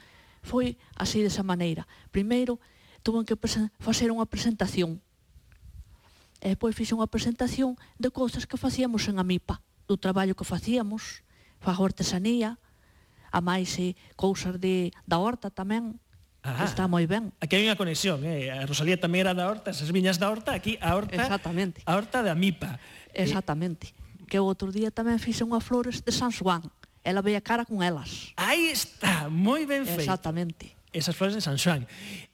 foi 0.44 0.76
así 0.96 1.24
desa 1.24 1.44
maneira. 1.44 1.88
Primeiro, 2.12 2.60
tuve 3.04 3.24
que 3.28 3.36
facer 3.80 4.12
unha 4.12 4.28
presentación. 4.28 5.00
E 6.44 6.60
pois 6.60 6.76
fixe 6.76 6.96
unha 6.96 7.08
presentación 7.08 7.80
de 7.96 8.12
cousas 8.12 8.44
que 8.44 8.60
facíamos 8.60 9.08
en 9.08 9.20
Amipa, 9.20 9.64
do 9.88 9.96
traballo 9.96 10.36
que 10.36 10.48
facíamos, 10.48 11.24
fago 11.64 11.88
artesanía, 11.88 12.60
a 13.32 13.40
máis 13.40 13.76
e 13.80 13.96
cousas 14.20 14.60
de, 14.60 14.92
da 15.08 15.18
horta 15.20 15.50
tamén, 15.50 16.00
Ah, 16.44 16.68
está 16.68 16.92
moi 16.92 17.08
ben. 17.08 17.32
Aquí 17.40 17.56
hai 17.56 17.64
unha 17.64 17.80
conexión, 17.80 18.20
eh? 18.28 18.52
A 18.52 18.68
Rosalía 18.68 19.00
tamén 19.00 19.24
era 19.24 19.32
da 19.32 19.48
Horta, 19.48 19.72
esas 19.72 19.88
viñas 19.96 20.20
da 20.20 20.28
Horta, 20.28 20.52
aquí 20.52 20.76
a 20.84 20.92
Horta. 20.92 21.16
Exactamente. 21.16 21.80
A 21.88 21.96
Horta 21.96 22.20
da 22.20 22.36
Mipa. 22.36 22.84
Eh, 23.16 23.24
Exactamente. 23.24 23.96
Eh... 23.96 24.28
Que 24.28 24.44
o 24.44 24.46
outro 24.52 24.68
día 24.68 24.92
tamén 24.92 25.24
fixe 25.24 25.48
unha 25.48 25.64
flores 25.64 26.04
de 26.04 26.12
San 26.12 26.36
Juan. 26.36 26.68
Ela 27.04 27.22
veía 27.22 27.44
cara 27.44 27.68
con 27.68 27.84
elas. 27.84 28.32
Aí 28.40 28.72
está, 28.72 29.28
moi 29.28 29.68
ben 29.68 29.84
feito. 29.84 30.08
Exactamente. 30.08 30.72
Esas 30.96 31.16
flores 31.16 31.36
de 31.36 31.44
San 31.44 31.60
Xoán. 31.60 31.84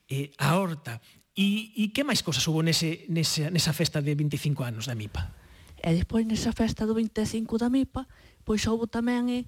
Eh, 0.06 0.30
a 0.38 0.58
horta. 0.62 1.02
E, 1.34 1.74
e 1.74 1.90
que 1.90 2.06
máis 2.06 2.22
cousas 2.22 2.46
hubo 2.46 2.62
nese, 2.62 3.10
nese, 3.10 3.50
nesa 3.50 3.74
festa 3.74 4.04
de 4.04 4.14
25 4.14 4.62
anos 4.62 4.86
da 4.86 4.94
MIPA? 4.94 5.32
E 5.80 5.90
despois 5.96 6.28
nesa 6.28 6.54
festa 6.54 6.86
do 6.86 6.94
25 6.94 7.58
da 7.58 7.72
MIPA, 7.72 8.06
pois 8.44 8.62
houve 8.70 8.86
tamén 8.92 9.32
eh, 9.32 9.44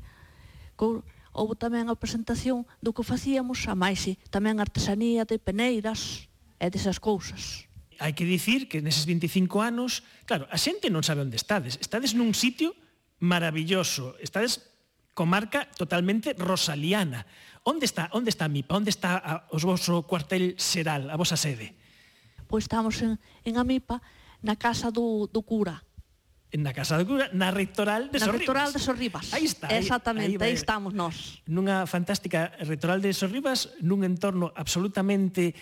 co, 0.74 1.04
houve 1.36 1.56
tamén 1.60 1.92
a 1.92 1.96
presentación 2.00 2.64
do 2.80 2.96
que 2.96 3.04
facíamos 3.04 3.68
a 3.68 3.76
máis 3.76 4.08
eh, 4.08 4.16
tamén 4.32 4.58
artesanía 4.58 5.28
de 5.28 5.38
peneiras 5.38 6.32
e 6.58 6.68
desas 6.72 6.98
cousas 6.98 7.72
hai 8.02 8.18
que 8.18 8.26
dicir 8.26 8.66
que 8.66 8.82
neses 8.82 9.06
25 9.06 9.62
anos, 9.62 10.02
claro, 10.26 10.50
a 10.50 10.58
xente 10.58 10.90
non 10.90 11.06
sabe 11.06 11.22
onde 11.22 11.38
estades. 11.38 11.78
Estades 11.78 12.18
nun 12.18 12.34
sitio 12.34 12.74
maravilloso. 13.22 14.18
Estades 14.18 14.71
comarca 15.14 15.68
totalmente 15.78 16.34
rosaliana. 16.38 17.26
Onde 17.64 17.86
está, 17.86 18.10
onde 18.14 18.30
está 18.30 18.46
a 18.46 18.54
MIPA? 18.54 18.74
Onde 18.76 18.90
está 18.90 19.18
a, 19.18 19.46
os 19.54 19.64
vosso 19.64 20.02
cuartel 20.04 20.58
xeral, 20.58 21.10
a 21.10 21.16
vosa 21.16 21.38
sede? 21.38 21.78
Pois 22.50 22.66
estamos 22.66 23.00
en, 23.06 23.16
en 23.46 23.56
Amipa, 23.56 24.02
na 24.42 24.58
casa 24.58 24.92
do, 24.92 25.30
do 25.30 25.46
cura. 25.46 25.80
Na 26.52 26.76
Casa 26.76 27.00
do 27.00 27.08
Cura, 27.08 27.32
na 27.32 27.48
Rectoral 27.48 28.12
de 28.12 28.20
na 28.20 28.28
Sorribas. 28.28 28.44
Rectoral 28.44 28.70
de 28.76 28.80
Sorribas. 28.84 29.26
Aí 29.32 29.48
está. 29.48 29.72
Exactamente, 29.72 30.36
aí, 30.36 30.52
aí, 30.52 30.52
aí 30.52 30.54
estamos 30.54 30.92
nós. 30.92 31.40
Nunha 31.48 31.88
fantástica 31.88 32.52
Rectoral 32.60 33.00
de 33.00 33.16
Sorribas, 33.16 33.72
nun 33.80 34.04
entorno 34.04 34.52
absolutamente 34.52 35.56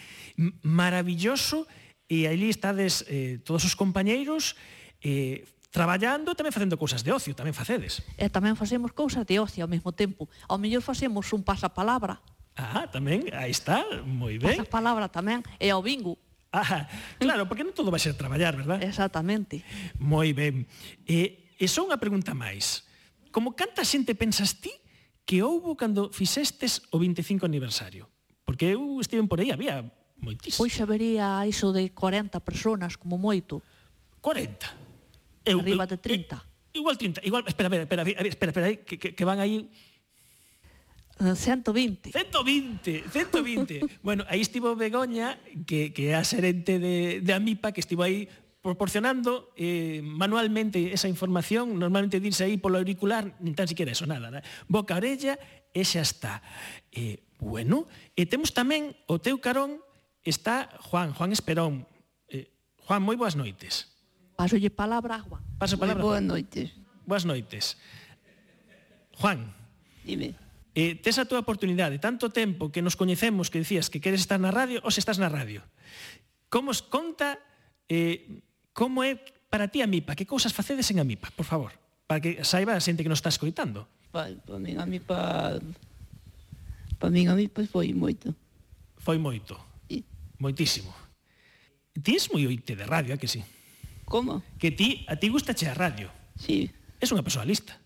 maravilloso, 0.65 1.69
e 2.09 2.25
ali 2.25 2.49
estades 2.49 3.05
eh, 3.05 3.37
todos 3.45 3.61
os 3.69 3.77
compañeiros, 3.77 4.57
eh, 5.05 5.45
traballando 5.69 6.33
e 6.33 6.37
tamén 6.37 6.53
facendo 6.53 6.75
cousas 6.77 7.05
de 7.05 7.13
ocio, 7.13 7.37
tamén 7.37 7.53
facedes. 7.53 8.01
E 8.17 8.25
tamén 8.29 8.57
facemos 8.57 8.93
cousas 8.93 9.25
de 9.25 9.37
ocio 9.37 9.65
ao 9.65 9.71
mesmo 9.71 9.93
tempo. 9.93 10.25
Ao 10.49 10.57
mellor 10.57 10.81
facemos 10.81 11.29
un 11.29 11.45
pasapalabra. 11.45 12.21
Ah, 12.57 12.89
tamén, 12.89 13.29
aí 13.31 13.53
está, 13.53 13.85
moi 14.03 14.41
ben. 14.41 14.57
Pasapalabra 14.57 15.07
tamén, 15.07 15.45
e 15.61 15.69
ao 15.69 15.85
bingo. 15.85 16.17
Ah, 16.49 16.89
claro, 17.21 17.45
porque 17.45 17.61
non 17.61 17.77
todo 17.77 17.93
vai 17.93 18.01
ser 18.01 18.17
traballar, 18.17 18.57
verdad? 18.57 18.81
Exactamente. 18.81 19.61
Moi 20.01 20.33
ben. 20.33 20.65
E, 21.05 21.53
e 21.61 21.65
só 21.69 21.85
unha 21.85 22.01
pregunta 22.01 22.33
máis. 22.33 22.89
Como 23.29 23.53
canta 23.53 23.85
xente 23.85 24.17
pensas 24.17 24.57
ti 24.57 24.73
que 25.29 25.45
houbo 25.45 25.77
cando 25.77 26.09
fixestes 26.09 26.81
o 26.89 26.97
25 26.97 27.45
aniversario? 27.45 28.09
Porque 28.41 28.73
eu 28.73 28.97
estive 28.97 29.21
por 29.29 29.37
aí, 29.37 29.53
había 29.53 29.85
moitísimo. 30.17 30.65
Pois 30.65 30.73
habería 30.81 31.45
iso 31.45 31.69
de 31.69 31.93
40 31.93 32.41
personas, 32.41 32.97
como 32.97 33.21
moito. 33.21 33.61
40? 34.25 34.88
eu, 35.49 35.59
arriba 35.59 35.83
eh, 35.83 35.91
de 35.91 35.97
eh, 35.97 36.05
30. 36.05 36.35
Eu, 36.73 36.81
igual 36.81 36.95
30, 36.95 37.21
igual, 37.25 37.43
espera, 37.47 37.67
espera, 37.67 38.03
espera, 38.03 38.27
espera, 38.29 38.51
espera 38.51 38.67
que, 38.85 38.95
que, 38.97 39.09
que 39.17 39.25
van 39.25 39.41
aí 39.41 39.69
120. 41.19 42.11
120, 42.11 43.03
120. 43.11 43.81
bueno, 44.01 44.23
aí 44.29 44.39
estivo 44.39 44.75
Begoña, 44.75 45.37
que, 45.67 45.91
que 45.91 46.09
é 46.09 46.15
a 46.15 46.23
xerente 46.23 46.79
de, 46.79 47.19
de 47.19 47.31
AMIPA, 47.33 47.75
que 47.75 47.83
estivo 47.83 48.07
aí 48.07 48.31
proporcionando 48.61 49.51
eh, 49.55 49.99
manualmente 50.03 50.91
esa 50.91 51.07
información, 51.07 51.79
normalmente 51.79 52.19
dirse 52.19 52.43
aí 52.47 52.55
polo 52.55 52.79
auricular, 52.79 53.35
nin 53.43 53.55
tan 53.55 53.67
siquiera 53.67 53.91
eso, 53.91 54.07
nada, 54.07 54.31
nada. 54.31 54.47
boca 54.71 54.95
a 54.95 54.99
orella, 55.03 55.35
e 55.75 55.83
xa 55.83 56.03
está. 56.03 56.39
Eh, 56.95 57.27
bueno, 57.39 57.87
e 58.15 58.23
temos 58.27 58.55
tamén 58.55 58.95
o 59.07 59.19
teu 59.19 59.39
carón, 59.43 59.83
está 60.23 60.71
Juan, 60.87 61.11
Juan 61.11 61.35
Esperón. 61.35 61.83
Eh, 62.31 62.47
Juan, 62.87 63.03
moi 63.03 63.19
boas 63.19 63.35
noites. 63.35 63.91
Pasolle 64.39 64.71
palabra 64.71 65.19
a 65.19 65.19
Juan. 65.19 65.43
Paso 65.59 65.75
palabra. 65.75 65.99
Boas 65.99 66.23
noites. 66.23 66.71
Boas 67.03 67.27
noites. 67.27 67.75
Juan. 69.19 69.51
Dime. 70.07 70.31
Eh, 70.79 70.95
tes 70.95 71.19
a 71.19 71.27
túa 71.27 71.43
oportunidade, 71.43 71.99
tanto 71.99 72.31
tempo 72.31 72.71
que 72.71 72.79
nos 72.79 72.95
coñecemos 72.95 73.51
que 73.51 73.59
decías 73.59 73.91
que 73.91 73.99
queres 73.99 74.23
estar 74.23 74.39
na 74.39 74.47
radio, 74.47 74.79
ou 74.87 74.95
se 74.95 75.03
estás 75.03 75.19
na 75.19 75.27
radio. 75.27 75.59
Como 76.47 76.71
os 76.71 76.79
conta 76.79 77.35
eh, 77.91 78.39
como 78.71 79.03
é 79.03 79.19
para 79.51 79.67
ti 79.67 79.83
a 79.83 79.91
MIPA? 79.91 80.15
Que 80.15 80.23
cousas 80.23 80.55
facedes 80.55 80.87
en 80.87 81.03
a 81.03 81.05
MIPA, 81.05 81.35
por 81.35 81.43
favor? 81.43 81.75
Para 82.07 82.23
que 82.23 82.39
saiba 82.47 82.71
a 82.71 82.79
xente 82.79 83.03
que 83.03 83.11
nos 83.11 83.19
está 83.19 83.27
escoitando. 83.27 83.91
Pa, 84.15 84.31
pa 84.31 84.55
min 84.55 84.79
a 84.79 84.87
MIPA... 84.87 85.59
Pa 86.95 87.11
min 87.11 87.27
a 87.27 87.35
MIPA 87.35 87.67
foi 87.67 87.91
moito. 87.91 88.31
Foi 89.03 89.19
moito. 89.19 89.59
Sí. 89.91 89.99
Moitísimo. 90.39 90.95
Tis 91.99 92.31
moi 92.31 92.47
oite 92.47 92.79
de 92.79 92.87
radio, 92.87 93.11
é 93.11 93.19
que 93.19 93.27
sí? 93.27 93.43
Como? 94.09 94.41
Que 94.57 94.73
ti, 94.73 95.05
a 95.05 95.15
ti 95.15 95.29
gusta 95.29 95.53
che 95.53 95.69
a 95.69 95.77
radio. 95.77 96.09
Sí. 96.35 96.67
Es 96.97 97.13
unha 97.13 97.23
persoa 97.23 97.45
lista 97.45 97.77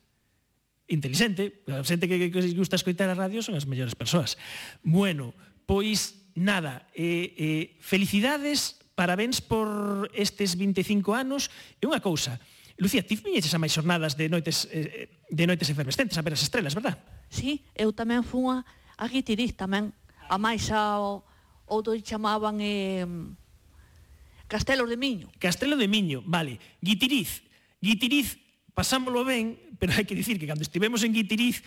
inteligente, 0.87 1.63
a 1.67 1.81
xente 1.83 2.07
que, 2.07 2.17
que, 2.19 2.29
que 2.31 2.41
gusta 2.55 2.75
escoitar 2.75 3.07
a 3.09 3.15
radio 3.15 3.41
son 3.41 3.55
as 3.55 3.67
mellores 3.67 3.95
persoas. 3.95 4.35
Bueno, 4.83 5.33
pois 5.65 6.27
nada, 6.35 6.87
eh, 6.93 7.33
eh, 7.37 7.63
felicidades, 7.79 8.79
parabéns 8.95 9.41
por 9.41 10.09
estes 10.13 10.55
25 10.59 11.15
anos, 11.15 11.49
e 11.79 11.87
unha 11.87 12.03
cousa, 12.03 12.37
Lucía, 12.77 13.05
ti 13.05 13.15
viñeches 13.15 13.53
a 13.53 13.61
máis 13.61 13.73
xornadas 13.73 14.17
de 14.17 14.27
noites, 14.27 14.65
eh, 14.73 15.07
eh 15.07 15.21
de 15.29 15.45
noites 15.45 15.69
efervescentes 15.69 16.17
a 16.17 16.25
ver 16.25 16.33
as 16.33 16.45
estrelas, 16.45 16.73
verdad? 16.73 16.97
Sí, 17.29 17.65
eu 17.73 17.93
tamén 17.93 18.25
fui 18.25 18.45
a, 18.49 18.65
a 18.97 19.05
guitiriz 19.07 19.53
tamén, 19.57 19.93
a 20.29 20.37
máis 20.41 20.69
ao, 20.73 21.25
ou 21.69 21.79
do 21.81 21.93
chamaban 22.01 22.59
eh, 22.61 23.05
Castelos 24.47 24.89
de 24.89 24.97
Miño. 24.97 25.31
Castelo 25.39 25.77
de 25.77 25.87
Miño, 25.87 26.23
vale. 26.25 26.59
Guitiriz. 26.81 27.43
Guitiriz, 27.81 28.39
pasámoslo 28.73 29.25
ben, 29.25 29.59
pero 29.79 29.93
hai 29.93 30.05
que 30.05 30.17
dicir 30.17 30.39
que 30.39 30.47
cando 30.47 30.63
estivemos 30.63 31.03
en 31.03 31.13
Guitiriz 31.13 31.63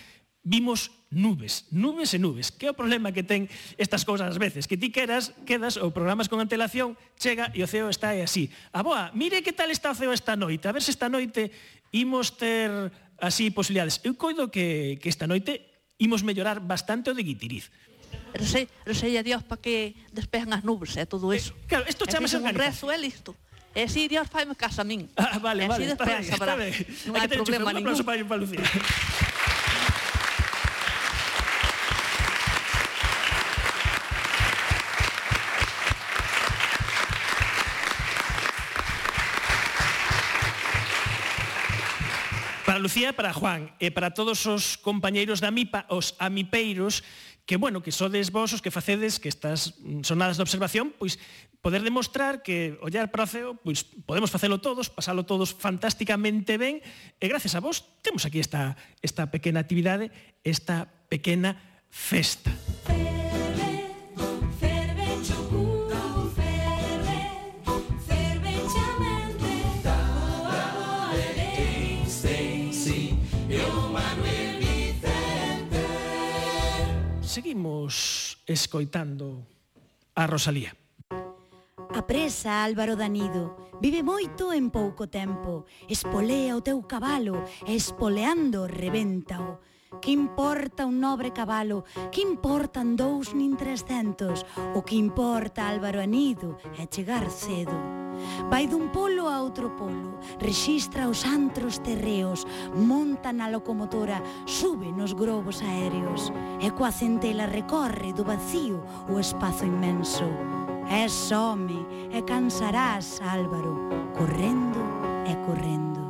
vimos 0.47 0.93
nubes, 1.11 1.67
nubes 1.75 2.15
e 2.15 2.23
nubes. 2.23 2.55
Que 2.55 2.71
é 2.71 2.71
o 2.71 2.79
problema 2.79 3.11
que 3.11 3.27
ten 3.27 3.51
estas 3.75 4.07
cousas 4.07 4.31
ás 4.31 4.39
veces? 4.39 4.71
Que 4.71 4.79
ti 4.79 4.95
queras, 4.95 5.35
quedas 5.43 5.75
ou 5.75 5.91
programas 5.91 6.31
con 6.31 6.39
antelación, 6.39 6.95
chega 7.19 7.51
e 7.51 7.67
o 7.67 7.69
ceo 7.69 7.91
está 7.91 8.15
aí 8.15 8.23
así. 8.23 8.47
A 8.71 8.87
boa, 8.87 9.11
mire 9.11 9.43
que 9.43 9.51
tal 9.51 9.75
está 9.75 9.91
o 9.91 9.99
ceo 9.99 10.15
esta 10.15 10.39
noite, 10.39 10.71
a 10.71 10.73
ver 10.73 10.87
se 10.87 10.95
esta 10.95 11.11
noite 11.11 11.51
imos 11.91 12.39
ter 12.39 12.71
así 13.19 13.51
posibilidades. 13.51 13.99
Eu 14.07 14.15
coido 14.15 14.47
que, 14.47 15.03
que 15.03 15.11
esta 15.11 15.27
noite 15.27 15.67
imos 15.99 16.23
mellorar 16.23 16.63
bastante 16.63 17.11
o 17.11 17.17
de 17.19 17.27
Guitiriz. 17.27 17.75
Resei, 18.37 18.69
resei 18.85 19.17
a 19.17 19.23
Dios 19.23 19.43
para 19.43 19.61
que 19.61 19.97
despejan 20.13 20.53
as 20.53 20.63
nubes 20.63 20.97
e 20.97 21.05
todo 21.07 21.33
eh, 21.33 21.41
eso. 21.41 21.53
Eh, 21.57 21.69
claro, 21.69 21.85
isto 21.89 22.05
chamase 22.05 22.37
un 22.37 22.47
rezo, 22.53 22.91
é 22.93 22.99
listo. 23.01 23.37
E 23.77 23.89
si 23.89 24.09
Dios 24.09 24.29
faime 24.33 24.57
casa 24.57 24.81
a 24.83 24.89
min. 24.89 25.09
Ah, 25.17 25.37
vale, 25.37 25.65
e 25.65 25.69
vale, 25.69 25.85
está. 25.93 26.05
Ben, 26.05 26.21
está 26.25 26.57
ben. 26.57 26.73
Non 27.09 27.21
hai 27.21 27.29
problema 27.29 27.73
ningún. 27.77 27.93
Un 27.93 28.01
aplauso 28.01 28.05
para, 28.09 28.25
para 28.25 28.41
Lucía. 28.41 28.65
para 42.77 42.83
Lucía 42.83 43.17
para 43.17 43.33
Juan 43.33 43.73
e 43.81 43.89
para 43.89 44.13
todos 44.13 44.45
os 44.45 44.77
compañeiros 44.77 45.41
da 45.41 45.49
MIPA, 45.49 45.89
os 45.89 46.13
amipeiros 46.21 47.01
que, 47.47 47.57
bueno, 47.57 47.83
que 47.83 47.95
sodes 47.95 48.35
vos 48.35 48.53
os 48.53 48.61
que 48.61 48.75
facedes 48.75 49.23
que 49.23 49.31
estas 49.31 49.79
sonadas 50.03 50.37
de 50.37 50.45
observación, 50.45 50.93
pois 50.99 51.17
poder 51.63 51.81
demostrar 51.83 52.43
que 52.43 52.77
ollar 52.83 53.09
para 53.15 53.25
o 53.25 53.31
ceo, 53.31 53.51
pois 53.57 53.87
podemos 54.05 54.31
facelo 54.31 54.59
todos, 54.59 54.91
pasalo 54.91 55.25
todos 55.25 55.55
fantásticamente 55.55 56.59
ben, 56.59 56.83
e 57.23 57.27
gracias 57.31 57.55
a 57.55 57.63
vos 57.63 57.87
temos 58.03 58.27
aquí 58.27 58.43
esta, 58.43 58.77
esta 59.01 59.31
pequena 59.31 59.63
actividade, 59.63 60.13
esta 60.45 60.91
pequena 61.09 61.55
festa. 61.57 61.77
Festa. 61.97 63.16
seguimos 77.37 78.41
escoitando 78.47 79.45
a 80.15 80.27
Rosalía. 80.27 80.73
A 81.93 82.07
presa, 82.07 82.65
Álvaro 82.65 82.97
Danido, 82.97 83.77
vive 83.77 84.01
moito 84.01 84.57
en 84.57 84.73
pouco 84.73 85.05
tempo. 85.13 85.69
Espolea 85.85 86.57
o 86.57 86.65
teu 86.65 86.81
cabalo 86.89 87.45
e 87.69 87.77
espoleando 87.77 88.65
revéntao. 88.65 89.61
Que 90.01 90.17
importa 90.17 90.89
un 90.89 90.97
nobre 90.97 91.37
cabalo? 91.37 91.85
Que 92.09 92.25
importan 92.25 92.97
dous 92.97 93.37
nin 93.37 93.61
trescentos? 93.61 94.49
O 94.73 94.81
que 94.81 94.97
importa 94.97 95.69
Álvaro 95.69 96.01
Anido 96.01 96.57
é 96.81 96.89
chegar 96.89 97.29
cedo. 97.29 98.06
Vai 98.51 98.67
dun 98.67 98.89
polo 98.89 99.29
a 99.29 99.43
outro 99.43 99.71
polo, 99.71 100.19
rexistra 100.39 101.09
os 101.09 101.25
antros 101.25 101.79
terreos, 101.79 102.47
monta 102.75 103.33
na 103.33 103.49
locomotora, 103.49 104.23
sube 104.47 104.93
nos 104.93 105.13
grobos 105.13 105.63
aéreos, 105.63 106.33
e 106.61 106.71
coa 106.71 106.91
centela 106.91 107.47
recorre 107.47 108.13
do 108.13 108.25
vacío 108.25 108.83
o 109.09 109.19
espazo 109.19 109.65
inmenso. 109.65 110.25
És 110.89 111.33
home 111.33 111.85
e 112.13 112.23
cansarás, 112.23 113.21
Álvaro, 113.21 113.91
correndo 114.15 114.79
e 115.27 115.35
correndo. 115.45 116.06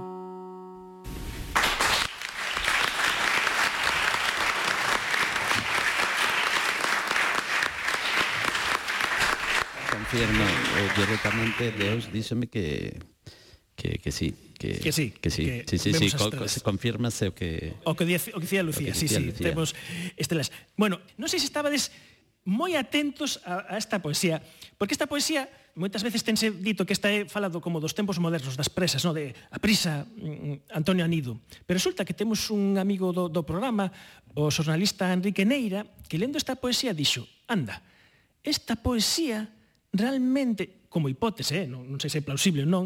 Fier, 10.10 10.28
eh, 10.30 10.90
directamente 10.96 11.72
Deus 11.72 12.12
díxome 12.12 12.46
que 12.46 12.94
que 13.74 13.98
que 13.98 14.12
sí, 14.12 14.32
que 14.54 14.78
que 14.78 14.92
sí, 14.92 15.10
que 15.10 15.30
sí, 15.30 15.44
que 15.66 15.78
sí, 15.78 15.92
sí, 15.92 16.10
sí 16.10 16.16
co, 16.16 16.30
se 16.46 16.60
confirmase 16.62 17.26
o 17.28 17.34
que 17.34 17.74
o 17.82 17.98
que 17.98 18.06
dice, 18.06 18.30
o 18.30 18.38
que 18.38 18.46
dicía 18.46 18.62
Lucía, 18.62 18.94
que 18.94 18.98
sí, 18.98 19.10
sí, 19.10 19.18
Lucía. 19.18 19.50
temos 19.50 19.74
estelas. 20.14 20.54
Bueno, 20.78 21.02
non 21.18 21.26
sei 21.26 21.42
se 21.42 21.50
estabades 21.50 21.90
moi 22.46 22.78
atentos 22.78 23.42
a, 23.42 23.66
a 23.66 23.74
esta 23.74 23.98
poesía, 23.98 24.38
porque 24.78 24.94
esta 24.94 25.10
poesía 25.10 25.50
moitas 25.74 26.06
veces 26.06 26.22
tense 26.22 26.54
dito 26.54 26.86
que 26.86 26.94
esta 26.94 27.10
é 27.10 27.26
falado 27.26 27.58
como 27.58 27.82
dos 27.82 27.92
tempos 27.92 28.22
modernos, 28.22 28.54
das 28.54 28.70
presas, 28.70 29.02
no? 29.02 29.10
de 29.10 29.34
a 29.50 29.58
prisa 29.58 30.06
mm, 30.06 30.70
Antonio 30.70 31.02
Anido. 31.02 31.42
Pero 31.66 31.82
resulta 31.82 32.06
que 32.06 32.14
temos 32.14 32.46
un 32.54 32.78
amigo 32.78 33.10
do, 33.10 33.26
do 33.26 33.42
programa, 33.42 33.90
o 34.38 34.54
xornalista 34.54 35.10
Enrique 35.10 35.42
Neira, 35.42 35.82
que 36.06 36.14
lendo 36.14 36.38
esta 36.38 36.54
poesía 36.54 36.94
dixo, 36.94 37.26
anda, 37.50 37.82
esta 38.46 38.78
poesía 38.78 39.50
realmente, 39.92 40.86
como 40.88 41.10
hipótese, 41.10 41.64
eh, 41.64 41.68
non, 41.68 41.86
non 41.86 41.98
sei 42.00 42.10
se 42.10 42.18
é 42.20 42.26
plausible 42.26 42.64
ou 42.64 42.70
non, 42.70 42.84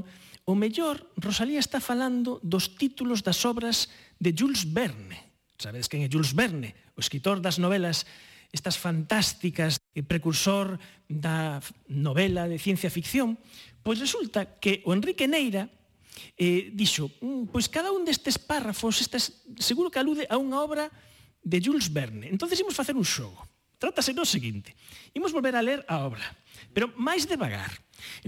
o 0.49 0.55
mellor 0.57 0.99
Rosalía 1.21 1.63
está 1.63 1.79
falando 1.79 2.43
dos 2.43 2.75
títulos 2.75 3.23
das 3.23 3.45
obras 3.47 3.93
de 4.19 4.35
Jules 4.35 4.67
Verne. 4.67 5.31
Sabedes 5.61 5.87
quen 5.87 6.03
é 6.03 6.09
Jules 6.11 6.33
Verne? 6.33 6.75
O 6.97 7.01
escritor 7.05 7.39
das 7.39 7.61
novelas 7.61 8.09
estas 8.51 8.75
fantásticas, 8.75 9.79
precursor 10.11 10.81
da 11.07 11.63
novela 11.87 12.51
de 12.51 12.59
ciencia 12.59 12.91
ficción, 12.91 13.39
pois 13.87 14.03
resulta 14.03 14.59
que 14.59 14.83
o 14.87 14.91
Enrique 14.91 15.31
Neira 15.31 15.71
eh, 16.37 16.71
dixo, 16.75 17.11
mm, 17.23 17.55
pois 17.55 17.71
cada 17.71 17.95
un 17.95 18.03
destes 18.03 18.37
párrafos 18.39 19.01
estas, 19.01 19.47
seguro 19.59 19.91
que 19.91 20.03
alude 20.03 20.27
a 20.27 20.37
unha 20.37 20.59
obra 20.59 20.91
de 21.41 21.59
Jules 21.63 21.89
Verne. 21.89 22.29
Entonces 22.29 22.59
imos 22.61 22.77
facer 22.77 22.99
un 22.99 23.07
xogo. 23.07 23.50
Trátase 23.81 24.13
do 24.13 24.29
seguinte. 24.29 24.77
Imos 25.17 25.33
volver 25.33 25.57
a 25.57 25.65
ler 25.65 25.81
a 25.89 26.05
obra, 26.05 26.37
pero 26.77 26.93
máis 27.01 27.25
devagar. 27.25 27.73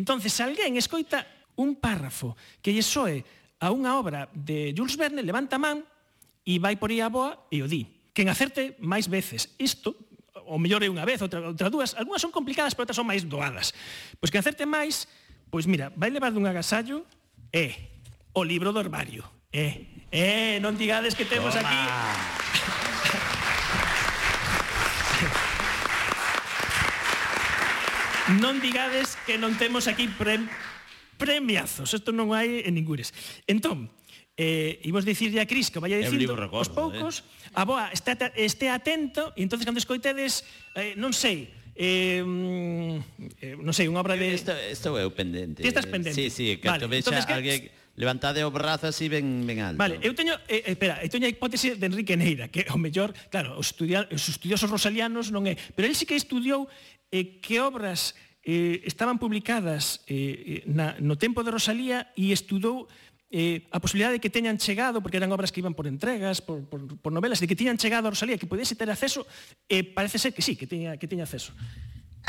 Entonces, 0.00 0.32
se 0.32 0.40
alguén 0.40 0.80
escoita 0.80 1.28
un 1.60 1.76
párrafo 1.76 2.32
que 2.64 2.72
lle 2.72 2.80
soe 2.80 3.20
a 3.60 3.68
unha 3.68 3.92
obra 4.00 4.32
de 4.32 4.72
Jules 4.72 4.96
Verne, 4.96 5.20
levanta 5.20 5.60
a 5.60 5.62
man 5.62 5.84
e 6.48 6.56
vai 6.56 6.80
por 6.80 6.88
aí 6.88 7.04
a 7.04 7.12
boa 7.12 7.36
e 7.52 7.60
o 7.60 7.68
di. 7.68 7.84
Quen 8.16 8.32
acerte 8.32 8.80
máis 8.80 9.12
veces 9.12 9.52
isto, 9.60 9.92
ou 10.48 10.56
mellor 10.56 10.80
é 10.80 10.88
unha 10.88 11.04
vez, 11.04 11.20
outra, 11.20 11.44
outra 11.44 11.68
dúas, 11.68 11.92
algunhas 12.00 12.24
son 12.24 12.32
complicadas, 12.32 12.72
pero 12.72 12.88
outras 12.88 12.96
son 12.96 13.04
máis 13.04 13.20
doadas. 13.28 13.76
Pois 14.16 14.32
quen 14.32 14.40
acerte 14.40 14.64
máis, 14.64 15.04
pois 15.52 15.68
mira, 15.68 15.92
vai 16.00 16.08
levar 16.08 16.32
dun 16.32 16.48
agasallo 16.48 17.04
e 17.52 17.76
o 18.32 18.40
libro 18.40 18.72
do 18.72 18.80
herbario. 18.80 19.22
Eh, 19.52 20.08
eh, 20.08 20.56
non 20.64 20.80
digades 20.80 21.12
que 21.12 21.28
temos 21.28 21.52
Toma. 21.52 21.68
aquí 21.68 22.41
Non 28.38 28.62
digades 28.62 29.18
que 29.26 29.34
non 29.34 29.58
temos 29.58 29.90
aquí 29.90 30.06
pre 30.06 30.38
premiazos. 31.18 31.90
Isto 31.90 32.14
non 32.14 32.30
hai 32.30 32.62
en 32.62 32.78
ningures. 32.78 33.10
Entón, 33.50 33.90
eh, 34.38 34.78
imos 34.86 35.02
dicirlle 35.02 35.42
a 35.42 35.46
Cris 35.46 35.74
que 35.74 35.82
vaya 35.82 35.98
dicindo 35.98 36.38
recordo, 36.38 36.62
os 36.62 36.70
poucos, 36.70 37.14
eh? 37.26 37.58
a 37.58 37.62
boa, 37.66 37.90
este, 37.90 38.14
este 38.38 38.70
atento, 38.70 39.34
e 39.34 39.42
entonces 39.42 39.66
cando 39.66 39.82
escoitedes, 39.82 40.46
eh, 40.78 40.94
non 40.94 41.10
sei, 41.10 41.50
Eh, 41.72 42.20
mm, 42.20 43.24
eh, 43.40 43.56
non 43.56 43.72
sei, 43.72 43.88
unha 43.88 44.04
obra 44.04 44.12
de... 44.12 44.36
Estou, 44.36 44.52
estou 44.68 44.94
eu 45.00 45.08
pendente. 45.08 45.64
Ti 45.64 45.72
estás 45.72 45.88
pendente? 45.88 46.12
Sí, 46.12 46.28
sí, 46.28 46.60
que 46.60 46.68
vale. 46.68 46.84
vexa 46.84 47.08
entonces, 47.08 47.24
alguén... 47.32 47.72
Levantade 47.94 48.40
o 48.40 48.50
brazo 48.50 48.88
así 48.88 49.12
ben, 49.12 49.44
ben 49.44 49.60
alto. 49.60 49.76
Vale, 49.76 50.00
eu 50.00 50.16
teño, 50.16 50.32
eh, 50.48 50.64
eh, 50.64 50.72
espera, 50.72 51.04
eu 51.04 51.12
teño 51.12 51.28
a 51.28 51.32
hipótese 51.32 51.76
de 51.76 51.84
Enrique 51.84 52.16
Neira, 52.16 52.48
que 52.48 52.64
o 52.72 52.80
mellor, 52.80 53.12
claro, 53.28 53.60
os, 53.60 53.76
estudia, 53.76 54.08
os 54.08 54.24
estudiosos 54.32 54.72
rosalianos 54.72 55.28
non 55.28 55.44
é, 55.44 55.60
pero 55.76 55.84
ele 55.84 55.96
sí 55.96 56.08
que 56.08 56.16
estudiou 56.16 56.72
eh, 57.12 57.36
que 57.44 57.60
obras 57.60 58.16
eh, 58.48 58.80
estaban 58.88 59.20
publicadas 59.20 60.00
eh, 60.08 60.64
eh, 60.64 60.70
na, 60.72 60.96
no 61.04 61.20
tempo 61.20 61.44
de 61.44 61.52
Rosalía 61.52 62.08
e 62.16 62.32
estudou 62.32 62.88
eh, 63.32 63.64
a 63.72 63.80
posibilidade 63.80 64.16
de 64.16 64.22
que 64.24 64.32
teñan 64.32 64.60
chegado, 64.60 65.00
porque 65.00 65.16
eran 65.16 65.32
obras 65.32 65.52
que 65.52 65.60
iban 65.64 65.72
por 65.72 65.88
entregas, 65.88 66.40
por, 66.40 66.64
por, 66.68 66.84
por 67.00 67.12
novelas, 67.12 67.40
de 67.40 67.48
que 67.48 67.56
tiñan 67.56 67.80
chegado 67.80 68.08
a 68.08 68.12
Rosalía, 68.12 68.36
que 68.36 68.48
podíase 68.48 68.76
ter 68.76 68.88
acceso, 68.92 69.24
eh, 69.68 69.84
parece 69.84 70.20
ser 70.20 70.32
que 70.32 70.40
sí, 70.40 70.56
que 70.56 70.68
teña, 70.68 70.96
que 70.96 71.08
teña 71.08 71.24
acceso. 71.24 71.52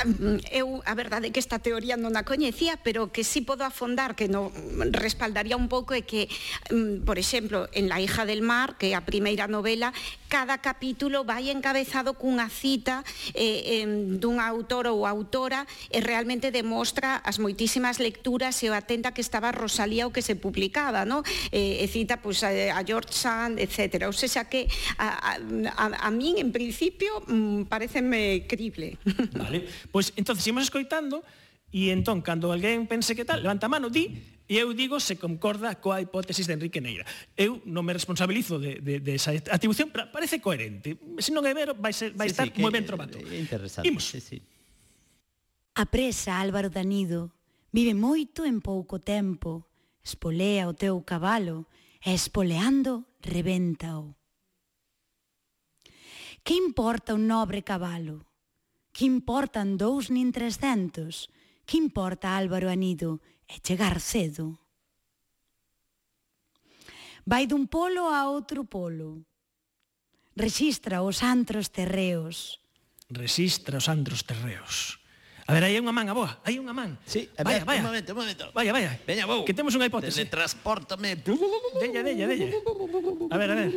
Mm, 0.02 0.42
eu 0.50 0.82
a 0.90 0.94
verdade 0.98 1.30
é 1.30 1.32
que 1.32 1.38
esta 1.38 1.62
teoría 1.62 1.94
non 2.02 2.18
a 2.18 2.26
coñecía, 2.26 2.82
pero 2.82 3.14
que 3.14 3.22
sí 3.22 3.46
podo 3.46 3.62
afondar 3.62 4.18
que 4.18 4.26
no 4.26 4.50
respaldaría 4.90 5.54
un 5.54 5.70
pouco 5.70 5.94
é 5.94 6.02
que, 6.02 6.26
mm, 6.74 7.06
por 7.06 7.22
exemplo, 7.22 7.70
en 7.78 7.94
La 7.94 8.02
hija 8.02 8.26
del 8.26 8.42
mar, 8.42 8.74
que 8.82 8.90
é 8.90 8.98
a 8.98 9.06
primeira 9.06 9.46
novela, 9.46 9.94
cada 10.34 10.58
capítulo 10.58 11.22
vai 11.22 11.54
encabezado 11.54 12.18
cunha 12.18 12.50
cita 12.50 13.06
eh, 13.38 13.86
eh, 13.86 14.18
dun 14.18 14.42
autor 14.42 14.90
ou 14.90 15.06
autora 15.06 15.70
e 15.94 16.02
realmente 16.02 16.50
demostra 16.50 17.22
as 17.22 17.38
moitísimas 17.38 18.02
lecturas 18.02 18.58
e 18.66 18.68
o 18.68 18.74
atenta 18.74 19.14
que 19.14 19.22
estaba 19.22 19.54
Rosalía 19.54 20.10
o 20.10 20.14
que 20.16 20.26
se 20.26 20.34
publicaba, 20.34 21.06
no? 21.06 21.22
Eh, 21.54 21.86
e 21.86 21.86
cita 21.86 22.18
pois, 22.18 22.42
a, 22.42 22.50
a 22.50 22.82
George 22.82 23.14
Sand, 23.14 23.62
etc. 23.62 24.10
Ou 24.10 24.16
seja 24.18 24.50
que 24.50 24.66
a, 24.98 25.38
a, 25.38 25.86
a 26.02 26.10
min 26.10 26.42
en 26.42 26.50
principio 26.50 27.22
mm, 27.30 27.70
pareceme 27.70 28.50
crible. 28.50 28.98
Vale, 29.38 29.70
pois 29.94 30.10
pues, 30.10 30.18
entonces 30.18 30.50
imos 30.50 30.66
escoitando 30.66 31.22
E 31.74 31.90
entón, 31.90 32.22
cando 32.22 32.54
alguén 32.54 32.86
pense 32.86 33.18
que 33.18 33.26
tal, 33.26 33.42
levanta 33.42 33.66
a 33.66 33.74
mano, 33.74 33.90
di, 33.90 34.14
e 34.46 34.62
eu 34.62 34.78
digo 34.78 35.02
se 35.02 35.18
concorda 35.18 35.82
coa 35.82 35.98
hipótesis 35.98 36.46
de 36.46 36.54
Enrique 36.54 36.78
Neira. 36.78 37.02
Eu 37.34 37.66
non 37.66 37.82
me 37.82 37.98
responsabilizo 37.98 38.62
de, 38.62 38.78
de, 38.78 39.02
de 39.02 39.18
esa 39.18 39.34
atribución, 39.34 39.90
pero 39.90 40.14
parece 40.14 40.38
coherente. 40.38 40.94
Se 41.18 41.34
non 41.34 41.42
é 41.50 41.54
vero, 41.58 41.74
vai, 41.74 41.90
ser, 41.90 42.14
vai 42.14 42.30
sí, 42.30 42.38
estar 42.38 42.54
sí, 42.54 42.62
moi 42.62 42.70
ben 42.70 42.86
trovato. 42.86 43.18
É 43.18 43.42
interesante. 43.42 43.90
Imos. 43.90 44.06
Sí, 44.06 44.22
sí. 44.22 44.38
A 45.74 45.90
presa, 45.90 46.38
Álvaro 46.38 46.70
Danido, 46.70 47.34
vive 47.74 47.98
moito 47.98 48.46
en 48.46 48.62
pouco 48.62 49.02
tempo. 49.02 49.66
Espolea 50.06 50.70
o 50.70 50.78
teu 50.78 51.02
cabalo 51.02 51.66
e 52.06 52.14
espoleando 52.14 53.10
revéntao. 53.26 54.14
Que 56.46 56.54
importa 56.54 57.18
un 57.18 57.26
nobre 57.26 57.66
cabalo? 57.66 58.30
Que 58.94 59.10
importan 59.10 59.80
dous 59.82 60.14
nin 60.14 60.30
trescentos? 60.30 61.34
Que 61.66 61.80
importa 61.80 62.36
Álvaro 62.36 62.68
Anido 62.68 63.24
é 63.48 63.60
chegar 63.64 64.00
cedo. 64.04 64.60
Vai 67.24 67.48
dun 67.48 67.72
polo 67.72 68.12
a 68.12 68.28
outro 68.28 68.68
polo. 68.68 69.24
Registra 70.36 71.00
os 71.00 71.24
antros 71.24 71.72
terreos. 71.72 72.60
Registra 73.08 73.80
os 73.80 73.88
antros 73.88 74.28
terreos. 74.28 75.00
A 75.48 75.52
ver, 75.52 75.64
aí 75.68 75.76
hai 75.76 75.84
unha 75.84 75.92
man, 75.92 76.08
a 76.08 76.16
boa, 76.16 76.40
hai 76.44 76.56
unha 76.56 76.72
man. 76.72 76.96
Sí, 77.04 77.28
a 77.36 77.44
ver, 77.44 77.68
vaya, 77.68 77.84
un 77.84 77.92
momento, 77.92 78.16
un 78.16 78.20
momento. 78.24 78.44
Vaya, 78.56 78.72
vaya. 78.72 78.96
Veña, 79.04 79.28
vou. 79.28 79.44
Que 79.44 79.52
temos 79.52 79.76
unha 79.76 79.88
hipótese. 79.88 80.24
Teletransportame. 80.24 81.20
Della, 81.20 82.00
della, 82.00 82.26
della. 82.28 82.48
A 83.28 83.36
ver, 83.36 83.50
a 83.52 83.56
ver. 83.56 83.72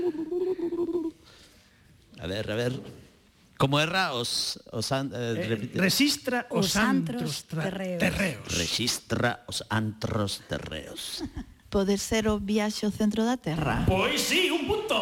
A 2.23 2.27
ver, 2.27 2.47
a 2.51 2.57
ver. 2.57 2.73
Como 3.59 3.81
erra 3.81 4.13
os... 4.13 4.59
os 4.73 4.93
an, 4.93 5.09
eh, 5.17 5.33
Eh, 5.37 5.49
repite. 5.49 5.81
resistra 5.81 6.45
os, 6.53 6.73
Os 6.73 6.77
antros 6.77 7.45
terreos. 7.49 7.99
terreos. 7.99 8.45
Rexistra 8.53 9.41
os 9.49 9.65
antros 9.73 10.41
terreos. 10.49 11.25
Pode 11.73 11.97
ser 11.99 12.29
o 12.29 12.39
viaxe 12.39 12.85
ao 12.87 12.93
centro 12.93 13.25
da 13.25 13.37
Terra. 13.37 13.85
Pois 13.89 14.21
sí, 14.21 14.51
un 14.53 14.67
punto. 14.69 14.97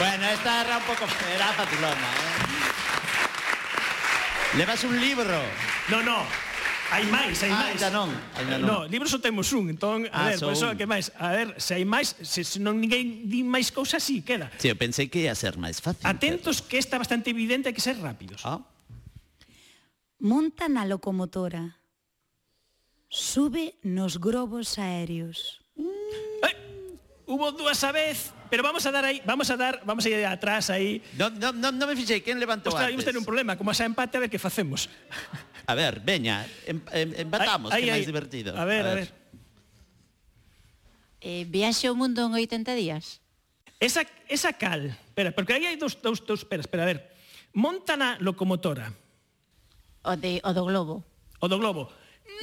bueno, 0.00 0.24
esta 0.32 0.60
erra 0.64 0.78
un 0.78 0.84
pouco 0.86 1.04
era 1.28 1.52
facilona, 1.52 2.08
eh? 2.14 2.34
Levas 4.56 4.84
un 4.84 4.98
libro. 5.00 5.42
No, 5.90 6.02
no. 6.02 6.24
Hai 6.86 7.02
máis, 7.10 7.42
hai 7.42 7.50
máis. 7.50 7.82
Ah, 7.82 7.90
non. 7.90 8.08
Ainda 8.38 8.56
non. 8.62 8.66
No, 8.66 8.76
libros 8.86 9.10
só 9.10 9.18
temos 9.18 9.50
un, 9.50 9.74
entón, 9.74 10.06
a 10.06 10.14
ah, 10.14 10.26
ver, 10.30 10.38
pois 10.38 10.62
que 10.78 10.86
máis, 10.86 11.10
a 11.18 11.34
ver, 11.34 11.48
se 11.58 11.74
hai 11.74 11.82
máis, 11.82 12.14
se, 12.22 12.46
se 12.46 12.62
non 12.62 12.78
ninguén 12.78 13.26
di 13.26 13.42
máis 13.42 13.74
cousas, 13.74 13.98
si 14.06 14.22
sí, 14.22 14.26
queda. 14.26 14.54
Si, 14.54 14.66
sí, 14.66 14.66
eu 14.70 14.78
pensei 14.78 15.10
que 15.10 15.26
ia 15.26 15.34
ser 15.34 15.58
máis 15.58 15.82
fácil. 15.82 16.06
Atentos 16.06 16.62
pero... 16.62 16.68
que 16.70 16.78
está 16.78 16.94
bastante 16.94 17.34
evidente, 17.34 17.66
hai 17.66 17.74
que 17.74 17.82
ser 17.82 17.98
rápidos. 17.98 18.46
Ah. 18.46 18.62
Monta 20.22 20.70
na 20.70 20.86
locomotora. 20.86 21.82
Sube 23.10 23.74
nos 23.82 24.22
grobos 24.22 24.78
aéreos. 24.78 25.58
Mm. 25.74 26.46
Ai, 26.46 26.54
hubo 27.26 27.50
dúas 27.50 27.82
a 27.82 27.90
vez, 27.90 28.30
pero 28.46 28.62
vamos 28.62 28.86
a 28.86 28.94
dar 28.94 29.10
aí, 29.10 29.18
vamos 29.26 29.50
a 29.50 29.58
dar, 29.58 29.82
vamos 29.82 30.06
a 30.06 30.08
ir 30.08 30.22
atrás 30.22 30.70
aí. 30.70 31.02
Non, 31.18 31.34
non, 31.34 31.50
non, 31.58 31.74
non 31.74 31.86
me 31.90 31.98
fixei, 31.98 32.22
quen 32.22 32.38
levantou 32.38 32.70
Ostras, 32.70 32.94
antes? 32.94 33.02
Ostras, 33.02 33.10
ter 33.10 33.18
un 33.18 33.26
problema, 33.26 33.58
como 33.58 33.74
xa 33.74 33.82
empate, 33.82 34.22
a 34.22 34.22
ver 34.22 34.30
que 34.30 34.38
facemos. 34.38 34.86
A 35.66 35.74
ver, 35.74 35.98
veña, 36.00 36.46
em, 36.66 36.78
em, 36.94 37.26
empatamos, 37.26 37.74
ay, 37.74 37.82
que 37.82 37.90
máis 37.90 38.06
divertido. 38.06 38.54
A 38.54 38.62
ver, 38.62 38.86
a 38.86 38.94
ver. 38.94 39.10
Eh, 41.18 41.42
viaxe 41.50 41.90
o 41.90 41.94
mundo 41.98 42.22
en 42.22 42.38
80 42.38 42.78
días. 42.78 43.18
Esa, 43.82 44.06
esa 44.30 44.54
cal, 44.54 44.94
espera, 45.10 45.34
porque 45.34 45.58
aí 45.58 45.66
hai 45.66 45.74
dous, 45.74 45.98
dous, 45.98 46.22
dous, 46.22 46.46
espera, 46.46 46.62
espera, 46.62 46.86
a 46.86 46.90
ver. 46.94 47.00
Monta 47.50 47.98
na 47.98 48.14
locomotora. 48.22 48.94
O, 50.06 50.14
de, 50.14 50.38
o 50.46 50.50
do 50.54 50.62
globo. 50.62 51.02
O 51.42 51.50
do 51.50 51.58
globo. 51.58 51.90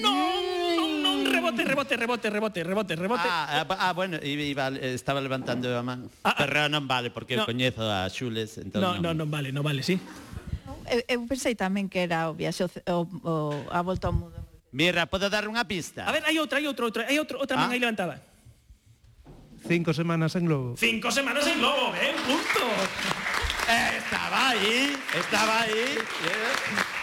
Non, 0.04 0.44
non, 0.76 0.90
non, 1.00 1.18
rebote, 1.24 1.64
rebote, 1.64 1.96
rebote, 1.96 2.28
rebote, 2.28 2.60
rebote, 2.60 2.94
rebote. 3.00 3.28
Ah, 3.30 3.64
ah, 3.64 3.88
ah 3.88 3.94
bueno, 3.96 4.20
iba, 4.20 4.68
estaba 4.84 5.24
levantando 5.24 5.72
a 5.72 5.84
man. 5.84 6.12
Ah, 6.28 6.36
ah, 6.36 6.44
Pero 6.44 6.68
non 6.68 6.92
vale, 6.92 7.08
porque 7.08 7.40
no, 7.40 7.48
coñezo 7.48 7.88
a 7.88 8.12
Xules, 8.12 8.60
entón 8.60 8.84
No, 8.84 9.00
non, 9.00 9.16
non 9.16 9.32
vale, 9.32 9.56
non 9.56 9.64
vale, 9.64 9.80
sí 9.80 9.96
eu, 10.90 11.00
eu 11.08 11.20
pensei 11.28 11.56
tamén 11.56 11.88
que 11.88 12.04
era 12.04 12.30
o 12.30 12.34
viaxe 12.34 12.64
o, 12.64 12.70
o, 13.24 13.34
a 13.72 13.82
volta 13.84 14.10
ao 14.10 14.16
mundo. 14.16 14.40
Mirra, 14.74 15.06
podo 15.06 15.30
dar 15.30 15.46
unha 15.46 15.64
pista? 15.64 16.04
A 16.08 16.12
ver, 16.12 16.26
hai 16.26 16.36
outra, 16.42 16.58
hai 16.58 16.66
outra, 16.66 16.86
outra, 16.86 17.02
hai 17.06 17.18
outra, 17.22 17.38
outra 17.38 17.56
ah? 17.58 17.62
man 17.68 17.72
aí 17.72 17.80
levantada. 17.80 18.20
Cinco 19.64 19.94
semanas 19.96 20.36
en 20.36 20.44
Globo. 20.50 20.76
Cinco 20.76 21.08
semanas 21.12 21.48
en 21.48 21.62
Globo, 21.62 21.94
ben, 21.96 22.16
punto. 22.28 22.66
Eh, 23.70 23.96
estaba 24.02 24.50
aí, 24.52 24.98
estaba 25.16 25.56
aí. 25.62 25.96
Yeah. 25.96 26.94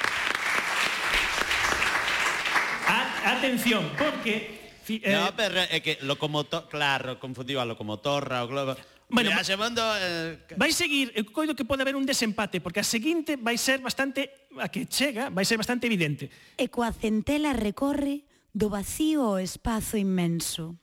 atención, 3.25 3.91
porque... 3.97 4.61
Eh, 4.89 5.15
no, 5.15 5.31
pero 5.37 5.61
é 5.71 5.79
que 5.79 6.03
locomotor, 6.03 6.67
claro, 6.67 7.23
confundiu 7.23 7.61
a 7.61 7.65
locomotorra, 7.65 8.43
o 8.43 8.49
globo... 8.51 8.75
Bueno, 9.11 9.31
Mira, 9.31 9.43
segundo, 9.43 9.83
eh... 9.99 10.39
vai 10.55 10.71
seguir, 10.71 11.11
eh, 11.11 11.21
eu 11.21 11.27
coido 11.35 11.59
que 11.59 11.67
pode 11.67 11.83
haber 11.83 11.99
un 11.99 12.07
desempate, 12.07 12.63
porque 12.63 12.79
a 12.79 12.87
seguinte 12.87 13.35
vai 13.35 13.59
ser 13.59 13.83
bastante, 13.83 14.31
a 14.55 14.71
que 14.71 14.87
chega, 14.87 15.35
vai 15.35 15.43
ser 15.43 15.59
bastante 15.59 15.91
evidente. 15.91 16.31
E 16.55 16.71
coa 16.71 16.95
centela 16.95 17.51
recorre 17.51 18.23
do 18.55 18.71
vacío 18.71 19.27
ao 19.27 19.43
espazo 19.43 19.99
inmenso. 19.99 20.79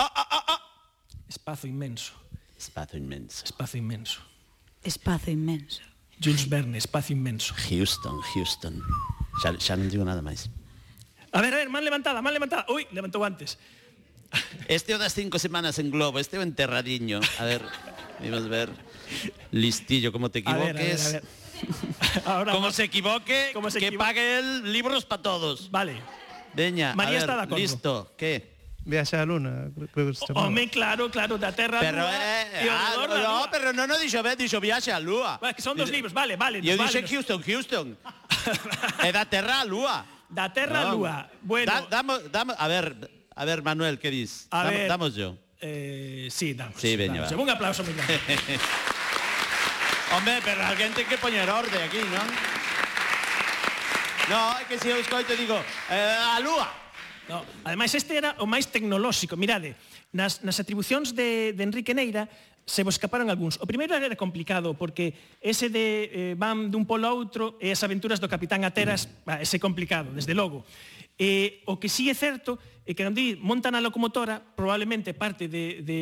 Ah, 0.00 0.08
ah, 0.08 0.28
ah, 0.32 0.44
ah. 0.56 0.60
Espazo 1.28 1.68
inmenso. 1.68 2.16
Espazo 2.56 2.96
inmenso. 2.96 3.44
Espazo 3.44 3.76
inmenso. 3.76 4.24
Espazo 4.80 5.28
inmenso. 5.28 5.84
Jules 6.16 6.48
Verne, 6.48 6.78
espazo 6.78 7.12
inmenso. 7.12 7.54
Houston, 7.68 8.16
Houston. 8.32 8.80
Xa, 9.44 9.52
xa 9.60 9.76
non 9.76 9.92
digo 9.92 10.08
nada 10.08 10.24
máis. 10.24 10.48
A 11.36 11.44
ver, 11.44 11.52
a 11.52 11.60
ver, 11.60 11.68
man 11.68 11.84
levantada, 11.84 12.24
man 12.24 12.32
levantada. 12.32 12.64
Ui, 12.72 12.88
levantou 12.96 13.20
antes. 13.22 13.60
Este 14.68 14.96
das 14.98 15.14
cinco 15.14 15.38
semanas 15.38 15.78
en 15.78 15.90
globo, 15.90 16.18
este 16.18 16.36
enterradiño. 16.40 17.20
A 17.38 17.44
ver, 17.44 17.62
vamos 18.20 18.48
ver. 18.48 18.70
Listillo, 19.50 20.12
como 20.12 20.30
te 20.30 20.42
A 20.44 20.52
ver, 20.54 20.70
a 20.70 20.72
ver, 20.72 20.76
equivoques. 20.76 21.06
a 21.06 21.10
ver. 21.12 21.22
Ahora, 22.26 22.52
Como 22.52 22.70
se 22.70 22.84
equivoque, 22.84 23.50
Como 23.54 23.70
se 23.70 23.80
que 23.80 23.88
equivo- 23.88 23.98
pague 23.98 24.38
el 24.38 24.72
libros 24.72 25.04
para 25.06 25.22
todos. 25.22 25.70
Vale. 25.70 26.00
Veña, 26.54 26.94
María 26.94 27.08
a 27.08 27.12
ver, 27.12 27.20
está 27.20 27.36
de 27.36 27.42
acordo. 27.42 27.56
listo, 27.56 28.14
¿qué? 28.16 28.56
Viaxe 28.84 29.16
á 29.16 29.24
luna, 29.26 29.68
creo- 29.74 29.88
creo 29.92 30.06
que 30.08 30.14
se 30.14 30.26
chamaba. 30.26 30.46
Home, 30.46 30.68
claro, 30.70 31.10
claro, 31.10 31.36
da 31.36 31.52
Terra 31.52 31.80
Pero, 31.80 32.08
eh, 32.08 32.64
e 32.64 32.68
ah, 32.70 32.94
da 32.96 33.18
no, 33.20 33.46
pero 33.50 33.72
no, 33.72 33.86
no 33.86 33.98
dixo 33.98 34.22
ben, 34.22 34.36
dixo 34.38 34.60
viaxe 34.60 34.92
á 34.92 35.00
lúa. 35.00 35.36
Vale, 35.40 35.52
que 35.54 35.60
son 35.62 35.76
dos 35.76 35.90
libros, 35.90 36.12
vale, 36.12 36.36
vale. 36.36 36.60
E 36.60 36.68
eu 36.72 36.76
vale, 36.76 36.88
dixen 36.88 37.04
Houston, 37.04 37.40
Houston. 37.44 37.96
é 39.04 39.12
da 39.12 39.24
terra 39.28 39.60
á 39.60 39.64
lúa. 39.64 40.04
Da 40.28 40.52
Terra 40.52 40.80
a 40.80 40.84
Non. 40.92 41.00
Lúa. 41.00 41.24
Bueno, 41.40 41.72
Da, 41.72 41.80
damos, 41.88 42.20
damos, 42.30 42.52
a 42.58 42.68
ver, 42.68 42.92
A 43.38 43.44
ver, 43.44 43.62
Manuel, 43.62 44.00
que 44.00 44.10
dis? 44.10 44.48
A 44.50 44.64
Dam, 44.64 44.74
ver, 44.74 44.88
damos 44.88 45.14
yo. 45.14 45.38
Eh, 45.60 46.26
sí, 46.28 46.54
damos. 46.54 46.74
Sí, 46.74 46.96
veña, 46.96 47.22
damos. 47.22 47.38
Un 47.38 47.48
aplauso, 47.48 47.84
Miguel. 47.84 48.02
Hombre, 50.16 50.40
pero 50.42 50.66
alguén 50.66 50.90
ten 50.90 51.06
que 51.06 51.14
poñer 51.22 51.46
orde 51.46 51.78
aquí, 51.78 52.02
non? 52.02 52.26
No, 54.26 54.58
é 54.58 54.66
que 54.66 54.74
se 54.74 54.90
si 54.90 54.90
eu 54.90 54.98
escoito 54.98 55.38
digo, 55.38 55.54
eh, 55.86 56.18
a 56.18 56.42
lúa. 56.42 56.66
No, 57.30 57.46
ademais 57.62 57.94
este 57.94 58.18
era 58.18 58.34
o 58.42 58.46
máis 58.50 58.66
tecnolóxico. 58.74 59.38
Mirade, 59.38 59.78
nas, 60.10 60.42
nas 60.42 60.58
atribucións 60.58 61.14
de, 61.14 61.54
de 61.54 61.62
Enrique 61.62 61.94
Neira 61.94 62.26
se 62.66 62.82
vos 62.82 62.98
escaparon 62.98 63.30
algúns. 63.30 63.54
O 63.62 63.70
primeiro 63.70 63.94
era 63.94 64.18
complicado, 64.18 64.74
porque 64.74 65.14
ese 65.38 65.70
de 65.70 65.86
eh, 66.10 66.34
van 66.34 66.74
dun 66.74 66.90
polo 66.90 67.06
a 67.06 67.14
outro 67.14 67.54
e 67.62 67.70
as 67.70 67.86
aventuras 67.86 68.18
do 68.18 68.26
Capitán 68.26 68.66
Ateras, 68.66 69.06
mm. 69.06 69.46
ese 69.46 69.62
complicado, 69.62 70.10
desde 70.10 70.34
logo. 70.34 70.66
E 71.18 71.66
o 71.66 71.82
que 71.82 71.90
sí 71.90 72.06
é 72.06 72.14
certo 72.14 72.62
é 72.88 72.96
que 72.96 73.04
cando 73.04 73.20
montan 73.44 73.76
a 73.76 73.84
locomotora, 73.84 74.40
probablemente 74.40 75.12
parte 75.12 75.44
de, 75.44 75.84
de 75.84 75.98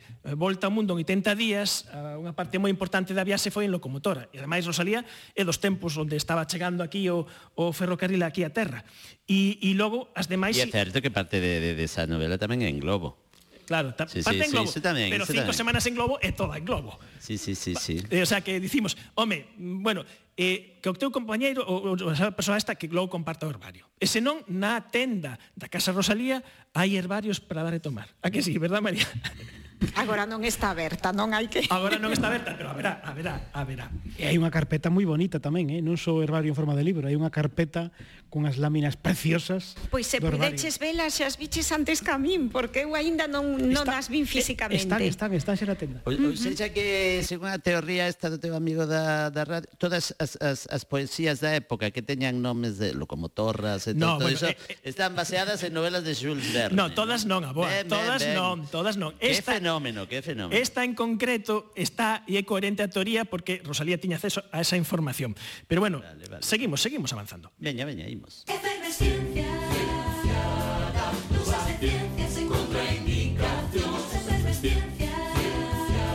eh, 0.00 0.34
Volta 0.40 0.70
ao 0.70 0.72
Mundo 0.72 0.96
en 0.96 1.04
80 1.04 1.36
días, 1.36 1.84
ah, 1.92 2.16
unha 2.16 2.32
parte 2.32 2.56
moi 2.56 2.72
importante 2.72 3.12
da 3.12 3.20
viaxe 3.20 3.52
foi 3.52 3.68
en 3.68 3.74
locomotora. 3.76 4.32
E 4.32 4.40
ademais 4.40 4.64
Rosalía 4.64 5.04
é 5.36 5.42
dos 5.44 5.60
tempos 5.60 6.00
onde 6.00 6.16
estaba 6.16 6.48
chegando 6.48 6.80
aquí 6.80 7.12
o, 7.12 7.28
o 7.60 7.76
ferrocarril 7.76 8.24
aquí 8.24 8.40
a 8.40 8.48
terra. 8.48 8.88
E, 9.28 9.60
e 9.60 9.76
logo 9.76 10.08
as 10.16 10.32
demais... 10.32 10.56
E 10.56 10.64
é 10.64 10.72
certo 10.72 11.04
que 11.04 11.12
parte 11.12 11.44
de, 11.44 11.60
de, 11.60 11.70
de 11.76 11.84
esa 11.84 12.08
novela 12.08 12.40
tamén 12.40 12.64
é 12.64 12.72
en 12.72 12.80
globo. 12.80 13.20
Claro, 13.68 13.92
ta, 13.94 14.08
sí, 14.08 14.24
parte 14.24 14.40
sí, 14.40 14.44
en 14.48 14.50
globo, 14.50 14.66
sí, 14.66 14.80
tamén, 14.80 15.12
pero 15.12 15.28
cinco 15.28 15.52
tamén. 15.52 15.60
semanas 15.60 15.84
en 15.86 15.94
globo 15.94 16.18
é 16.24 16.32
toda 16.32 16.56
en 16.56 16.64
globo. 16.64 16.98
Sí, 17.20 17.36
sí, 17.36 17.52
sí, 17.52 17.76
sí. 17.76 18.02
Eh, 18.10 18.24
o 18.24 18.26
sea 18.26 18.40
que 18.40 18.58
dicimos, 18.58 18.96
home, 19.14 19.46
bueno, 19.60 20.02
eh, 20.40 20.80
que 20.80 20.88
o 20.88 20.96
teu 20.96 21.12
compañeiro 21.12 21.60
ou, 21.68 21.92
ou 21.92 22.08
a 22.08 22.32
persoa 22.32 22.56
esta 22.56 22.72
que 22.72 22.88
logo 22.88 23.12
comparta 23.12 23.44
o 23.44 23.52
herbario. 23.52 23.84
E 24.00 24.08
senón, 24.08 24.40
na 24.48 24.80
tenda 24.88 25.36
da 25.52 25.68
Casa 25.68 25.92
Rosalía 25.92 26.40
hai 26.72 26.96
herbarios 26.96 27.44
para 27.44 27.60
dar 27.60 27.76
e 27.76 27.84
tomar. 27.84 28.08
A 28.24 28.32
que 28.32 28.40
sí, 28.40 28.56
verdad, 28.56 28.80
María? 28.80 29.04
Agora 29.96 30.28
non 30.28 30.44
está 30.44 30.70
aberta, 30.70 31.12
non 31.12 31.32
hai 31.32 31.48
que... 31.48 31.64
Agora 31.72 31.96
non 31.96 32.12
está 32.12 32.28
aberta, 32.28 32.52
pero 32.56 32.68
a 32.68 32.76
verá, 32.76 33.00
a 33.00 33.12
verá, 33.16 33.34
a 33.52 33.62
verá. 33.64 33.86
E 34.20 34.28
hai 34.28 34.36
unha 34.36 34.52
carpeta 34.52 34.92
moi 34.92 35.08
bonita 35.08 35.40
tamén, 35.40 35.72
eh? 35.72 35.80
non 35.80 35.96
só 35.96 36.20
herbario 36.20 36.52
en 36.52 36.58
forma 36.58 36.76
de 36.76 36.84
libro, 36.84 37.08
hai 37.08 37.16
unha 37.16 37.32
carpeta 37.32 37.92
cunhas 38.30 38.56
láminas 38.62 38.94
preciosas 38.94 39.74
Pois 39.90 40.06
se 40.06 40.22
pudeches 40.22 40.78
velas, 40.78 41.18
xa 41.18 41.26
as 41.26 41.36
biches 41.36 41.66
antes 41.74 41.98
que 42.00 42.14
a 42.14 42.18
min, 42.18 42.48
porque 42.48 42.86
eu 42.86 42.94
aínda 42.94 43.26
non, 43.26 43.58
non 43.58 43.82
está, 43.82 43.98
as 43.98 44.06
vin 44.06 44.24
físicamente. 44.24 44.78
Eh, 44.78 44.86
están, 44.86 45.02
están, 45.02 45.30
están 45.34 45.54
xa 45.58 45.66
na 45.66 45.74
tenda. 45.74 45.98
O, 46.06 46.14
o 46.14 46.38
seja 46.38 46.70
que, 46.70 47.20
según 47.26 47.50
a 47.50 47.58
teoría 47.58 48.06
esta 48.06 48.30
do 48.30 48.38
teu 48.38 48.54
amigo 48.54 48.86
da, 48.86 49.34
da 49.34 49.42
radio, 49.42 49.66
todas 49.76 50.14
as, 50.22 50.38
as, 50.38 50.70
as 50.70 50.82
poesías 50.86 51.42
da 51.42 51.58
época 51.58 51.90
que 51.90 52.06
teñan 52.06 52.38
nomes 52.38 52.78
de 52.78 52.94
locomotorras 52.94 53.90
e 53.90 53.98
no, 53.98 54.16
todo, 54.16 54.30
bueno, 54.30 54.38
iso, 54.38 54.46
eh, 54.46 54.56
eh, 54.70 54.78
están 54.86 55.18
baseadas 55.18 55.66
en 55.66 55.74
novelas 55.74 56.06
de 56.06 56.14
Jules 56.14 56.54
Verne. 56.54 56.78
No, 56.78 56.94
todas 56.94 57.26
non, 57.26 57.42
aboa, 57.42 57.66
ben, 57.66 57.90
todas 57.90 58.22
ben, 58.22 58.38
non, 58.38 58.56
todas 58.70 58.94
non. 58.94 59.10
Esta, 59.18 59.58
fenómeno, 59.70 60.08
que 60.08 60.22
fenómeno. 60.22 60.60
Esta 60.60 60.84
en 60.84 60.94
concreto 60.94 61.70
está 61.78 62.26
e 62.26 62.34
é 62.34 62.42
coherente 62.42 62.82
a 62.82 62.90
teoría 62.90 63.22
porque 63.22 63.62
Rosalía 63.62 64.02
tiña 64.02 64.18
acceso 64.18 64.42
a 64.50 64.58
esa 64.58 64.74
información. 64.74 65.38
Pero 65.70 65.78
bueno, 65.78 66.02
vale, 66.02 66.26
vale. 66.26 66.42
seguimos, 66.42 66.82
seguimos 66.82 67.12
avanzando. 67.14 67.54
Veña, 67.58 67.86
veña, 67.86 68.10
imos. 68.10 68.42
Efervescencia, 68.50 69.46
ciencia, 69.46 70.42
da 70.90 71.06
luz 71.30 71.50
a 71.54 71.62
ciencias 71.78 72.34
en 72.34 72.46
contraindicacións. 72.50 74.06
Efervescencia, 74.10 75.14
ciencia, 75.38 76.06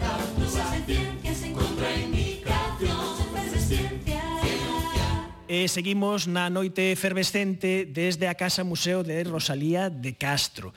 da 0.00 0.14
luz 0.40 0.56
a 0.56 0.66
ciencias 0.88 1.38
en 1.44 1.52
contraindicacións. 1.52 3.16
Efervescencia, 3.28 4.24
E 5.52 5.68
seguimos 5.68 6.32
na 6.32 6.48
noite 6.48 6.96
efervescente 6.96 7.84
desde 7.84 8.24
a 8.24 8.32
Casa 8.40 8.64
Museo 8.64 9.04
de 9.04 9.20
Rosalía 9.28 9.92
de 9.92 10.16
Castro 10.16 10.72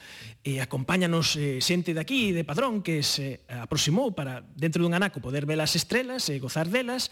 e 0.45 0.61
acompáñanos 0.61 1.33
eh, 1.41 1.57
xente 1.57 1.97
de 1.97 2.01
aquí, 2.05 2.29
de 2.29 2.45
Padrón, 2.45 2.85
que 2.85 3.01
se 3.01 3.41
eh, 3.49 3.57
aproximou 3.57 4.13
para, 4.13 4.45
dentro 4.53 4.85
dun 4.85 4.93
anaco, 4.93 5.17
poder 5.17 5.49
ver 5.49 5.57
as 5.57 5.73
estrelas 5.73 6.29
e 6.29 6.37
gozar 6.37 6.69
delas, 6.69 7.09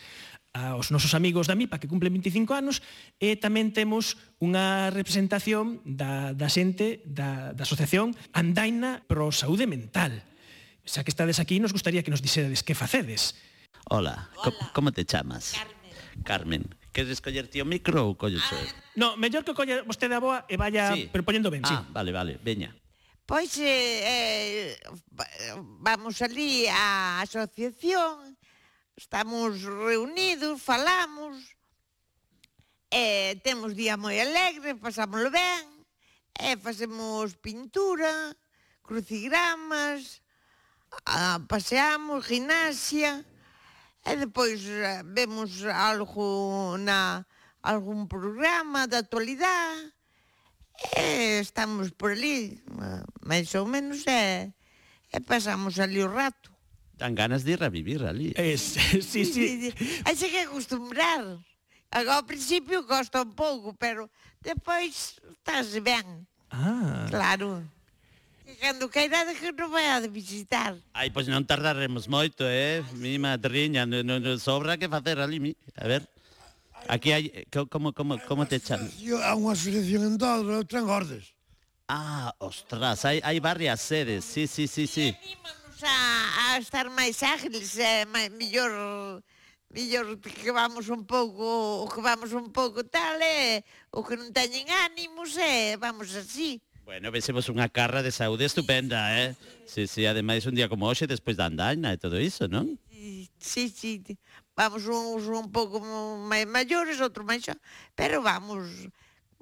aos 0.53 0.93
nosos 0.93 1.17
amigos 1.17 1.49
da 1.49 1.57
MIPA 1.57 1.81
que 1.81 1.89
cumplen 1.89 2.13
25 2.13 2.53
anos 2.53 2.85
e 3.17 3.33
tamén 3.41 3.73
temos 3.73 4.21
unha 4.37 4.93
representación 4.93 5.81
da, 5.81 6.37
da 6.37 6.45
xente 6.45 7.01
da, 7.09 7.57
da 7.57 7.65
asociación 7.65 8.13
Andaina 8.37 9.01
Pro 9.09 9.33
Saúde 9.33 9.65
Mental. 9.65 10.21
Xa 10.85 11.01
que 11.01 11.09
estades 11.09 11.41
aquí, 11.41 11.57
nos 11.57 11.73
gustaría 11.73 12.05
que 12.05 12.13
nos 12.13 12.21
disedes 12.21 12.61
que 12.61 12.77
facedes. 12.77 13.33
Hola, 13.89 14.29
Hola. 14.37 14.69
como 14.77 14.93
te 14.93 15.09
chamas? 15.09 15.57
Carmen. 15.57 16.21
Carmen. 16.21 16.63
Queres 16.93 17.17
coller 17.25 17.49
ti 17.49 17.57
o 17.57 17.65
micro 17.65 18.05
ou 18.05 18.13
colles? 18.13 18.45
Ah. 18.53 18.61
No, 18.93 19.17
mellor 19.17 19.41
que 19.41 19.57
colle 19.57 19.81
vostede 19.81 20.13
a 20.13 20.21
boa 20.21 20.45
e 20.45 20.53
vaya 20.53 20.93
sí. 20.93 21.09
propoñendo 21.09 21.49
ben, 21.49 21.65
ah, 21.65 21.81
sí. 21.81 21.89
vale, 21.89 22.13
vale, 22.13 22.37
veña. 22.37 22.77
Pois 23.25 23.57
eh, 23.57 24.75
eh, 24.75 24.79
vamos 25.79 26.19
ali 26.21 26.67
á 26.67 27.23
asociación, 27.23 28.35
estamos 28.99 29.63
reunidos, 29.63 30.59
falamos, 30.59 31.39
eh, 32.91 33.39
temos 33.39 33.79
día 33.79 33.95
moi 33.95 34.19
alegre, 34.19 34.75
pasámoslo 34.75 35.31
ben, 35.31 35.63
eh, 36.35 36.59
facemos 36.59 37.39
pintura, 37.39 38.35
crucigramas, 38.83 40.19
ah, 41.07 41.39
paseamos, 41.47 42.27
gimnasia, 42.27 43.23
e 44.03 44.11
depois 44.19 44.59
eh, 44.67 44.99
vemos 45.15 45.63
algo 45.63 46.75
na 46.75 47.23
algún 47.63 48.03
programa 48.11 48.83
de 48.83 48.99
actualidade, 48.99 49.92
E 50.97 51.39
estamos 51.39 51.91
por 51.95 52.11
ali, 52.11 52.59
máis 53.23 53.49
ou 53.55 53.65
menos, 53.65 54.03
e, 54.05 54.51
e 55.09 55.17
pasamos 55.23 55.79
ali 55.79 56.03
o 56.03 56.11
rato. 56.11 56.51
Dan 56.99 57.15
ganas 57.15 57.43
de 57.43 57.57
ir 57.57 57.63
a 57.63 57.69
vivir 57.69 58.05
ali. 58.05 58.33
Es, 58.37 58.77
sí, 58.77 59.01
sí. 59.01 59.25
sí. 59.25 59.73
Hai 60.05 60.15
que 60.15 60.45
acostumbrar. 60.45 61.39
Agora, 61.89 62.21
ao 62.21 62.25
principio 62.25 62.85
costa 62.85 63.21
un 63.21 63.33
pouco, 63.33 63.73
pero 63.73 64.09
depois 64.41 65.17
estás 65.19 65.73
ben. 65.81 66.25
Ah. 66.49 67.05
Claro. 67.09 67.63
E 68.45 68.53
cando 68.61 68.87
de 68.91 69.33
que 69.39 69.51
non 69.55 69.73
vai 69.73 69.89
a 69.89 69.97
visitar. 70.05 70.77
Ai, 70.93 71.09
pois 71.09 71.25
non 71.25 71.47
tardaremos 71.47 72.05
moito, 72.05 72.45
eh? 72.45 72.85
Mi 72.99 73.17
madriña, 73.17 73.89
non, 73.89 74.05
non 74.05 74.37
sobra 74.37 74.77
que 74.77 74.91
facer 74.91 75.17
ali, 75.17 75.41
mi. 75.41 75.51
A 75.79 75.89
ver. 75.89 76.12
Aquí 76.87 77.11
hai 77.11 77.31
eh, 77.33 77.45
como 77.49 77.93
como 77.93 78.19
como 78.27 78.43
te 78.45 78.59
chan? 78.59 78.83
Há 79.23 79.33
unha 79.39 79.55
asociación 79.55 80.03
en 80.03 80.15
Dodro, 80.19 80.59
outra 80.59 80.83
en 80.83 80.87
Gordes. 80.87 81.31
Ah, 81.87 82.35
ostras, 82.39 83.07
hai 83.07 83.23
hai 83.23 83.39
varias 83.39 83.79
sedes. 83.79 84.23
Sí, 84.27 84.47
sí, 84.47 84.67
sí, 84.67 84.87
sí. 84.87 85.15
A, 85.83 86.55
a 86.55 86.63
estar 86.63 86.87
máis 86.91 87.19
ágiles, 87.23 87.75
eh, 87.75 88.07
máis, 88.07 88.31
mellor 88.31 89.23
mellor 89.73 90.19
que 90.21 90.51
vamos 90.51 90.87
un 90.87 91.03
pouco, 91.03 91.83
o 91.83 91.89
que 91.89 91.99
vamos 91.99 92.31
un 92.31 92.51
pouco 92.51 92.83
tal, 92.83 93.19
eh, 93.19 93.63
o 93.91 94.03
que 94.05 94.15
non 94.15 94.31
teñen 94.31 94.69
ánimos, 94.69 95.35
eh, 95.35 95.75
vamos 95.81 96.13
así. 96.15 96.61
Bueno, 96.83 97.11
vexemos 97.15 97.47
unha 97.47 97.71
carra 97.71 98.03
de 98.03 98.11
saúde 98.11 98.43
estupenda, 98.43 99.15
eh? 99.15 99.39
Sí, 99.63 99.87
sí, 99.87 100.03
ademais 100.03 100.43
un 100.43 100.55
día 100.55 100.67
como 100.67 100.87
hoxe, 100.87 101.07
despois 101.07 101.39
da 101.39 101.47
andaina 101.47 101.95
e 101.95 101.97
todo 101.97 102.19
iso, 102.19 102.47
non? 102.51 102.75
Sí, 103.39 103.71
sí 103.71 104.03
vamos 104.55 104.85
uns 104.85 105.25
un 105.27 105.49
pouco 105.49 105.81
máis 106.29 106.45
maiores, 106.45 107.01
outros 107.01 107.25
máis 107.25 107.41
xa, 107.41 107.57
pero 107.97 108.21
vamos 108.21 108.69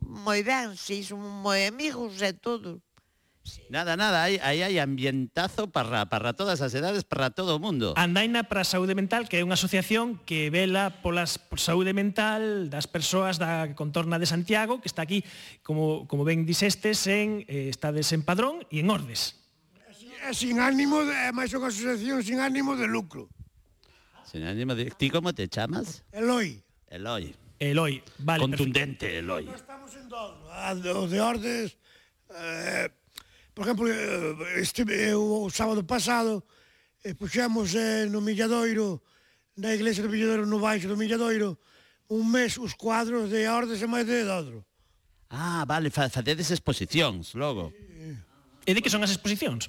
moi 0.02 0.42
ben, 0.42 0.74
si 0.76 1.04
son 1.04 1.22
moi 1.22 1.68
amigos 1.68 2.20
e 2.24 2.34
todo. 2.34 2.82
Sí. 3.44 3.62
Nada, 3.70 3.98
nada, 3.98 4.22
aí, 4.22 4.38
aí 4.46 4.62
hai 4.62 4.78
ambientazo 4.78 5.66
para, 5.74 6.06
para 6.06 6.38
todas 6.38 6.62
as 6.62 6.78
edades, 6.78 7.02
para 7.02 7.34
todo 7.34 7.58
o 7.58 7.60
mundo. 7.60 7.98
Andaina 7.98 8.46
para 8.46 8.62
a 8.62 8.68
Saúde 8.68 8.94
Mental, 8.94 9.26
que 9.26 9.42
é 9.42 9.46
unha 9.46 9.58
asociación 9.58 10.22
que 10.30 10.54
vela 10.54 11.02
polas 11.02 11.42
por 11.42 11.58
saúde 11.58 11.90
mental 11.90 12.70
das 12.70 12.86
persoas 12.86 13.42
da 13.42 13.74
contorna 13.74 14.22
de 14.22 14.30
Santiago, 14.30 14.78
que 14.78 14.86
está 14.86 15.02
aquí, 15.02 15.26
como, 15.66 16.06
como 16.06 16.22
ben 16.22 16.46
dixestes, 16.46 17.10
en, 17.10 17.42
eh, 17.50 17.74
estades 17.74 18.14
en 18.14 18.22
Padrón 18.22 18.62
e 18.70 18.78
en 18.78 18.94
Ordes. 18.94 19.34
É 20.22 20.38
sin 20.38 20.62
ánimo, 20.62 21.02
de, 21.02 21.10
é 21.10 21.34
máis 21.34 21.50
unha 21.58 21.74
asociación 21.74 22.22
sin 22.22 22.38
ánimo 22.38 22.78
de 22.78 22.86
lucro. 22.86 23.26
Sin 24.32 24.44
ánimo 24.44 24.76
de... 24.76 24.86
¿Tú 24.92 25.08
cómo 25.12 25.34
te 25.34 25.50
llamas? 25.50 26.06
Eloi. 26.14 26.64
Eloi. 26.88 27.36
Eloi, 27.60 28.02
vale. 28.20 28.42
Contundente, 28.42 29.06
perfecto. 29.06 29.20
Eloi. 29.20 29.50
Estamos 29.54 29.96
en 29.96 30.08
dos, 30.08 31.12
de 31.12 31.20
ordes... 31.20 31.78
Eh, 32.34 32.90
por 33.54 33.66
exemplo, 33.66 33.88
eh, 33.92 34.62
este, 34.62 34.84
eh, 34.84 35.12
eu, 35.12 35.44
o 35.44 35.50
sábado 35.50 35.84
pasado 35.84 36.46
eh, 37.04 37.14
puxemos 37.14 37.76
eh, 37.76 38.08
no 38.08 38.22
Milladoiro, 38.22 39.04
na 39.58 39.76
iglesia 39.76 40.02
do 40.02 40.10
Milladoiro, 40.10 40.48
no 40.48 40.60
baixo 40.60 40.88
do 40.88 40.96
Milladoiro, 40.96 41.60
un 42.08 42.32
mes 42.32 42.58
os 42.58 42.74
cuadros 42.74 43.30
de 43.30 43.44
ordes 43.52 43.84
e 43.84 43.88
máis 43.88 44.08
de 44.08 44.24
dodro. 44.24 44.64
Ah, 45.28 45.68
vale, 45.68 45.92
fa, 45.92 46.08
facedes 46.08 46.48
exposicións 46.56 47.36
logo. 47.36 47.76
E 48.64 48.72
de 48.72 48.80
que 48.80 48.90
son 48.90 49.04
as 49.04 49.12
exposicións? 49.12 49.68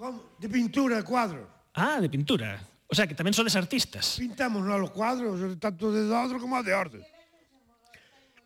Como? 0.00 0.24
De 0.40 0.48
pintura, 0.48 1.04
cuadro. 1.04 1.44
Ah, 1.76 2.00
de 2.00 2.08
pintura. 2.08 2.56
O 2.86 2.94
sea, 2.94 3.06
que 3.06 3.18
tamén 3.18 3.34
sodes 3.34 3.58
artistas. 3.58 4.14
Pintamos 4.14 4.62
nos 4.62 4.90
cuadros, 4.94 5.42
tanto 5.58 5.90
de 5.90 6.06
dodro 6.06 6.38
como 6.38 6.62
de 6.62 6.70
orde. 6.70 7.02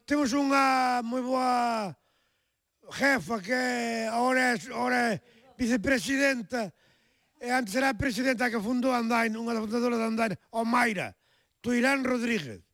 Temos 0.09 0.33
unha 0.33 1.05
moi 1.05 1.21
boa 1.21 1.93
jefa 2.91 3.39
que 3.39 3.61
ahora 4.11 4.53
é, 4.53 4.55
ahora 4.73 4.99
é 5.15 5.23
vicepresidenta 5.55 6.73
e 7.39 7.53
antes 7.53 7.77
era 7.77 7.93
a 7.93 7.95
presidenta 7.95 8.51
que 8.51 8.59
fundou 8.59 8.97
Andain, 8.97 9.37
unha 9.37 9.53
das 9.53 9.63
fundadoras 9.65 10.01
de 10.01 10.07
Andain, 10.09 10.33
Omaira, 10.51 11.17
Tuirán 11.61 12.05
Rodríguez. 12.05 12.65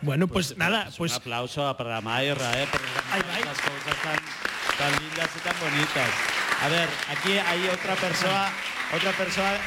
Bueno, 0.00 0.24
pues, 0.28 0.56
pues 0.56 0.58
nada, 0.58 0.88
pues... 0.96 1.12
Un 1.12 1.20
aplauso 1.20 1.60
para 1.76 2.00
Mayra, 2.00 2.48
eh, 2.56 2.66
por 2.72 2.80
las 2.80 3.60
cosas 3.60 3.96
tan, 4.00 4.16
tan 4.80 4.92
lindas 5.04 5.28
y 5.36 5.40
tan 5.44 5.56
bonitas. 5.60 6.10
A 6.64 6.68
ver, 6.68 6.88
aquí 7.12 7.32
hay 7.36 7.68
otra 7.68 7.94
persona, 7.96 8.48
otra 8.96 9.12
persona 9.12 9.60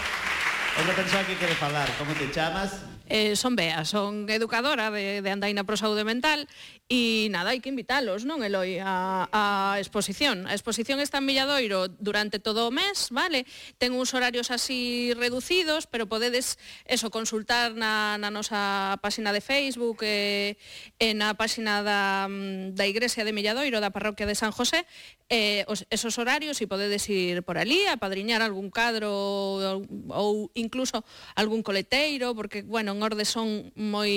Eu 0.77 0.83
vou 0.85 0.95
pensar 0.95 1.21
o 1.21 1.25
que 1.25 1.35
quero 1.35 1.55
falar. 1.55 1.87
Como 1.97 2.13
te 2.15 2.33
chamas? 2.33 2.92
eh, 3.09 3.35
son 3.35 3.55
Bea, 3.55 3.85
son 3.85 4.29
educadora 4.29 4.91
de, 4.91 5.21
de 5.21 5.29
Andaina 5.29 5.63
Pro 5.63 5.77
Saúde 5.77 6.03
Mental 6.03 6.47
e 6.87 7.27
nada, 7.31 7.55
hai 7.55 7.59
que 7.63 7.71
invitalos, 7.71 8.27
non, 8.27 8.43
Eloi, 8.43 8.77
a, 8.77 9.25
a 9.31 9.81
exposición. 9.81 10.45
A 10.45 10.53
exposición 10.53 11.01
está 11.01 11.17
en 11.17 11.27
Villadoiro 11.27 11.89
durante 11.89 12.37
todo 12.37 12.69
o 12.69 12.71
mes, 12.71 13.09
vale? 13.09 13.49
Ten 13.81 13.97
uns 13.97 14.13
horarios 14.13 14.51
así 14.53 15.09
reducidos, 15.17 15.89
pero 15.89 16.05
podedes 16.05 16.61
eso 16.85 17.09
consultar 17.09 17.73
na, 17.73 18.21
na 18.21 18.29
nosa 18.29 18.99
páxina 19.01 19.33
de 19.33 19.41
Facebook 19.41 20.05
eh, 20.05 20.59
e 21.01 21.11
eh, 21.11 21.13
na 21.17 21.33
páxina 21.33 21.81
da, 21.81 22.29
da 22.29 22.85
Igrexa 22.85 23.25
de 23.25 23.33
Milladoiro, 23.33 23.81
da 23.81 23.89
parroquia 23.89 24.29
de 24.29 24.37
San 24.37 24.53
José, 24.53 24.85
eh, 25.33 25.65
os, 25.65 25.89
esos 25.89 26.21
horarios 26.21 26.61
e 26.61 26.69
podedes 26.69 27.09
ir 27.09 27.41
por 27.41 27.57
ali 27.57 27.89
a 27.89 27.97
padriñar 27.97 28.45
algún 28.45 28.69
cadro 28.69 29.09
ou, 29.09 29.81
ou 30.13 30.53
incluso 30.53 31.01
algún 31.33 31.65
coleteiro, 31.65 32.37
porque, 32.37 32.61
bueno, 32.61 32.92
Orde 33.01 33.25
son 33.25 33.71
moi 33.73 34.11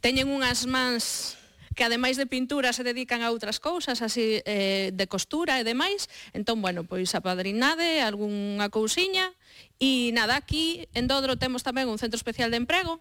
teñen 0.00 0.30
unhas 0.30 0.66
mans 0.66 1.38
que 1.78 1.86
ademais 1.86 2.18
de 2.18 2.26
pintura 2.26 2.74
se 2.74 2.82
dedican 2.82 3.22
a 3.22 3.30
outras 3.30 3.62
cousas, 3.62 4.02
así 4.02 4.42
eh, 4.42 4.90
de 4.90 5.06
costura 5.06 5.62
e 5.62 5.64
demais. 5.64 6.10
Entón, 6.34 6.58
bueno, 6.58 6.82
pois 6.82 7.14
a 7.14 7.22
padrinade, 7.22 8.02
algunha 8.02 8.66
cousiña 8.66 9.30
e 9.78 10.10
nada, 10.10 10.34
aquí 10.34 10.90
en 10.90 11.06
Dodro 11.06 11.38
temos 11.38 11.62
tamén 11.62 11.86
un 11.86 12.02
centro 12.02 12.18
especial 12.18 12.50
de 12.50 12.58
emprego 12.58 12.98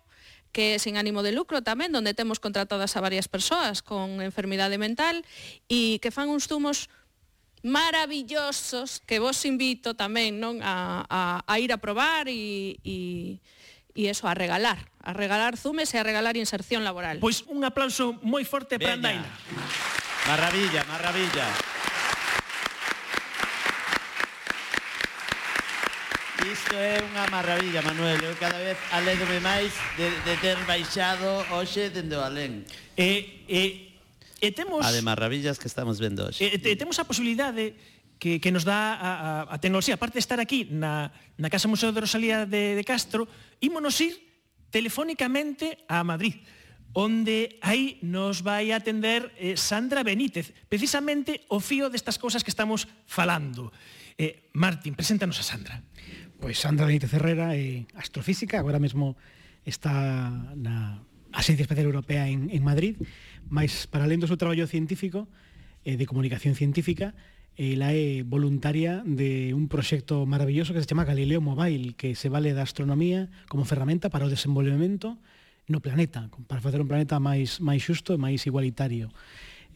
que 0.53 0.77
é 0.77 0.79
sin 0.79 0.95
ánimo 0.95 1.25
de 1.25 1.33
lucro 1.33 1.65
tamén, 1.65 1.89
onde 1.97 2.13
temos 2.13 2.37
contratadas 2.37 2.93
a 2.93 3.01
varias 3.01 3.25
persoas 3.25 3.81
con 3.81 4.21
enfermidade 4.21 4.77
mental 4.77 5.25
e 5.65 5.97
que 5.97 6.13
fan 6.13 6.29
uns 6.29 6.45
zumos 6.45 6.93
maravillosos 7.65 9.01
que 9.09 9.17
vos 9.17 9.41
invito 9.43 9.97
tamén 9.97 10.37
non 10.37 10.61
a, 10.61 11.01
a, 11.09 11.21
a 11.41 11.53
ir 11.57 11.73
a 11.73 11.81
probar 11.81 12.29
e, 12.29 12.77
e 12.85 13.41
e 13.97 14.13
eso, 14.13 14.29
a 14.29 14.37
regalar, 14.37 14.77
a 15.01 15.09
regalar 15.09 15.57
zumes 15.57 15.89
e 15.89 15.97
a 15.97 16.05
regalar 16.05 16.37
inserción 16.37 16.85
laboral. 16.85 17.17
Pois 17.17 17.41
un 17.49 17.65
aplauso 17.65 18.13
moi 18.21 18.45
forte 18.45 18.77
para 18.77 18.93
Andaina. 18.93 19.25
Maravilla, 20.29 20.85
maravilla. 20.85 21.47
Isto 26.45 26.77
é 26.77 27.01
unha 27.01 27.25
maravilla, 27.33 27.81
Manuel. 27.81 28.21
Eu 28.21 28.37
cada 28.37 28.61
vez 28.61 28.77
alegome 28.93 29.41
máis 29.41 29.73
de, 29.97 30.13
de 30.13 30.33
ter 30.37 30.61
baixado 30.69 31.41
hoxe 31.49 31.89
dende 31.89 32.13
o 32.13 32.21
alén. 32.21 32.61
E, 32.93 33.43
e, 33.49 33.61
e 34.37 34.47
temos... 34.53 34.85
A 34.85 34.93
de 34.93 35.01
maravillas 35.01 35.57
que 35.57 35.65
estamos 35.65 35.97
vendo 35.97 36.21
hoxe. 36.21 36.45
E, 36.45 36.61
e 36.61 36.77
temos 36.77 37.01
a 37.01 37.05
posibilidade 37.09 37.73
de 37.73 37.96
que, 38.19 38.41
que 38.41 38.51
nos 38.51 38.65
dá 38.65 38.93
a, 38.93 39.11
a, 39.47 39.53
a 39.53 39.57
tecnoloxía. 39.61 39.95
Aparte 39.95 40.17
de 40.17 40.25
estar 40.25 40.39
aquí 40.41 40.67
na, 40.69 41.13
na 41.37 41.49
Casa 41.49 41.69
Museo 41.69 41.93
de 41.93 42.01
Rosalía 42.01 42.45
de, 42.45 42.75
de 42.75 42.83
Castro, 42.83 43.29
ímonos 43.61 44.01
ir 44.01 44.17
telefónicamente 44.69 45.85
a 45.87 46.03
Madrid 46.03 46.41
onde 46.97 47.61
aí 47.61 48.01
nos 48.01 48.41
vai 48.41 48.73
atender 48.73 49.29
eh, 49.37 49.53
Sandra 49.53 50.01
Benítez, 50.01 50.49
precisamente 50.65 51.45
o 51.45 51.61
fío 51.61 51.93
destas 51.93 52.17
cousas 52.17 52.41
que 52.41 52.49
estamos 52.49 52.89
falando. 53.05 53.69
Eh, 54.17 54.49
Martín, 54.57 54.97
preséntanos 54.97 55.37
a 55.37 55.45
Sandra. 55.45 55.85
Pois 56.41 56.57
Sandra 56.57 56.89
Benítez 56.89 57.13
Herrera 57.13 57.53
é 57.53 57.85
astrofísica, 57.93 58.57
agora 58.57 58.81
mesmo 58.81 59.13
está 59.61 59.93
na 60.57 61.05
Asencia 61.37 61.69
Espacial 61.69 61.85
Europea 61.85 62.25
en, 62.25 62.49
en 62.49 62.65
Madrid, 62.65 62.97
mas 63.45 63.85
para 63.85 64.09
além 64.09 64.17
do 64.17 64.25
seu 64.25 64.39
traballo 64.39 64.65
científico, 64.65 65.29
eh, 65.85 66.01
de 66.01 66.09
comunicación 66.09 66.57
científica, 66.57 67.13
eh, 67.57 67.75
la 67.75 67.91
é 67.91 68.21
voluntaria 68.21 69.01
de 69.01 69.57
un 69.57 69.65
proxecto 69.65 70.29
maravilloso 70.29 70.73
que 70.73 70.79
se 70.79 70.85
chama 70.85 71.09
Galileo 71.09 71.41
Mobile, 71.41 71.97
que 71.97 72.13
se 72.13 72.29
vale 72.29 72.53
da 72.53 72.61
astronomía 72.61 73.33
como 73.49 73.65
ferramenta 73.65 74.13
para 74.13 74.29
o 74.29 74.31
desenvolvemento 74.31 75.17
no 75.67 75.81
planeta, 75.81 76.29
para 76.47 76.61
facer 76.61 76.79
un 76.79 76.87
planeta 76.87 77.19
máis, 77.19 77.59
máis 77.59 77.81
xusto 77.81 78.13
e 78.13 78.21
máis 78.21 78.45
igualitario. 78.45 79.09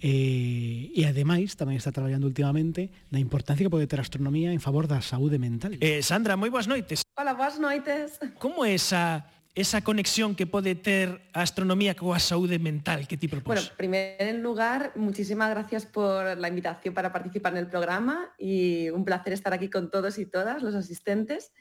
Eh, 0.02 0.90
e 0.94 1.02
ademais 1.06 1.54
tamén 1.58 1.78
está 1.78 1.94
traballando 1.94 2.26
últimamente 2.26 2.90
na 3.14 3.22
importancia 3.22 3.66
que 3.66 3.74
pode 3.74 3.86
ter 3.86 4.02
a 4.02 4.06
astronomía 4.06 4.54
en 4.54 4.62
favor 4.62 4.86
da 4.86 5.02
saúde 5.02 5.42
mental. 5.42 5.78
Eh, 5.82 6.02
Sandra, 6.06 6.38
moi 6.38 6.50
boas 6.54 6.66
noites. 6.66 7.06
Hola, 7.18 7.34
boas 7.34 7.58
noites. 7.62 8.18
Como 8.42 8.66
é 8.66 8.78
esa 8.78 9.26
esa 9.54 9.84
conexión 9.84 10.36
que 10.36 10.48
pode 10.48 10.76
ter 10.76 11.20
a 11.36 11.44
astronomía 11.44 11.92
coa 11.92 12.24
saúde 12.24 12.56
mental 12.56 13.04
que 13.04 13.20
ti 13.20 13.28
propós? 13.28 13.52
Bueno, 13.52 13.76
primer 13.76 14.16
en 14.20 14.40
lugar, 14.40 14.96
muchísimas 14.96 15.52
gracias 15.52 15.86
por 15.86 16.38
la 16.38 16.48
invitación 16.48 16.94
para 16.94 17.12
participar 17.12 17.52
en 17.54 17.60
el 17.60 17.68
programa 17.68 18.32
y 18.40 18.90
un 18.90 19.04
placer 19.04 19.34
estar 19.34 19.52
aquí 19.52 19.70
con 19.70 19.92
todos 19.92 20.18
y 20.20 20.26
todas 20.26 20.64
los 20.64 20.76
asistentes. 20.76 21.52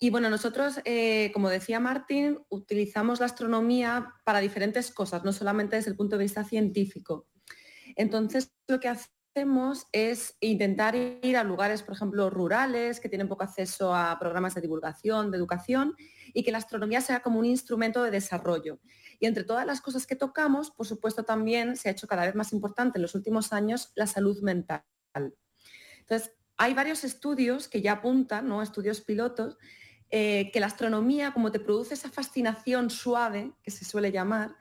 Y 0.00 0.08
bueno, 0.08 0.30
nosotros, 0.30 0.80
eh, 0.86 1.30
como 1.34 1.50
decía 1.50 1.78
Martín, 1.78 2.40
utilizamos 2.48 3.20
la 3.20 3.26
astronomía 3.26 4.14
para 4.24 4.40
diferentes 4.40 4.90
cosas, 4.90 5.22
no 5.24 5.32
solamente 5.32 5.76
desde 5.76 5.90
el 5.90 5.96
punto 5.96 6.16
de 6.16 6.24
vista 6.24 6.42
científico. 6.42 7.28
Entonces, 7.96 8.50
lo 8.66 8.80
que 8.80 8.88
hacemos 8.88 9.19
es 9.92 10.36
intentar 10.40 10.94
ir 10.96 11.36
a 11.36 11.44
lugares, 11.44 11.82
por 11.82 11.94
ejemplo, 11.94 12.30
rurales, 12.30 13.00
que 13.00 13.08
tienen 13.08 13.28
poco 13.28 13.44
acceso 13.44 13.94
a 13.94 14.18
programas 14.18 14.54
de 14.54 14.60
divulgación, 14.60 15.30
de 15.30 15.38
educación, 15.38 15.94
y 16.32 16.42
que 16.42 16.52
la 16.52 16.58
astronomía 16.58 17.00
sea 17.00 17.20
como 17.20 17.38
un 17.38 17.46
instrumento 17.46 18.02
de 18.02 18.10
desarrollo. 18.10 18.80
Y 19.18 19.26
entre 19.26 19.44
todas 19.44 19.66
las 19.66 19.80
cosas 19.80 20.06
que 20.06 20.16
tocamos, 20.16 20.70
por 20.70 20.86
supuesto, 20.86 21.24
también 21.24 21.76
se 21.76 21.88
ha 21.88 21.92
hecho 21.92 22.06
cada 22.06 22.26
vez 22.26 22.34
más 22.34 22.52
importante 22.52 22.98
en 22.98 23.02
los 23.02 23.14
últimos 23.14 23.52
años 23.52 23.92
la 23.94 24.06
salud 24.06 24.40
mental. 24.42 24.82
Entonces, 25.14 26.32
hay 26.56 26.74
varios 26.74 27.04
estudios 27.04 27.68
que 27.68 27.80
ya 27.80 27.92
apuntan, 27.92 28.48
¿no? 28.48 28.62
estudios 28.62 29.00
pilotos, 29.00 29.56
eh, 30.10 30.50
que 30.52 30.60
la 30.60 30.66
astronomía, 30.66 31.32
como 31.32 31.52
te 31.52 31.60
produce 31.60 31.94
esa 31.94 32.10
fascinación 32.10 32.90
suave, 32.90 33.52
que 33.62 33.70
se 33.70 33.84
suele 33.84 34.10
llamar, 34.10 34.56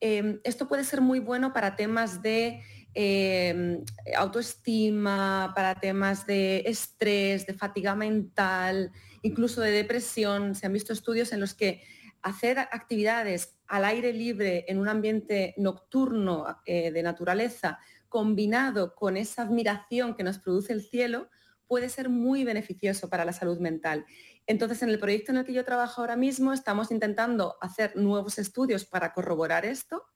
eh, 0.00 0.40
esto 0.44 0.66
puede 0.66 0.84
ser 0.84 1.00
muy 1.00 1.20
bueno 1.20 1.52
para 1.52 1.76
temas 1.76 2.22
de 2.22 2.60
eh, 2.94 3.82
autoestima, 4.16 5.52
para 5.54 5.80
temas 5.80 6.26
de 6.26 6.64
estrés, 6.66 7.46
de 7.46 7.54
fatiga 7.54 7.94
mental, 7.94 8.92
incluso 9.22 9.60
de 9.60 9.70
depresión. 9.70 10.54
Se 10.54 10.66
han 10.66 10.72
visto 10.72 10.92
estudios 10.92 11.32
en 11.32 11.40
los 11.40 11.54
que 11.54 11.82
hacer 12.22 12.58
actividades 12.58 13.58
al 13.66 13.84
aire 13.84 14.12
libre 14.12 14.64
en 14.68 14.78
un 14.78 14.88
ambiente 14.88 15.54
nocturno 15.56 16.46
eh, 16.66 16.90
de 16.92 17.02
naturaleza, 17.02 17.78
combinado 18.08 18.94
con 18.94 19.16
esa 19.16 19.42
admiración 19.42 20.14
que 20.14 20.22
nos 20.22 20.38
produce 20.38 20.72
el 20.72 20.82
cielo, 20.82 21.30
puede 21.66 21.88
ser 21.88 22.10
muy 22.10 22.44
beneficioso 22.44 23.08
para 23.08 23.24
la 23.24 23.32
salud 23.32 23.58
mental. 23.58 24.04
Entonces, 24.46 24.82
en 24.82 24.90
el 24.90 24.98
proyecto 24.98 25.32
en 25.32 25.38
el 25.38 25.46
que 25.46 25.54
yo 25.54 25.64
trabajo 25.64 26.02
ahora 26.02 26.16
mismo, 26.16 26.52
estamos 26.52 26.90
intentando 26.90 27.56
hacer 27.62 27.96
nuevos 27.96 28.38
estudios 28.38 28.84
para 28.84 29.14
corroborar 29.14 29.64
esto 29.64 30.11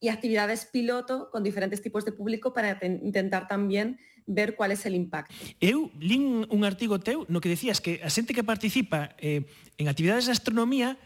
y 0.00 0.08
actividades 0.08 0.64
piloto 0.64 1.28
con 1.30 1.44
diferentes 1.44 1.82
tipos 1.82 2.04
de 2.04 2.12
público 2.12 2.52
para 2.52 2.80
intentar 2.82 3.46
también 3.46 4.00
ver 4.26 4.56
cuál 4.56 4.72
es 4.72 4.86
el 4.86 4.94
impacto. 4.94 5.34
Eu 5.60 5.92
lin 6.00 6.48
un 6.48 6.64
artigo 6.64 6.98
teu 6.98 7.28
no 7.28 7.44
que 7.44 7.52
decías 7.52 7.84
que 7.84 8.00
a 8.00 8.08
xente 8.08 8.32
que 8.32 8.42
participa 8.42 9.12
eh, 9.20 9.44
en 9.76 9.86
actividades 9.92 10.24
de 10.26 10.32
astronomía, 10.32 10.96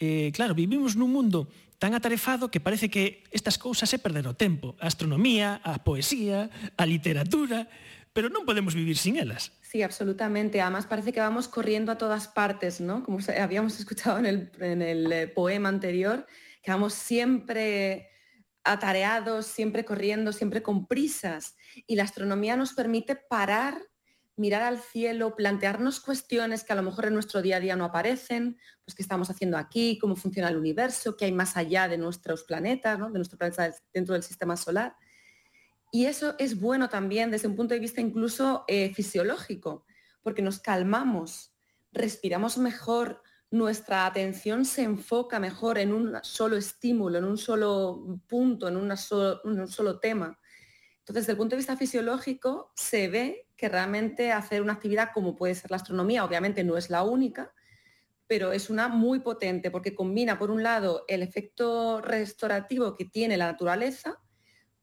eh, 0.00 0.32
claro, 0.32 0.56
vivimos 0.56 0.96
nun 0.96 1.12
mundo 1.12 1.52
tan 1.78 1.94
atarefado 1.94 2.50
que 2.50 2.58
parece 2.58 2.88
que 2.88 3.22
estas 3.30 3.60
cousas 3.60 3.92
se 3.92 4.00
perder 4.00 4.26
o 4.26 4.34
tempo. 4.34 4.74
A 4.80 4.88
astronomía, 4.88 5.60
a 5.62 5.84
poesía, 5.84 6.50
a 6.74 6.84
literatura, 6.88 7.68
pero 8.16 8.32
non 8.32 8.48
podemos 8.48 8.72
vivir 8.72 8.96
sin 8.96 9.20
elas. 9.20 9.52
Sí, 9.60 9.84
absolutamente. 9.84 10.64
Además 10.64 10.88
parece 10.88 11.12
que 11.12 11.20
vamos 11.20 11.46
corriendo 11.46 11.92
a 11.92 12.00
todas 12.00 12.26
partes, 12.26 12.80
¿no? 12.80 13.04
Como 13.04 13.20
habíamos 13.28 13.76
escuchado 13.82 14.18
en 14.18 14.26
el, 14.26 14.38
en 14.58 14.80
el 14.80 15.12
eh, 15.12 15.28
poema 15.28 15.68
anterior, 15.68 16.24
que 16.64 16.72
vamos 16.72 16.96
siempre 16.96 18.08
atareados, 18.64 19.46
siempre 19.46 19.84
corriendo, 19.84 20.32
siempre 20.32 20.62
con 20.62 20.86
prisas. 20.86 21.56
Y 21.86 21.96
la 21.96 22.04
astronomía 22.04 22.56
nos 22.56 22.72
permite 22.72 23.16
parar, 23.16 23.80
mirar 24.36 24.62
al 24.62 24.78
cielo, 24.78 25.34
plantearnos 25.34 26.00
cuestiones 26.00 26.64
que 26.64 26.72
a 26.72 26.76
lo 26.76 26.82
mejor 26.82 27.06
en 27.06 27.14
nuestro 27.14 27.42
día 27.42 27.56
a 27.56 27.60
día 27.60 27.76
no 27.76 27.84
aparecen, 27.84 28.58
pues 28.84 28.94
qué 28.94 29.02
estamos 29.02 29.30
haciendo 29.30 29.56
aquí, 29.58 29.98
cómo 29.98 30.16
funciona 30.16 30.48
el 30.48 30.56
universo, 30.56 31.16
qué 31.16 31.24
hay 31.24 31.32
más 31.32 31.56
allá 31.56 31.88
de 31.88 31.98
nuestros 31.98 32.44
planetas, 32.44 32.98
¿no? 32.98 33.10
de 33.10 33.18
nuestro 33.18 33.38
planeta 33.38 33.74
dentro 33.92 34.14
del 34.14 34.22
sistema 34.22 34.56
solar. 34.56 34.94
Y 35.90 36.06
eso 36.06 36.34
es 36.38 36.60
bueno 36.60 36.88
también 36.88 37.30
desde 37.30 37.48
un 37.48 37.56
punto 37.56 37.74
de 37.74 37.80
vista 37.80 38.00
incluso 38.00 38.64
eh, 38.68 38.92
fisiológico, 38.94 39.86
porque 40.22 40.42
nos 40.42 40.60
calmamos, 40.60 41.54
respiramos 41.92 42.58
mejor, 42.58 43.22
nuestra 43.50 44.06
atención 44.06 44.64
se 44.64 44.82
enfoca 44.82 45.40
mejor 45.40 45.78
en 45.78 45.92
un 45.92 46.18
solo 46.22 46.56
estímulo, 46.56 47.18
en 47.18 47.24
un 47.24 47.38
solo 47.38 48.20
punto, 48.28 48.68
en, 48.68 48.76
un 48.76 48.96
solo 49.68 49.98
tema. 50.00 50.38
Entonces, 50.98 51.22
desde 51.22 51.32
el 51.32 51.38
punto 51.38 51.54
de 51.54 51.58
vista 51.58 51.76
fisiológico, 51.76 52.72
se 52.76 53.08
ve 53.08 53.48
que 53.56 53.68
realmente 53.68 54.32
hacer 54.32 54.60
una 54.60 54.74
actividad 54.74 55.10
como 55.14 55.34
puede 55.34 55.54
ser 55.54 55.70
la 55.70 55.78
astronomía, 55.78 56.24
obviamente 56.24 56.62
no 56.62 56.76
es 56.76 56.90
la 56.90 57.02
única, 57.02 57.54
pero 58.26 58.52
es 58.52 58.68
una 58.68 58.88
muy 58.88 59.20
potente 59.20 59.70
porque 59.70 59.94
combina, 59.94 60.38
por 60.38 60.50
un 60.50 60.62
lado, 60.62 61.04
el 61.08 61.22
efecto 61.22 62.02
restaurativo 62.02 62.94
que 62.94 63.06
tiene 63.06 63.38
la 63.38 63.46
naturaleza 63.46 64.20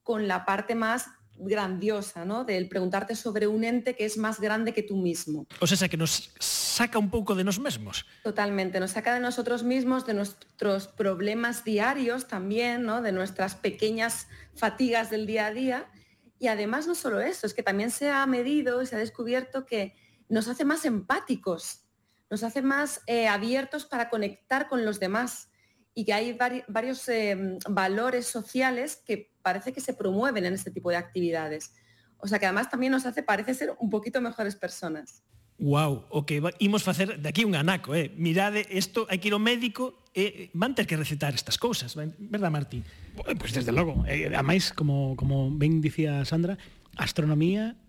con 0.01 0.27
la 0.27 0.45
parte 0.45 0.73
más 0.73 1.07
grandiosa, 1.37 2.25
¿no? 2.25 2.43
Del 2.45 2.67
preguntarte 2.69 3.15
sobre 3.15 3.47
un 3.47 3.63
ente 3.63 3.95
que 3.95 4.05
es 4.05 4.17
más 4.17 4.39
grande 4.39 4.73
que 4.73 4.83
tú 4.83 4.95
mismo. 4.97 5.45
O 5.59 5.67
sea, 5.67 5.87
que 5.89 5.97
nos 5.97 6.31
saca 6.39 6.97
un 6.97 7.09
pouco 7.09 7.35
de 7.35 7.43
nos 7.43 7.59
mesmos. 7.59 8.05
Totalmente, 8.23 8.79
nos 8.79 8.91
saca 8.91 9.13
de 9.13 9.19
nosotros 9.19 9.63
mismos, 9.63 10.05
de 10.05 10.13
nuestros 10.13 10.87
problemas 10.87 11.63
diarios 11.63 12.27
también, 12.27 12.83
¿no? 12.83 13.01
de 13.01 13.11
nuestras 13.11 13.55
pequeñas 13.55 14.27
fatigas 14.55 15.09
del 15.09 15.25
día 15.25 15.47
a 15.47 15.51
día. 15.51 15.91
Y 16.39 16.47
además 16.47 16.87
no 16.87 16.95
solo 16.95 17.21
eso, 17.21 17.47
es 17.47 17.53
que 17.53 17.63
también 17.63 17.91
se 17.91 18.09
ha 18.09 18.25
medido 18.25 18.81
y 18.81 18.85
se 18.85 18.95
ha 18.95 18.99
descubierto 18.99 19.65
que 19.65 19.95
nos 20.27 20.47
hace 20.47 20.65
más 20.65 20.83
empáticos, 20.85 21.81
nos 22.29 22.43
hace 22.43 22.61
más 22.61 23.01
eh, 23.07 23.27
abiertos 23.27 23.85
para 23.85 24.09
conectar 24.09 24.67
con 24.67 24.83
los 24.83 24.99
demás 24.99 25.49
y 25.93 26.03
que 26.03 26.13
hay 26.13 26.33
vari- 26.33 26.65
varios 26.67 27.07
eh, 27.07 27.57
valores 27.69 28.25
sociales 28.25 29.01
que 29.05 29.31
parece 29.45 29.69
que 29.71 29.79
se 29.79 29.93
promueven 29.93 30.43
en 30.49 30.53
este 30.57 30.71
tipo 30.71 30.89
de 30.89 30.97
actividades. 30.97 31.69
O 32.17 32.25
sea 32.25 32.39
que 32.39 32.47
además 32.49 32.67
también 32.67 32.91
nos 32.91 33.05
hace, 33.05 33.21
parece 33.21 33.53
ser, 33.53 33.77
un 33.77 33.91
poquito 33.91 34.19
mejores 34.19 34.55
personas. 34.55 35.21
Wow, 35.59 36.09
o 36.09 36.19
okay. 36.19 36.41
que 36.41 36.65
imos 36.65 36.81
facer 36.81 37.21
aquí 37.23 37.45
un 37.45 37.53
anaco, 37.55 37.93
eh. 37.93 38.11
Mirade, 38.17 38.65
isto 38.73 39.05
hai 39.07 39.21
que 39.21 39.29
ir 39.29 39.35
ao 39.37 39.39
médico 39.39 40.03
e 40.17 40.49
eh, 40.49 40.57
van 40.57 40.73
ter 40.73 40.89
que 40.89 40.97
recetar 40.97 41.31
estas 41.37 41.61
cousas, 41.61 41.93
verdad, 41.95 42.49
Martín? 42.49 42.83
Pois 43.15 43.37
pues 43.37 43.51
desde 43.53 43.71
logo, 43.71 44.03
eh, 44.09 44.33
a 44.33 44.43
máis, 44.43 44.73
como, 44.73 45.15
como 45.15 45.53
ben 45.53 45.79
dicía 45.79 46.25
Sandra, 46.25 46.57
a 46.97 47.05
astronomía 47.05 47.79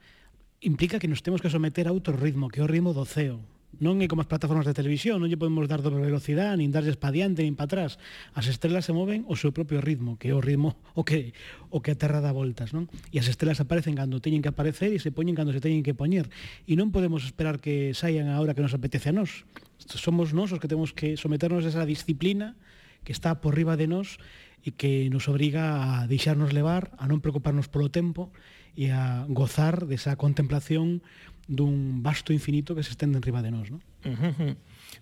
implica 0.61 1.01
que 1.01 1.09
nos 1.09 1.25
temos 1.25 1.41
que 1.41 1.51
someter 1.51 1.89
a 1.89 1.97
outro 1.97 2.15
ritmo, 2.15 2.53
que 2.53 2.61
é 2.61 2.63
o 2.63 2.71
ritmo 2.71 2.95
do 2.95 3.03
ceo, 3.03 3.41
non 3.79 4.01
é 4.01 4.07
como 4.09 4.25
as 4.25 4.31
plataformas 4.31 4.65
de 4.65 4.73
televisión, 4.73 5.21
non 5.21 5.29
lle 5.29 5.37
podemos 5.37 5.69
dar 5.69 5.85
dobre 5.85 6.01
velocidade, 6.01 6.57
nin 6.57 6.73
darlles 6.73 6.97
pa 6.97 7.13
diante, 7.13 7.45
nin 7.45 7.59
pa 7.59 7.69
atrás. 7.69 8.01
As 8.33 8.49
estrelas 8.49 8.89
se 8.89 8.97
moven 8.97 9.29
o 9.29 9.37
seu 9.37 9.53
propio 9.53 9.85
ritmo, 9.85 10.17
que 10.17 10.33
é 10.33 10.35
o 10.37 10.41
ritmo 10.41 10.81
o 10.97 11.05
que 11.05 11.37
o 11.69 11.85
que 11.85 11.93
a 11.93 11.99
Terra 11.99 12.25
dá 12.25 12.33
voltas, 12.33 12.73
non? 12.73 12.89
E 13.13 13.21
as 13.21 13.29
estrelas 13.29 13.61
aparecen 13.61 13.93
cando 13.93 14.23
teñen 14.23 14.41
que 14.41 14.49
aparecer 14.49 14.97
e 14.97 14.99
se 14.99 15.13
poñen 15.13 15.37
cando 15.37 15.53
se 15.53 15.61
teñen 15.61 15.85
que 15.85 15.93
poñer. 15.93 16.33
E 16.65 16.73
non 16.75 16.89
podemos 16.89 17.25
esperar 17.29 17.61
que 17.61 17.93
saian 17.93 18.33
a 18.33 18.41
hora 18.41 18.57
que 18.57 18.65
nos 18.65 18.73
apetece 18.73 19.13
a 19.13 19.17
nós. 19.17 19.45
Somos 19.77 20.33
nós 20.33 20.51
os 20.51 20.59
que 20.59 20.69
temos 20.73 20.97
que 20.97 21.21
someternos 21.21 21.65
a 21.65 21.71
esa 21.71 21.85
disciplina 21.85 22.57
que 23.05 23.13
está 23.13 23.39
por 23.39 23.55
riba 23.55 23.77
de 23.77 23.87
nós 23.87 24.17
e 24.67 24.75
que 24.75 25.07
nos 25.15 25.31
obriga 25.31 26.03
a 26.03 26.11
deixarnos 26.11 26.51
levar, 26.51 26.91
a 26.99 27.07
non 27.07 27.23
preocuparnos 27.23 27.71
polo 27.71 27.87
tempo 27.93 28.35
e 28.75 28.91
a 28.91 29.25
gozar 29.31 29.87
desa 29.87 30.19
contemplación 30.19 31.01
dun 31.47 32.03
vasto 32.03 32.35
infinito 32.35 32.75
que 32.75 32.83
se 32.83 32.91
estende 32.91 33.19
enriba 33.19 33.43
de 33.43 33.51
nós, 33.55 33.71
non? 33.71 33.81
Uh 34.03 34.15
-huh. 34.15 34.55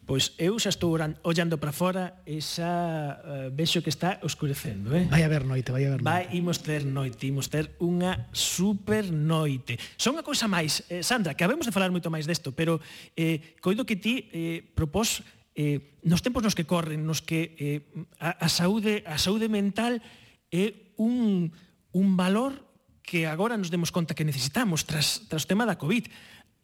Pois 0.05 0.37
eu 0.37 0.61
xa 0.61 0.69
estou 0.69 0.93
ollando 1.25 1.57
para 1.57 1.73
fora 1.73 2.21
e 2.29 2.37
xa 2.45 3.17
uh, 3.25 3.49
vexo 3.57 3.81
que 3.81 3.89
está 3.89 4.21
oscurecendo, 4.21 4.93
eh? 4.93 5.09
Vai 5.09 5.25
haber 5.25 5.49
noite, 5.49 5.73
vai 5.73 5.89
haber 5.89 6.05
noite. 6.05 6.29
Vai, 6.29 6.29
imos 6.37 6.61
ter 6.61 6.85
noite, 6.85 7.25
imos 7.25 7.49
ter 7.49 7.73
unha 7.81 8.29
super 8.37 9.09
noite. 9.09 9.81
Son 9.97 10.13
unha 10.13 10.27
cousa 10.27 10.45
máis, 10.45 10.85
eh, 10.93 11.01
Sandra, 11.01 11.33
que 11.33 11.41
habemos 11.41 11.65
de 11.65 11.73
falar 11.73 11.89
moito 11.89 12.13
máis 12.13 12.29
desto, 12.29 12.53
pero 12.53 12.85
eh, 13.17 13.57
coido 13.65 13.89
que 13.89 13.97
ti 13.97 14.29
eh, 14.29 14.61
propós 14.77 15.25
eh, 15.57 15.97
nos 16.05 16.21
tempos 16.21 16.45
nos 16.45 16.53
que 16.53 16.69
corren, 16.69 17.09
nos 17.09 17.25
que 17.25 17.57
eh, 17.57 17.81
a, 18.21 18.45
a, 18.45 18.49
saúde, 18.53 19.09
a 19.09 19.17
saúde 19.17 19.49
mental 19.49 20.05
é 20.53 20.93
un, 21.01 21.49
un 21.97 22.09
valor 22.21 22.61
que 23.05 23.29
agora 23.29 23.57
nos 23.57 23.69
demos 23.69 23.93
conta 23.93 24.17
que 24.17 24.25
necesitamos 24.25 24.85
tras, 24.89 25.29
tras 25.29 25.45
o 25.45 25.49
tema 25.49 25.69
da 25.69 25.77
COVID 25.77 26.09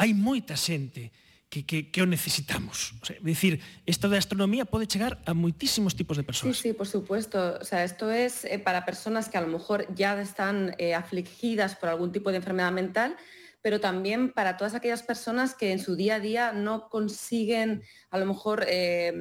Hai 0.00 0.16
moita 0.16 0.56
xente 0.56 1.12
que, 1.52 1.68
que, 1.68 1.92
que 1.92 2.00
necesitamos. 2.08 2.96
O 3.02 3.04
sea, 3.04 3.20
é 3.20 3.20
dicir, 3.20 3.60
isto 3.84 4.08
da 4.08 4.16
astronomía 4.16 4.64
pode 4.64 4.88
chegar 4.88 5.20
a 5.28 5.36
moitísimos 5.36 5.92
tipos 5.92 6.16
de 6.16 6.24
Sí, 6.24 6.26
persoas. 6.30 6.56
sí, 6.56 6.72
por 6.72 6.88
supuesto. 6.88 7.36
O 7.60 7.66
sea, 7.68 7.84
esto 7.84 8.08
es 8.08 8.48
eh, 8.48 8.56
para 8.56 8.88
personas 8.88 9.28
que 9.28 9.36
a 9.36 9.44
lo 9.44 9.52
mejor 9.52 9.84
ya 9.92 10.16
están 10.16 10.72
eh, 10.80 10.94
afligidas 10.96 11.76
por 11.76 11.92
algún 11.92 12.12
tipo 12.16 12.30
de 12.32 12.40
enfermedad 12.40 12.72
mental, 12.72 13.12
pero 13.60 13.76
también 13.76 14.32
para 14.32 14.56
todas 14.56 14.72
aquellas 14.72 15.02
personas 15.02 15.52
que 15.52 15.68
en 15.74 15.80
su 15.84 15.96
día 16.00 16.14
a 16.16 16.20
día 16.20 16.52
no 16.56 16.88
consiguen 16.88 17.82
a 18.08 18.16
lo 18.16 18.24
mejor 18.24 18.64
eh, 18.66 19.12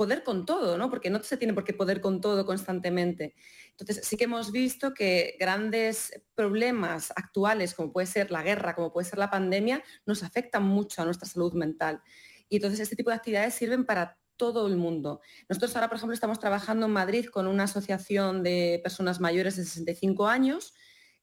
poder 0.00 0.24
con 0.24 0.46
todo, 0.46 0.78
¿no? 0.78 0.88
Porque 0.88 1.10
no 1.10 1.20
se 1.22 1.36
tiene 1.36 1.52
por 1.52 1.64
qué 1.64 1.74
poder 1.74 2.00
con 2.00 2.22
todo 2.22 2.46
constantemente. 2.46 3.34
Entonces 3.80 4.06
sí 4.06 4.16
que 4.16 4.24
hemos 4.24 4.52
visto 4.52 4.94
que 4.94 5.36
grandes 5.38 6.22
problemas 6.34 7.12
actuales, 7.16 7.74
como 7.74 7.92
puede 7.92 8.06
ser 8.06 8.30
la 8.30 8.42
guerra, 8.42 8.74
como 8.74 8.92
puede 8.92 9.08
ser 9.08 9.18
la 9.18 9.30
pandemia, 9.30 9.82
nos 10.06 10.22
afectan 10.22 10.64
mucho 10.64 11.02
a 11.02 11.04
nuestra 11.04 11.28
salud 11.28 11.52
mental. 11.54 12.02
Y 12.48 12.56
entonces 12.56 12.80
este 12.80 12.96
tipo 12.96 13.10
de 13.10 13.16
actividades 13.16 13.54
sirven 13.54 13.84
para 13.84 14.18
todo 14.36 14.66
el 14.66 14.76
mundo. 14.76 15.20
Nosotros 15.48 15.76
ahora, 15.76 15.88
por 15.88 15.96
ejemplo, 15.96 16.14
estamos 16.14 16.38
trabajando 16.38 16.86
en 16.86 16.92
Madrid 16.92 17.26
con 17.26 17.46
una 17.46 17.64
asociación 17.64 18.42
de 18.42 18.80
personas 18.82 19.20
mayores 19.20 19.56
de 19.56 19.64
65 19.64 20.26
años, 20.26 20.72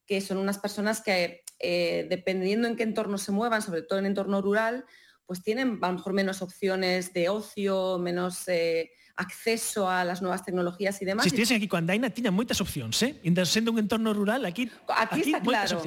que 0.05 0.21
son 0.21 0.37
unas 0.37 0.59
personas 0.59 1.01
que, 1.01 1.43
eh, 1.59 2.05
dependiendo 2.09 2.67
en 2.67 2.75
qué 2.75 2.83
entorno 2.83 3.17
se 3.17 3.31
muevan, 3.31 3.61
sobre 3.61 3.81
todo 3.81 3.97
en 3.97 4.05
entorno 4.05 4.41
rural, 4.41 4.85
pues 5.25 5.41
tienen 5.41 5.79
a 5.81 5.87
lo 5.87 5.93
mejor 5.93 6.13
menos 6.13 6.41
opciones 6.41 7.11
de 7.13 7.29
ocio, 7.29 7.97
menos 7.97 8.47
eh, 8.47 8.91
acceso 9.17 9.89
a 9.89 10.03
las 10.03 10.21
nuevas 10.21 10.45
tecnologías 10.45 11.01
y 11.01 11.05
demás. 11.05 11.23
Se 11.23 11.29
estivesen 11.29 11.57
aquí 11.57 11.67
con 11.67 11.79
Andaina, 11.79 12.09
tiña 12.09 12.31
moitas 12.31 12.61
opcións, 12.61 13.01
eh? 13.03 13.19
Sendo 13.45 13.71
un 13.71 13.79
entorno 13.79 14.13
rural, 14.13 14.45
aquí, 14.45 14.71
Aquí, 14.87 15.21
está 15.33 15.41
claro. 15.41 15.81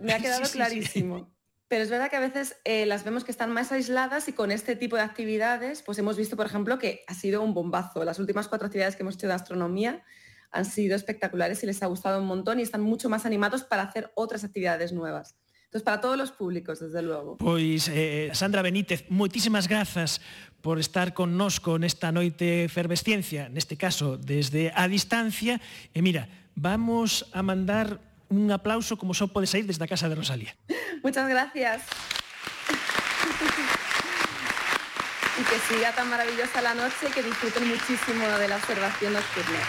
Me 0.00 0.12
ha 0.14 0.18
quedado 0.22 0.44
Sí, 0.44 0.46
sí, 0.46 0.52
sí. 0.52 0.56
clarísimo. 0.58 1.36
Pero 1.68 1.82
es 1.82 1.90
verdad 1.90 2.08
que 2.08 2.16
a 2.16 2.20
veces 2.20 2.56
eh, 2.64 2.86
las 2.86 3.02
vemos 3.02 3.24
que 3.24 3.32
están 3.32 3.50
más 3.50 3.72
aisladas 3.72 4.28
y 4.28 4.32
con 4.32 4.52
este 4.52 4.76
tipo 4.76 4.94
de 4.94 5.02
actividades, 5.02 5.82
pues 5.82 5.98
hemos 5.98 6.16
visto, 6.16 6.36
por 6.36 6.46
ejemplo, 6.46 6.78
que 6.78 7.02
ha 7.08 7.14
sido 7.14 7.42
un 7.42 7.54
bombazo. 7.54 8.04
Las 8.04 8.20
últimas 8.20 8.46
cuatro 8.46 8.66
actividades 8.66 8.94
que 8.94 9.02
hemos 9.02 9.16
hecho 9.16 9.26
de 9.26 9.34
astronomía 9.34 10.04
han 10.52 10.64
sido 10.64 10.94
espectaculares 10.94 11.62
y 11.64 11.66
les 11.66 11.82
ha 11.82 11.86
gustado 11.86 12.20
un 12.20 12.26
montón 12.26 12.60
y 12.60 12.62
están 12.62 12.82
mucho 12.82 13.08
más 13.08 13.26
animados 13.26 13.64
para 13.64 13.82
hacer 13.82 14.12
otras 14.14 14.44
actividades 14.44 14.92
nuevas. 14.92 15.34
Entonces, 15.64 15.82
para 15.82 16.00
todos 16.00 16.16
los 16.16 16.30
públicos, 16.30 16.78
desde 16.78 17.02
luego. 17.02 17.36
Pois, 17.38 17.88
eh, 17.88 18.30
Sandra 18.32 18.62
Benítez, 18.62 19.04
moitísimas 19.10 19.66
grazas 19.66 20.20
por 20.66 20.82
estar 20.82 21.14
connosco 21.14 21.78
nesta 21.78 22.10
noite 22.10 22.66
efervesciencia, 22.66 23.46
neste 23.46 23.78
caso 23.78 24.18
desde 24.18 24.74
a 24.74 24.90
distancia. 24.90 25.62
E 25.94 26.02
mira, 26.02 26.26
vamos 26.58 27.22
a 27.30 27.46
mandar 27.46 28.02
un 28.26 28.50
aplauso 28.50 28.98
como 28.98 29.14
só 29.14 29.30
pode 29.30 29.46
sair 29.46 29.62
desde 29.62 29.86
a 29.86 29.86
casa 29.86 30.10
de 30.10 30.18
Rosalía. 30.18 30.58
Muchas 31.06 31.30
gracias. 31.30 31.86
y 35.38 35.42
que 35.46 35.58
siga 35.70 35.94
tan 35.94 36.10
maravillosa 36.10 36.58
la 36.58 36.74
noche, 36.74 37.14
que 37.14 37.22
disfruten 37.22 37.62
muchísimo 37.70 38.26
de 38.26 38.48
la 38.50 38.58
observación 38.58 39.14
nocturna. 39.14 39.62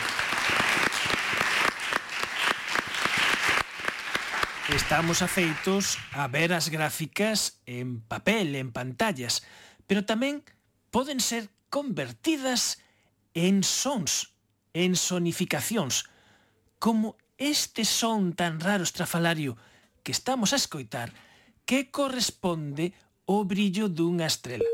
Estamos 4.74 5.22
afeitos 5.22 6.02
a 6.18 6.26
ver 6.26 6.58
as 6.58 6.74
gráficas 6.74 7.62
en 7.70 8.02
papel, 8.02 8.58
en 8.58 8.74
pantallas, 8.74 9.46
pero 9.86 10.02
tamén 10.02 10.42
poden 10.92 11.20
ser 11.20 11.50
convertidas 11.70 12.80
en 13.34 13.64
sons, 13.64 14.34
en 14.74 14.96
sonificacións, 14.96 16.10
como 16.80 17.18
este 17.38 17.86
son 17.86 18.34
tan 18.34 18.60
raro 18.60 18.84
estrafalario 18.84 19.58
que 20.04 20.12
estamos 20.12 20.54
a 20.54 20.58
escoitar 20.58 21.14
que 21.66 21.92
corresponde 21.92 22.94
ao 23.28 23.44
brillo 23.44 23.92
dunha 23.92 24.26
estrela. 24.26 24.66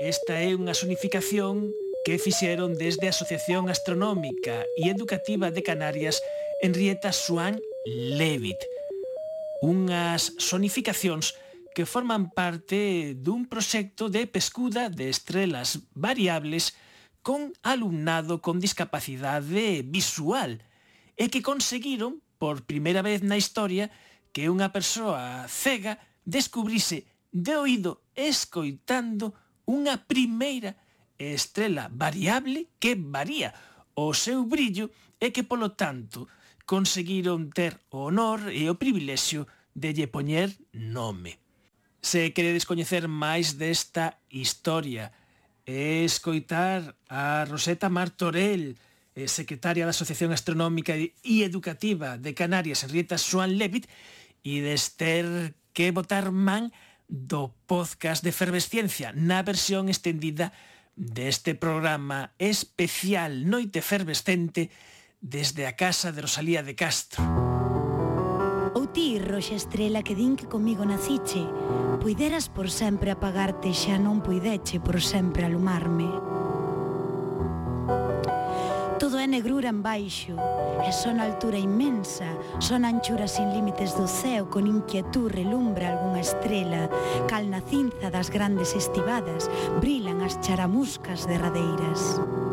Esta 0.00 0.40
é 0.40 0.56
unha 0.56 0.72
sonificación 0.72 1.68
que 2.08 2.16
fixeron 2.16 2.72
desde 2.80 3.04
a 3.04 3.12
Asociación 3.12 3.68
Astronómica 3.68 4.64
e 4.80 4.88
Educativa 4.88 5.52
de 5.52 5.60
Canarias 5.60 6.24
Henrietta 6.64 7.12
Swan 7.12 7.60
Levitt 7.84 8.79
unhas 9.60 10.34
sonificacións 10.40 11.36
que 11.76 11.86
forman 11.86 12.32
parte 12.34 13.14
dun 13.14 13.46
proxecto 13.46 14.10
de 14.10 14.26
pescuda 14.26 14.90
de 14.90 15.12
estrelas 15.12 15.86
variables 15.94 16.74
con 17.22 17.52
alumnado 17.62 18.40
con 18.40 18.58
discapacidade 18.58 19.84
visual 19.86 20.64
e 21.14 21.28
que 21.28 21.44
conseguiron, 21.44 22.24
por 22.40 22.64
primeira 22.64 23.04
vez 23.04 23.20
na 23.20 23.36
historia, 23.36 23.92
que 24.32 24.48
unha 24.48 24.72
persoa 24.72 25.44
cega 25.46 26.00
descubrise 26.24 27.04
de 27.30 27.54
oído 27.54 28.02
escoitando 28.16 29.36
unha 29.68 30.00
primeira 30.00 30.80
estrela 31.20 31.92
variable 31.92 32.72
que 32.80 32.96
varía 32.96 33.52
o 33.92 34.16
seu 34.16 34.48
brillo 34.48 34.88
e 35.20 35.28
que, 35.30 35.44
polo 35.44 35.76
tanto, 35.76 36.24
conseguiron 36.70 37.50
ter 37.50 37.82
o 37.90 38.06
honor 38.06 38.46
e 38.54 38.70
o 38.70 38.78
privilexio 38.78 39.50
de 39.74 39.90
lle 39.90 40.06
poñer 40.06 40.54
nome. 40.70 41.42
Se 41.98 42.30
queredes 42.30 42.62
coñecer 42.62 43.10
máis 43.10 43.58
desta 43.58 44.22
historia 44.30 45.10
e 45.66 46.06
escoitar 46.06 46.94
a 47.10 47.42
Roseta 47.42 47.90
Martorell, 47.90 48.78
eh, 49.18 49.26
secretaria 49.26 49.82
da 49.82 49.90
Asociación 49.90 50.30
Astronómica 50.30 50.94
e 50.94 51.34
Educativa 51.42 52.14
de 52.14 52.38
Canarias, 52.38 52.86
Henrietta 52.86 53.18
Swan 53.18 53.58
Levitt, 53.58 53.90
e 54.46 54.62
dester 54.62 55.58
que 55.74 55.90
botar 55.90 56.30
man 56.30 56.70
do 57.10 57.50
podcast 57.66 58.22
de 58.22 58.30
Efervesciencia 58.30 59.10
na 59.10 59.42
versión 59.42 59.90
estendida 59.90 60.54
deste 60.94 61.58
programa 61.58 62.30
especial 62.38 63.42
Noite 63.50 63.82
Efervescente 63.82 64.70
desde 65.20 65.66
a 65.66 65.76
casa 65.76 66.12
de 66.12 66.22
Rosalía 66.22 66.62
de 66.62 66.74
Castro. 66.74 67.22
Ou 68.72 68.88
ti, 68.88 69.20
roxa 69.20 69.54
estrela 69.54 70.00
que 70.00 70.16
din 70.16 70.34
que 70.34 70.48
comigo 70.48 70.88
naciche, 70.88 71.44
puideras 72.00 72.48
por 72.48 72.72
sempre 72.72 73.12
apagarte 73.12 73.76
xa 73.76 74.00
non 74.00 74.24
puideche 74.24 74.80
por 74.80 75.04
sempre 75.04 75.44
alumarme. 75.44 76.08
Todo 78.96 79.20
é 79.20 79.26
negrura 79.28 79.68
en 79.68 79.84
baixo, 79.84 80.38
e 80.80 80.90
son 80.94 81.20
altura 81.20 81.60
inmensa, 81.60 82.30
son 82.62 82.88
anchuras 82.88 83.36
sin 83.36 83.52
límites 83.52 83.92
do 83.98 84.08
ceo, 84.08 84.48
con 84.48 84.64
inquietud 84.64 85.28
relumbra 85.28 85.92
algunha 85.92 86.24
estrela, 86.24 86.88
cal 87.28 87.44
na 87.50 87.60
cinza 87.60 88.08
das 88.08 88.32
grandes 88.32 88.72
estivadas, 88.72 89.52
brilan 89.84 90.24
as 90.24 90.40
charamuscas 90.40 91.28
derradeiras. 91.28 92.16
radeiras. 92.16 92.49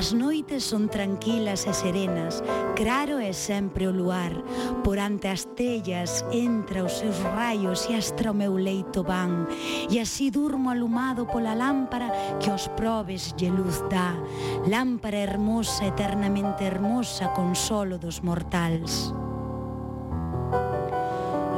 As 0.00 0.14
noites 0.14 0.64
son 0.64 0.88
tranquilas 0.88 1.68
e 1.68 1.76
serenas, 1.76 2.40
claro 2.72 3.20
é 3.20 3.36
sempre 3.36 3.84
o 3.84 3.92
luar. 3.92 4.32
Por 4.80 4.96
ante 4.96 5.28
as 5.28 5.44
tellas 5.52 6.24
entra 6.32 6.88
os 6.88 7.04
seus 7.04 7.20
raios 7.20 7.84
e 7.84 7.92
astra 7.92 8.32
o 8.32 8.34
meu 8.34 8.56
leito 8.56 9.04
van. 9.04 9.44
E 9.92 10.00
así 10.00 10.32
durmo 10.32 10.72
alumado 10.72 11.28
pola 11.28 11.52
lámpara 11.52 12.08
que 12.40 12.48
os 12.48 12.64
probes 12.80 13.36
lle 13.36 13.52
luz 13.52 13.84
dá. 13.92 14.16
Lámpara 14.64 15.20
hermosa, 15.20 15.84
eternamente 15.84 16.64
hermosa, 16.64 17.28
consolo 17.36 18.00
dos 18.00 18.24
mortals. 18.24 19.12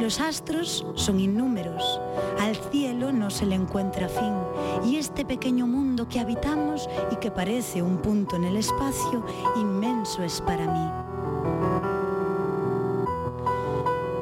Los 0.02 0.18
astros 0.20 0.84
son 0.96 1.20
innúmeros, 1.20 2.00
al 2.40 2.56
cielo 2.56 3.12
no 3.12 3.30
se 3.30 3.46
le 3.46 3.54
encuentra 3.54 4.08
fin, 4.08 4.34
y 4.84 4.96
este 4.96 5.24
pequeño 5.24 5.64
mundo 5.68 6.08
que 6.08 6.18
habitamos 6.18 6.88
y 7.12 7.16
que 7.20 7.30
parece 7.30 7.82
un 7.82 7.98
punto 7.98 8.34
en 8.34 8.42
el 8.42 8.56
espacio, 8.56 9.24
inmenso 9.54 10.24
es 10.24 10.40
para 10.40 10.66
mí. 10.66 10.90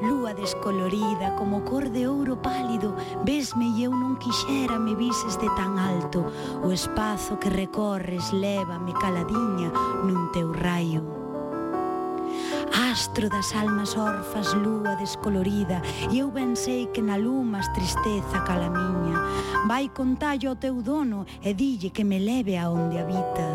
Lúa 0.06 0.34
descolorida 0.34 1.34
como 1.36 1.64
cor 1.64 1.88
de 1.88 2.06
ouro 2.06 2.36
pálido, 2.42 2.94
vesme 3.24 3.64
e 3.64 3.84
eu 3.84 3.96
non 3.96 4.20
quixera 4.20 4.76
me 4.76 4.92
vises 4.92 5.40
de 5.40 5.48
tan 5.56 5.80
alto, 5.80 6.28
o 6.60 6.68
espazo 6.76 7.40
que 7.40 7.48
recorres 7.48 8.36
lévame 8.36 8.92
caladiña 9.00 9.72
nun 10.04 10.28
teu 10.36 10.52
raio 10.52 11.19
astro 12.72 13.28
das 13.28 13.54
almas 13.54 13.96
orfas 13.96 14.54
lúa 14.54 14.94
descolorida 14.96 15.82
e 16.10 16.18
eu 16.18 16.30
ben 16.30 16.54
sei 16.56 16.86
que 16.86 17.02
na 17.02 17.16
lumas 17.16 17.68
tristeza 17.72 18.40
cala 18.46 18.70
miña. 18.70 19.18
Vai 19.66 19.88
contallo 19.88 20.50
ao 20.50 20.56
teu 20.56 20.82
dono 20.82 21.26
e 21.42 21.54
dille 21.54 21.90
que 21.90 22.04
me 22.04 22.18
leve 22.18 22.56
a 22.56 22.70
onde 22.70 22.98
habita. 22.98 23.46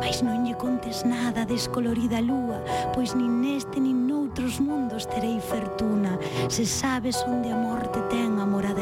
Mais 0.00 0.22
non 0.22 0.44
lle 0.44 0.54
contes 0.54 1.02
nada 1.04 1.44
descolorida 1.44 2.20
lúa 2.20 2.62
Pois 2.94 3.14
nin 3.14 3.42
neste 3.42 3.80
nin 3.80 4.06
noutros 4.06 4.60
mundos 4.60 5.06
terei 5.06 5.40
fortuna. 5.40 6.18
Se 6.48 6.64
sabes 6.64 7.24
onde 7.26 7.52
amor 7.52 7.86
te 7.88 8.00
ten 8.08 8.35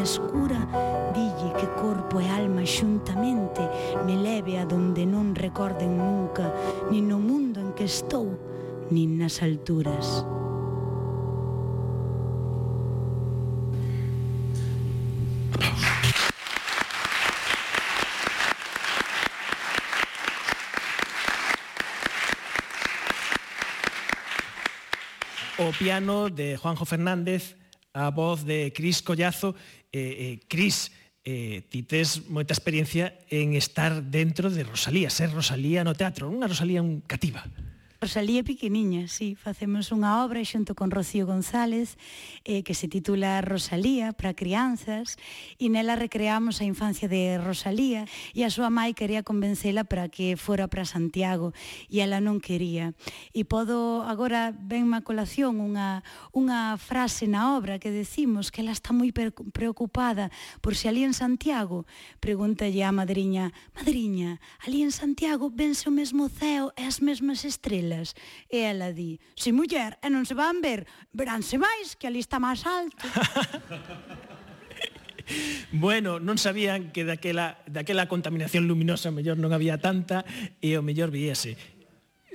escura 0.04 0.60
Dille 1.16 1.50
que 1.56 1.66
corpo 1.80 2.20
e 2.20 2.28
alma 2.28 2.62
xuntamente 2.68 3.64
Me 4.04 4.14
leve 4.14 4.60
a 4.60 4.68
donde 4.68 5.08
non 5.08 5.32
recorden 5.32 5.96
nunca 5.96 6.52
Nin 6.92 7.08
no 7.08 7.18
mundo 7.18 7.58
en 7.64 7.72
que 7.72 7.88
estou 7.88 8.36
Nin 8.92 9.16
nas 9.16 9.40
alturas 9.40 10.28
O 25.56 25.72
piano 25.72 26.28
de 26.28 26.60
Juanjo 26.60 26.84
Fernández 26.84 27.56
a 27.94 28.10
voz 28.10 28.44
de 28.44 28.72
Cris 28.74 29.00
Collazo. 29.00 29.54
Eh, 29.92 30.38
eh, 30.38 30.40
Cris, 30.48 30.90
eh, 31.24 31.62
ti 31.70 31.86
tes 31.86 32.26
moita 32.28 32.52
experiencia 32.52 33.14
en 33.30 33.54
estar 33.54 34.02
dentro 34.02 34.50
de 34.50 34.66
Rosalía, 34.66 35.08
ser 35.08 35.30
Rosalía 35.30 35.86
no 35.86 35.94
teatro, 35.94 36.28
unha 36.28 36.50
Rosalía 36.50 36.82
un 36.82 37.00
cativa. 37.06 37.46
Rosalía 38.04 38.44
Piqueniña, 38.44 39.08
sí, 39.08 39.32
facemos 39.32 39.88
unha 39.88 40.20
obra 40.20 40.44
xunto 40.44 40.76
con 40.76 40.92
Rocío 40.92 41.24
González 41.24 41.96
eh, 42.44 42.60
que 42.60 42.76
se 42.76 42.84
titula 42.84 43.40
Rosalía 43.40 44.12
para 44.12 44.36
crianzas 44.36 45.16
e 45.56 45.72
nela 45.72 45.96
recreamos 45.96 46.60
a 46.60 46.68
infancia 46.68 47.08
de 47.08 47.40
Rosalía 47.40 48.04
e 48.36 48.44
a 48.44 48.52
súa 48.52 48.68
mãe 48.68 48.92
quería 48.92 49.24
convencela 49.24 49.88
para 49.88 50.12
que 50.12 50.36
fora 50.36 50.68
para 50.68 50.84
Santiago 50.84 51.56
e 51.88 52.04
ela 52.04 52.20
non 52.20 52.44
quería. 52.44 52.92
E 53.32 53.48
podo 53.48 54.04
agora 54.04 54.52
ben 54.52 54.84
má 54.84 55.00
colación 55.00 55.56
unha, 55.56 56.04
unha 56.36 56.76
frase 56.76 57.24
na 57.24 57.56
obra 57.56 57.80
que 57.80 57.88
decimos 57.88 58.52
que 58.52 58.60
ela 58.60 58.76
está 58.76 58.92
moi 58.92 59.16
preocupada 59.16 60.28
por 60.60 60.76
se 60.76 60.84
si 60.84 60.92
ali 60.92 61.08
en 61.08 61.16
Santiago 61.16 61.88
pregúntalle 62.20 62.84
a 62.84 62.92
madriña, 62.92 63.56
madriña, 63.72 64.44
ali 64.60 64.84
en 64.84 64.92
Santiago 64.92 65.48
vense 65.48 65.88
o 65.88 65.92
mesmo 65.96 66.28
ceo 66.28 66.68
e 66.76 66.84
as 66.84 67.00
mesmas 67.00 67.48
estrelas 67.48 67.93
estrelas. 67.94 68.14
E 68.50 68.58
ela 68.66 68.92
di, 68.92 69.20
se 69.34 69.52
muller, 69.52 69.98
e 70.02 70.08
non 70.10 70.26
se 70.26 70.34
van 70.34 70.58
ver, 70.58 70.86
veránse 71.14 71.58
máis 71.60 71.94
que 71.94 72.10
a 72.10 72.12
lista 72.12 72.42
máis 72.42 72.66
alta. 72.66 73.06
bueno, 75.72 76.18
non 76.18 76.36
sabían 76.36 76.90
que 76.90 77.06
daquela, 77.06 77.62
daquela 77.70 78.10
contaminación 78.10 78.66
luminosa 78.66 79.14
mellor 79.14 79.38
non 79.38 79.54
había 79.54 79.78
tanta 79.78 80.26
e 80.58 80.74
o 80.74 80.82
mellor 80.82 81.14
viese. 81.14 81.56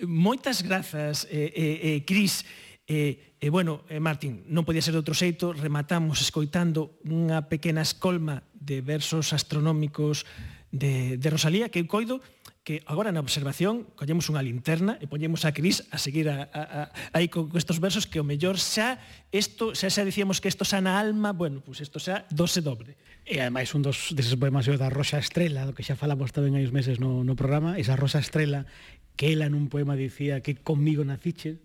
Moitas 0.08 0.64
grazas, 0.64 1.28
eh, 1.28 1.52
eh, 1.52 1.76
eh, 1.84 1.98
Cris. 2.08 2.48
E, 2.90 3.36
eh, 3.38 3.46
eh, 3.46 3.50
bueno, 3.54 3.86
eh, 3.92 4.02
Martín, 4.02 4.48
non 4.50 4.66
podía 4.66 4.82
ser 4.82 4.98
de 4.98 5.02
outro 5.04 5.14
xeito, 5.14 5.54
rematamos 5.54 6.24
escoitando 6.26 6.98
unha 7.06 7.46
pequena 7.46 7.86
escolma 7.86 8.42
de 8.58 8.82
versos 8.82 9.30
astronómicos 9.30 10.26
de, 10.72 11.18
de 11.18 11.28
Rosalía, 11.30 11.70
que 11.70 11.82
eu 11.82 11.86
coido, 11.86 12.22
que 12.70 12.86
agora 12.86 13.10
na 13.10 13.18
observación 13.18 13.90
collemos 13.98 14.30
unha 14.30 14.46
linterna 14.46 15.02
e 15.02 15.10
poñemos 15.10 15.42
a 15.42 15.58
Cris 15.58 15.90
a 15.90 15.98
seguir 15.98 16.30
a, 16.30 16.46
a, 16.54 16.62
a, 16.62 17.18
aí 17.18 17.26
con 17.26 17.50
estes 17.58 17.82
versos 17.82 18.06
que 18.06 18.22
o 18.22 18.26
mellor 18.28 18.62
xa 18.62 19.02
isto 19.34 19.74
xa 19.74 19.90
xa 19.90 20.06
dicíamos 20.06 20.38
que 20.38 20.54
isto 20.54 20.62
na 20.78 21.02
alma, 21.02 21.34
bueno, 21.34 21.66
pois 21.66 21.82
pues 21.82 21.90
isto 21.90 21.98
xa 21.98 22.30
dose 22.30 22.62
dobre. 22.62 22.94
E 23.26 23.42
ademais 23.42 23.74
un 23.74 23.82
dos 23.82 24.14
deses 24.14 24.38
poemas 24.38 24.70
da 24.70 24.94
Rosa 24.94 25.18
Estrela, 25.18 25.66
do 25.66 25.74
que 25.74 25.82
xa 25.82 25.98
falamos 25.98 26.30
tamén 26.30 26.62
hai 26.62 26.64
uns 26.70 26.70
meses 26.70 27.02
no, 27.02 27.26
no 27.26 27.34
programa, 27.34 27.82
esa 27.82 27.98
Rosa 27.98 28.22
Estrela 28.22 28.70
que 29.18 29.34
ela 29.34 29.50
nun 29.50 29.66
poema 29.66 29.98
dicía 29.98 30.46
que 30.46 30.54
comigo 30.62 31.02
naciches, 31.02 31.58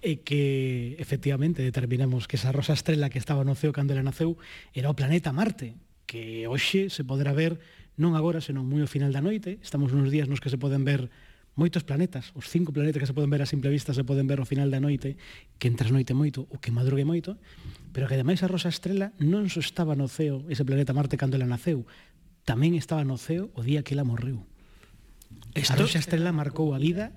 e 0.00 0.24
que 0.24 0.96
efectivamente 0.96 1.60
determinamos 1.60 2.24
que 2.24 2.40
esa 2.40 2.48
Rosa 2.48 2.72
Estrela 2.72 3.12
que 3.12 3.20
estaba 3.20 3.44
no 3.44 3.52
ceo 3.52 3.76
cando 3.76 3.92
ela 3.92 4.00
naceu 4.00 4.40
era 4.72 4.88
o 4.88 4.96
planeta 4.96 5.36
Marte, 5.36 5.76
que 6.08 6.48
hoxe 6.48 6.88
se 6.88 7.04
poderá 7.04 7.36
ver 7.36 7.60
non 8.00 8.16
agora, 8.16 8.40
senón 8.40 8.64
moi 8.64 8.80
ao 8.80 8.88
final 8.88 9.12
da 9.12 9.20
noite, 9.20 9.60
estamos 9.60 9.92
nos 9.92 10.08
días 10.08 10.24
nos 10.24 10.40
que 10.40 10.48
se 10.48 10.56
poden 10.56 10.88
ver 10.88 11.12
moitos 11.52 11.84
planetas, 11.84 12.32
os 12.32 12.48
cinco 12.48 12.72
planetas 12.72 13.04
que 13.04 13.04
se 13.04 13.12
poden 13.12 13.28
ver 13.28 13.44
a 13.44 13.46
simple 13.46 13.68
vista 13.68 13.92
se 13.92 14.08
poden 14.08 14.24
ver 14.24 14.40
ao 14.40 14.48
final 14.48 14.72
da 14.72 14.80
noite, 14.80 15.20
que 15.60 15.68
entras 15.68 15.92
noite 15.92 16.16
moito 16.16 16.48
ou 16.48 16.56
que 16.56 16.72
madrugue 16.72 17.04
moito, 17.04 17.36
pero 17.92 18.08
que 18.08 18.16
ademais 18.16 18.40
a 18.40 18.48
rosa 18.48 18.72
estrela 18.72 19.12
non 19.20 19.52
só 19.52 19.60
estaba 19.60 19.92
no 19.92 20.08
ceo 20.08 20.48
ese 20.48 20.64
planeta 20.64 20.96
Marte 20.96 21.20
cando 21.20 21.36
ela 21.36 21.44
naceu, 21.44 21.84
tamén 22.48 22.72
estaba 22.72 23.04
no 23.04 23.20
ceo 23.20 23.52
o 23.52 23.60
día 23.60 23.84
que 23.84 23.92
ela 23.92 24.08
morreu. 24.08 24.48
Esto... 25.52 25.76
A 25.76 25.84
rosa 25.84 26.00
estrela 26.00 26.32
marcou 26.32 26.72
a 26.72 26.80
vida 26.80 27.12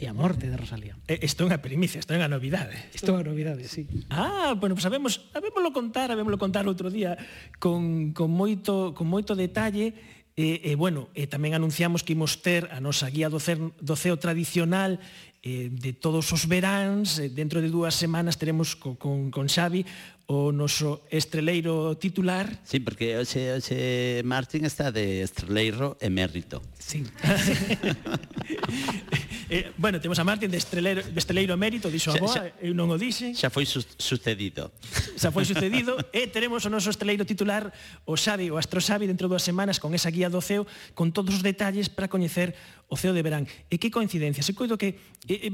e 0.00 0.06
a 0.08 0.14
morte 0.16 0.48
de 0.48 0.56
Rosalía. 0.56 0.96
Eh, 1.10 1.20
isto 1.20 1.44
é 1.44 1.52
unha 1.52 1.60
primicia, 1.60 2.00
isto 2.00 2.14
é 2.14 2.16
unha 2.16 2.30
novidade. 2.30 2.72
Isto 2.94 3.12
é 3.12 3.20
unha 3.20 3.26
novidade, 3.26 3.68
sí. 3.68 3.84
Ah, 4.08 4.56
bueno, 4.56 4.72
pues 4.72 4.86
sabemos, 4.86 5.28
habémoslo 5.36 5.74
contar, 5.76 6.08
habémoslo 6.08 6.40
contar 6.40 6.64
outro 6.64 6.88
día 6.88 7.20
con, 7.60 8.14
con, 8.16 8.32
moito, 8.32 8.96
con 8.96 9.10
moito 9.10 9.36
detalle 9.36 9.92
E, 10.38 10.62
e 10.62 10.72
bueno, 10.78 11.10
e 11.12 11.26
tamén 11.26 11.52
anunciamos 11.52 12.06
que 12.06 12.14
imos 12.14 12.40
ter 12.40 12.70
a 12.70 12.78
nosa 12.78 13.10
guía 13.10 13.28
do, 13.28 13.42
cer, 13.42 13.58
do 13.58 13.94
CEO 13.98 14.16
tradicional 14.16 15.02
eh, 15.42 15.68
de 15.72 15.92
todos 15.92 16.30
os 16.32 16.46
veráns, 16.46 17.18
eh, 17.18 17.28
dentro 17.28 17.60
de 17.60 17.68
dúas 17.68 17.96
semanas 17.96 18.38
teremos 18.38 18.76
co, 18.76 18.94
con, 18.94 19.34
con 19.34 19.50
Xavi 19.50 19.84
o 20.30 20.54
noso 20.54 21.02
estreleiro 21.10 21.98
titular. 21.98 22.46
Sí, 22.62 22.78
porque 22.78 23.18
hoxe, 23.18 23.58
hoxe 23.58 24.22
Martín 24.22 24.62
está 24.62 24.94
de 24.94 25.26
estreleiro 25.26 25.98
emérito. 25.98 26.62
Sí. 26.78 27.02
Eh, 29.50 29.72
bueno, 29.76 30.00
temos 30.00 30.16
a 30.18 30.24
Martín 30.24 30.48
de 30.48 30.58
Estreleiro, 30.58 31.02
de 31.02 31.18
Estreleiro 31.18 31.56
Mérito, 31.58 31.90
dixo 31.90 32.14
a 32.14 32.22
boa, 32.22 32.30
xa, 32.30 32.54
eu 32.62 32.70
non 32.70 32.86
o 32.86 32.94
dixe. 32.94 33.34
Xa 33.34 33.50
foi 33.50 33.66
su 33.66 33.82
sucedido. 33.98 34.70
Xa 35.18 35.34
foi 35.34 35.42
sucedido 35.42 35.98
e 36.14 36.30
teremos 36.30 36.62
o 36.62 36.70
noso 36.70 36.86
Estreleiro 36.86 37.26
titular, 37.26 37.74
o 38.06 38.14
Xavi, 38.14 38.46
o 38.54 38.62
Astro 38.62 38.78
Xavi, 38.78 39.10
dentro 39.10 39.26
dúas 39.26 39.42
semanas 39.42 39.82
con 39.82 39.90
esa 39.90 40.06
guía 40.14 40.30
do 40.30 40.38
CEO, 40.38 40.70
con 40.94 41.10
todos 41.10 41.34
os 41.34 41.42
detalles 41.42 41.90
para 41.90 42.06
coñecer 42.06 42.54
o 42.90 42.98
ceo 42.98 43.14
de 43.14 43.22
verán. 43.22 43.46
E 43.70 43.78
que 43.78 43.94
coincidencia, 43.94 44.42
se 44.42 44.52
coido 44.52 44.74
que 44.74 44.98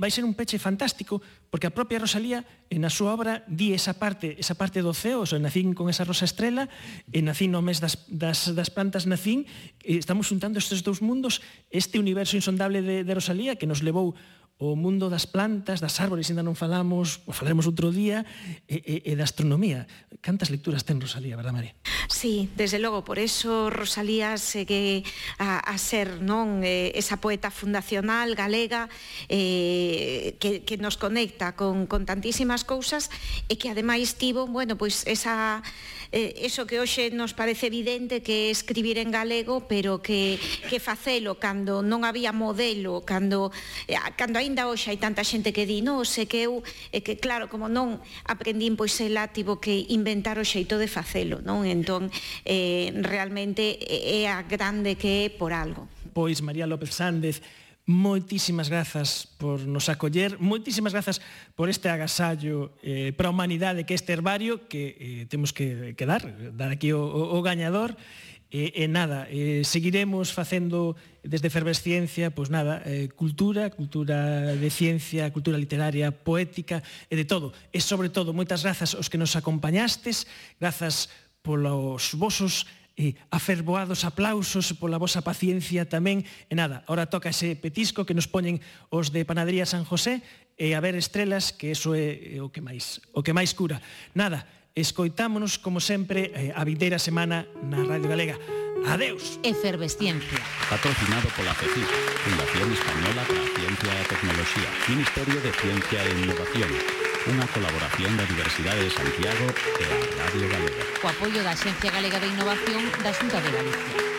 vai 0.01 0.09
ser 0.09 0.25
un 0.25 0.33
peche 0.33 0.57
fantástico, 0.57 1.21
porque 1.53 1.69
a 1.69 1.75
propia 1.77 2.01
Rosalía 2.01 2.49
eh, 2.73 2.81
en 2.81 2.89
a 2.89 2.91
súa 2.91 3.13
obra 3.13 3.45
di 3.45 3.77
esa 3.77 4.01
parte, 4.01 4.41
esa 4.41 4.57
parte 4.57 4.81
do 4.81 4.97
ceo, 4.97 5.23
o 5.23 5.29
sea, 5.29 5.37
nacín 5.37 5.77
con 5.77 5.93
esa 5.93 6.09
rosa 6.09 6.25
estrela, 6.25 6.73
e 7.13 7.21
nacín 7.21 7.53
no 7.53 7.61
mes 7.61 7.85
das, 7.85 8.09
das, 8.09 8.49
das 8.57 8.73
plantas 8.73 9.05
nacín, 9.05 9.45
e 9.85 10.01
estamos 10.01 10.33
juntando 10.33 10.57
estes 10.57 10.81
dous 10.81 11.05
mundos, 11.05 11.45
este 11.69 12.01
universo 12.01 12.41
insondable 12.41 12.81
de, 12.81 13.05
de 13.05 13.13
Rosalía 13.13 13.61
que 13.61 13.69
nos 13.69 13.85
levou 13.85 14.17
o 14.57 14.73
mundo 14.73 15.13
das 15.13 15.29
plantas, 15.29 15.85
das 15.85 16.01
árbores, 16.01 16.33
ainda 16.33 16.41
non 16.41 16.57
falamos, 16.57 17.21
o 17.29 17.33
falaremos 17.37 17.69
outro 17.69 17.93
día, 17.93 18.25
e, 18.65 19.05
e, 19.05 19.13
e 19.13 19.13
da 19.13 19.29
astronomía. 19.29 19.85
Cantas 20.25 20.49
lecturas 20.49 20.89
ten 20.89 20.97
Rosalía, 20.97 21.37
verdad, 21.37 21.53
María? 21.53 21.77
Sí, 22.09 22.49
desde 22.57 22.81
logo, 22.81 23.05
por 23.05 23.21
eso 23.21 23.69
Rosalía 23.69 24.41
segue 24.41 25.05
a, 25.37 25.61
a 25.61 25.77
ser 25.77 26.25
non 26.25 26.65
eh, 26.65 26.97
esa 26.97 27.21
poeta 27.21 27.53
fundacional 27.53 28.33
galega 28.33 28.89
eh, 29.29 30.41
que, 30.41 30.65
que 30.65 30.81
nos 30.81 30.97
conecta 30.97 31.53
con, 31.53 31.85
con 31.85 32.09
tantísimas 32.09 32.65
cousas 32.65 33.13
e 33.53 33.61
que 33.61 33.69
ademais 33.69 34.17
tivo, 34.17 34.49
bueno, 34.49 34.81
pois 34.81 35.05
esa, 35.05 35.61
eh, 36.17 36.33
eso 36.49 36.65
que 36.65 36.81
hoxe 36.81 37.13
nos 37.13 37.37
parece 37.37 37.69
evidente 37.69 38.25
que 38.25 38.49
é 38.49 38.55
escribir 38.55 38.97
en 38.97 39.13
galego, 39.13 39.69
pero 39.69 40.01
que, 40.01 40.41
que 40.71 40.81
facelo 40.81 41.37
cando 41.37 41.85
non 41.85 42.09
había 42.09 42.33
modelo, 42.33 43.05
cando, 43.05 43.53
eh, 43.85 44.01
cando 44.17 44.39
hai 44.39 44.46
aínda 44.47 44.71
hoxe 44.71 44.95
hai 44.95 44.99
tanta 45.03 45.27
xente 45.27 45.51
que 45.51 45.67
di, 45.67 45.83
non, 45.83 46.07
sei 46.07 46.31
que 46.31 46.47
eu, 46.47 46.63
é 46.95 47.03
que 47.03 47.19
claro, 47.19 47.51
como 47.51 47.67
non 47.67 47.99
aprendín 48.23 48.79
pois 48.79 48.95
ela 49.03 49.27
tivo 49.35 49.59
que 49.59 49.91
inventar 49.91 50.39
o 50.39 50.47
xeito 50.47 50.79
de 50.79 50.87
facelo, 50.87 51.43
non? 51.43 51.67
Entón, 51.67 52.15
eh, 52.47 52.95
realmente 53.03 53.83
é 53.83 54.31
a 54.31 54.47
grande 54.47 54.95
que 54.95 55.27
é 55.27 55.35
por 55.35 55.51
algo. 55.51 55.91
Pois 56.15 56.39
María 56.41 56.71
López 56.71 56.95
Sández, 56.95 57.43
moitísimas 57.87 58.71
grazas 58.71 59.31
por 59.39 59.63
nos 59.63 59.91
acoller, 59.91 60.39
moitísimas 60.43 60.91
grazas 60.91 61.23
por 61.55 61.71
este 61.71 61.91
agasallo 61.91 62.75
eh, 62.83 63.15
para 63.15 63.31
a 63.31 63.35
humanidade 63.35 63.87
que 63.87 63.95
este 63.95 64.15
herbario 64.15 64.67
que 64.67 64.95
eh, 64.99 65.27
temos 65.31 65.55
que, 65.55 65.95
que 65.99 66.07
dar, 66.07 66.23
dar 66.55 66.71
aquí 66.71 66.91
o, 66.95 67.03
o, 67.03 67.39
o 67.39 67.39
gañador 67.43 67.95
E, 68.57 68.73
e 68.73 68.85
nada, 68.89 69.29
eh, 69.29 69.61
seguiremos 69.69 70.33
facendo 70.33 70.97
desde 71.21 71.53
Efervesciencia, 71.53 72.33
pois 72.33 72.49
nada, 72.49 72.81
eh, 72.89 73.13
cultura, 73.13 73.69
cultura 73.69 74.57
de 74.57 74.71
ciencia, 74.73 75.29
cultura 75.29 75.61
literaria, 75.61 76.09
poética 76.09 76.81
e 77.13 77.21
de 77.21 77.29
todo. 77.29 77.53
E 77.69 77.85
sobre 77.85 78.09
todo, 78.09 78.33
moitas 78.33 78.65
grazas 78.65 78.97
aos 78.97 79.13
que 79.13 79.21
nos 79.21 79.37
acompañastes, 79.37 80.25
grazas 80.57 81.13
polos 81.45 82.17
vosos 82.17 82.65
eh, 82.97 83.13
afervoados 83.29 84.09
aplausos 84.09 84.73
pola 84.81 84.97
vosa 84.97 85.21
paciencia 85.21 85.85
tamén. 85.85 86.25
E 86.49 86.57
nada, 86.57 86.81
ahora 86.89 87.13
toca 87.13 87.29
ese 87.29 87.61
petisco 87.61 88.09
que 88.09 88.17
nos 88.17 88.25
poñen 88.25 88.65
os 88.89 89.13
de 89.13 89.29
Panadería 89.29 89.69
San 89.69 89.85
José 89.85 90.25
e 90.57 90.73
a 90.73 90.81
ver 90.81 90.97
estrelas, 90.97 91.53
que 91.53 91.77
eso 91.77 91.93
é 91.93 92.41
o 92.41 92.49
que 92.49 92.65
máis, 92.65 93.05
o 93.13 93.21
que 93.21 93.37
máis 93.37 93.53
cura. 93.53 93.85
Nada, 94.17 94.49
Escoitámonos, 94.77 95.57
como 95.57 95.81
sempre, 95.81 96.29
eh, 96.37 96.53
a 96.53 96.61
vindeira 96.61 97.01
semana 97.01 97.49
na 97.65 97.81
Radio 97.81 98.13
Galega. 98.13 98.37
Adeus. 98.85 99.41
Efervesciencia. 99.41 100.37
Patrocinado 100.69 101.33
pola 101.33 101.57
FECI, 101.57 101.81
Fundación 101.81 102.69
Española 102.77 103.25
para 103.25 103.41
a 103.41 103.49
Ciencia 103.57 103.89
e 103.89 104.01
a 104.05 104.05
Tecnoloxía, 104.05 104.69
Ministerio 104.93 105.39
de 105.41 105.51
Ciencia 105.57 105.99
e 106.05 106.11
Innovación. 106.21 106.71
Unha 107.25 107.49
colaboración 107.57 108.21
da 108.21 108.29
Universidade 108.29 108.85
de 108.85 108.93
Santiago 108.93 109.47
e 109.81 109.85
a 109.89 109.97
Radio 110.29 110.45
Galega. 110.45 110.83
Co 111.01 111.09
apoio 111.09 111.41
da 111.41 111.57
Xencia 111.57 111.89
Galega 111.89 112.21
de 112.21 112.29
Innovación 112.37 112.85
da 113.01 113.17
Xunta 113.17 113.41
de 113.41 113.51
Galicia. 113.57 114.16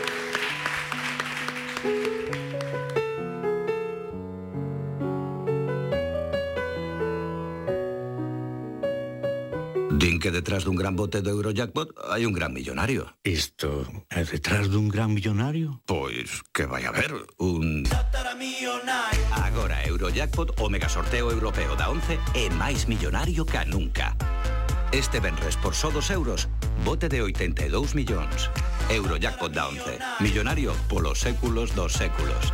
Din 9.97 10.19
que 10.21 10.29
detrás 10.29 10.61
dun 10.61 10.77
gran 10.77 10.93
bote 10.93 11.25
do 11.25 11.33
Eurojackpot 11.33 11.89
hai 12.13 12.21
un 12.21 12.29
gran 12.29 12.53
millonario. 12.53 13.17
Isto 13.25 13.81
é 14.13 14.21
detrás 14.21 14.69
dun 14.69 14.93
gran 14.93 15.09
millonario? 15.09 15.81
Pois 15.89 16.45
que 16.53 16.69
vai 16.69 16.85
haber 16.85 17.09
un... 17.41 17.81
Agora 19.33 19.81
Eurojackpot 19.81 20.61
o 20.61 20.69
mega 20.69 20.85
sorteo 20.85 21.33
europeo 21.33 21.73
da 21.73 21.89
11 21.89 22.13
é 22.37 22.45
máis 22.53 22.85
millonario 22.85 23.41
ca 23.41 23.65
nunca. 23.65 24.13
Este 24.93 25.17
venres 25.17 25.57
por 25.57 25.73
só 25.73 25.89
dos 25.89 26.13
euros, 26.13 26.45
bote 26.85 27.09
de 27.09 27.25
82 27.25 27.97
millóns. 27.97 28.53
Eurojackpot 28.93 29.49
da 29.49 29.65
11, 29.65 29.97
millonario 30.21 30.77
polos 30.85 31.25
séculos 31.25 31.73
dos 31.73 31.97
séculos. 31.97 32.53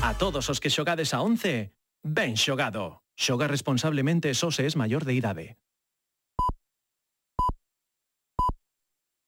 A 0.00 0.16
todos 0.16 0.48
os 0.48 0.56
que 0.56 0.72
xogades 0.72 1.12
a 1.12 1.20
11, 1.20 1.76
ben 2.00 2.32
xogado. 2.32 3.04
Xoga 3.12 3.44
responsablemente 3.44 4.32
só 4.32 4.48
se 4.48 4.64
es 4.64 4.72
maior 4.72 5.04
de 5.04 5.12
idade. 5.12 5.60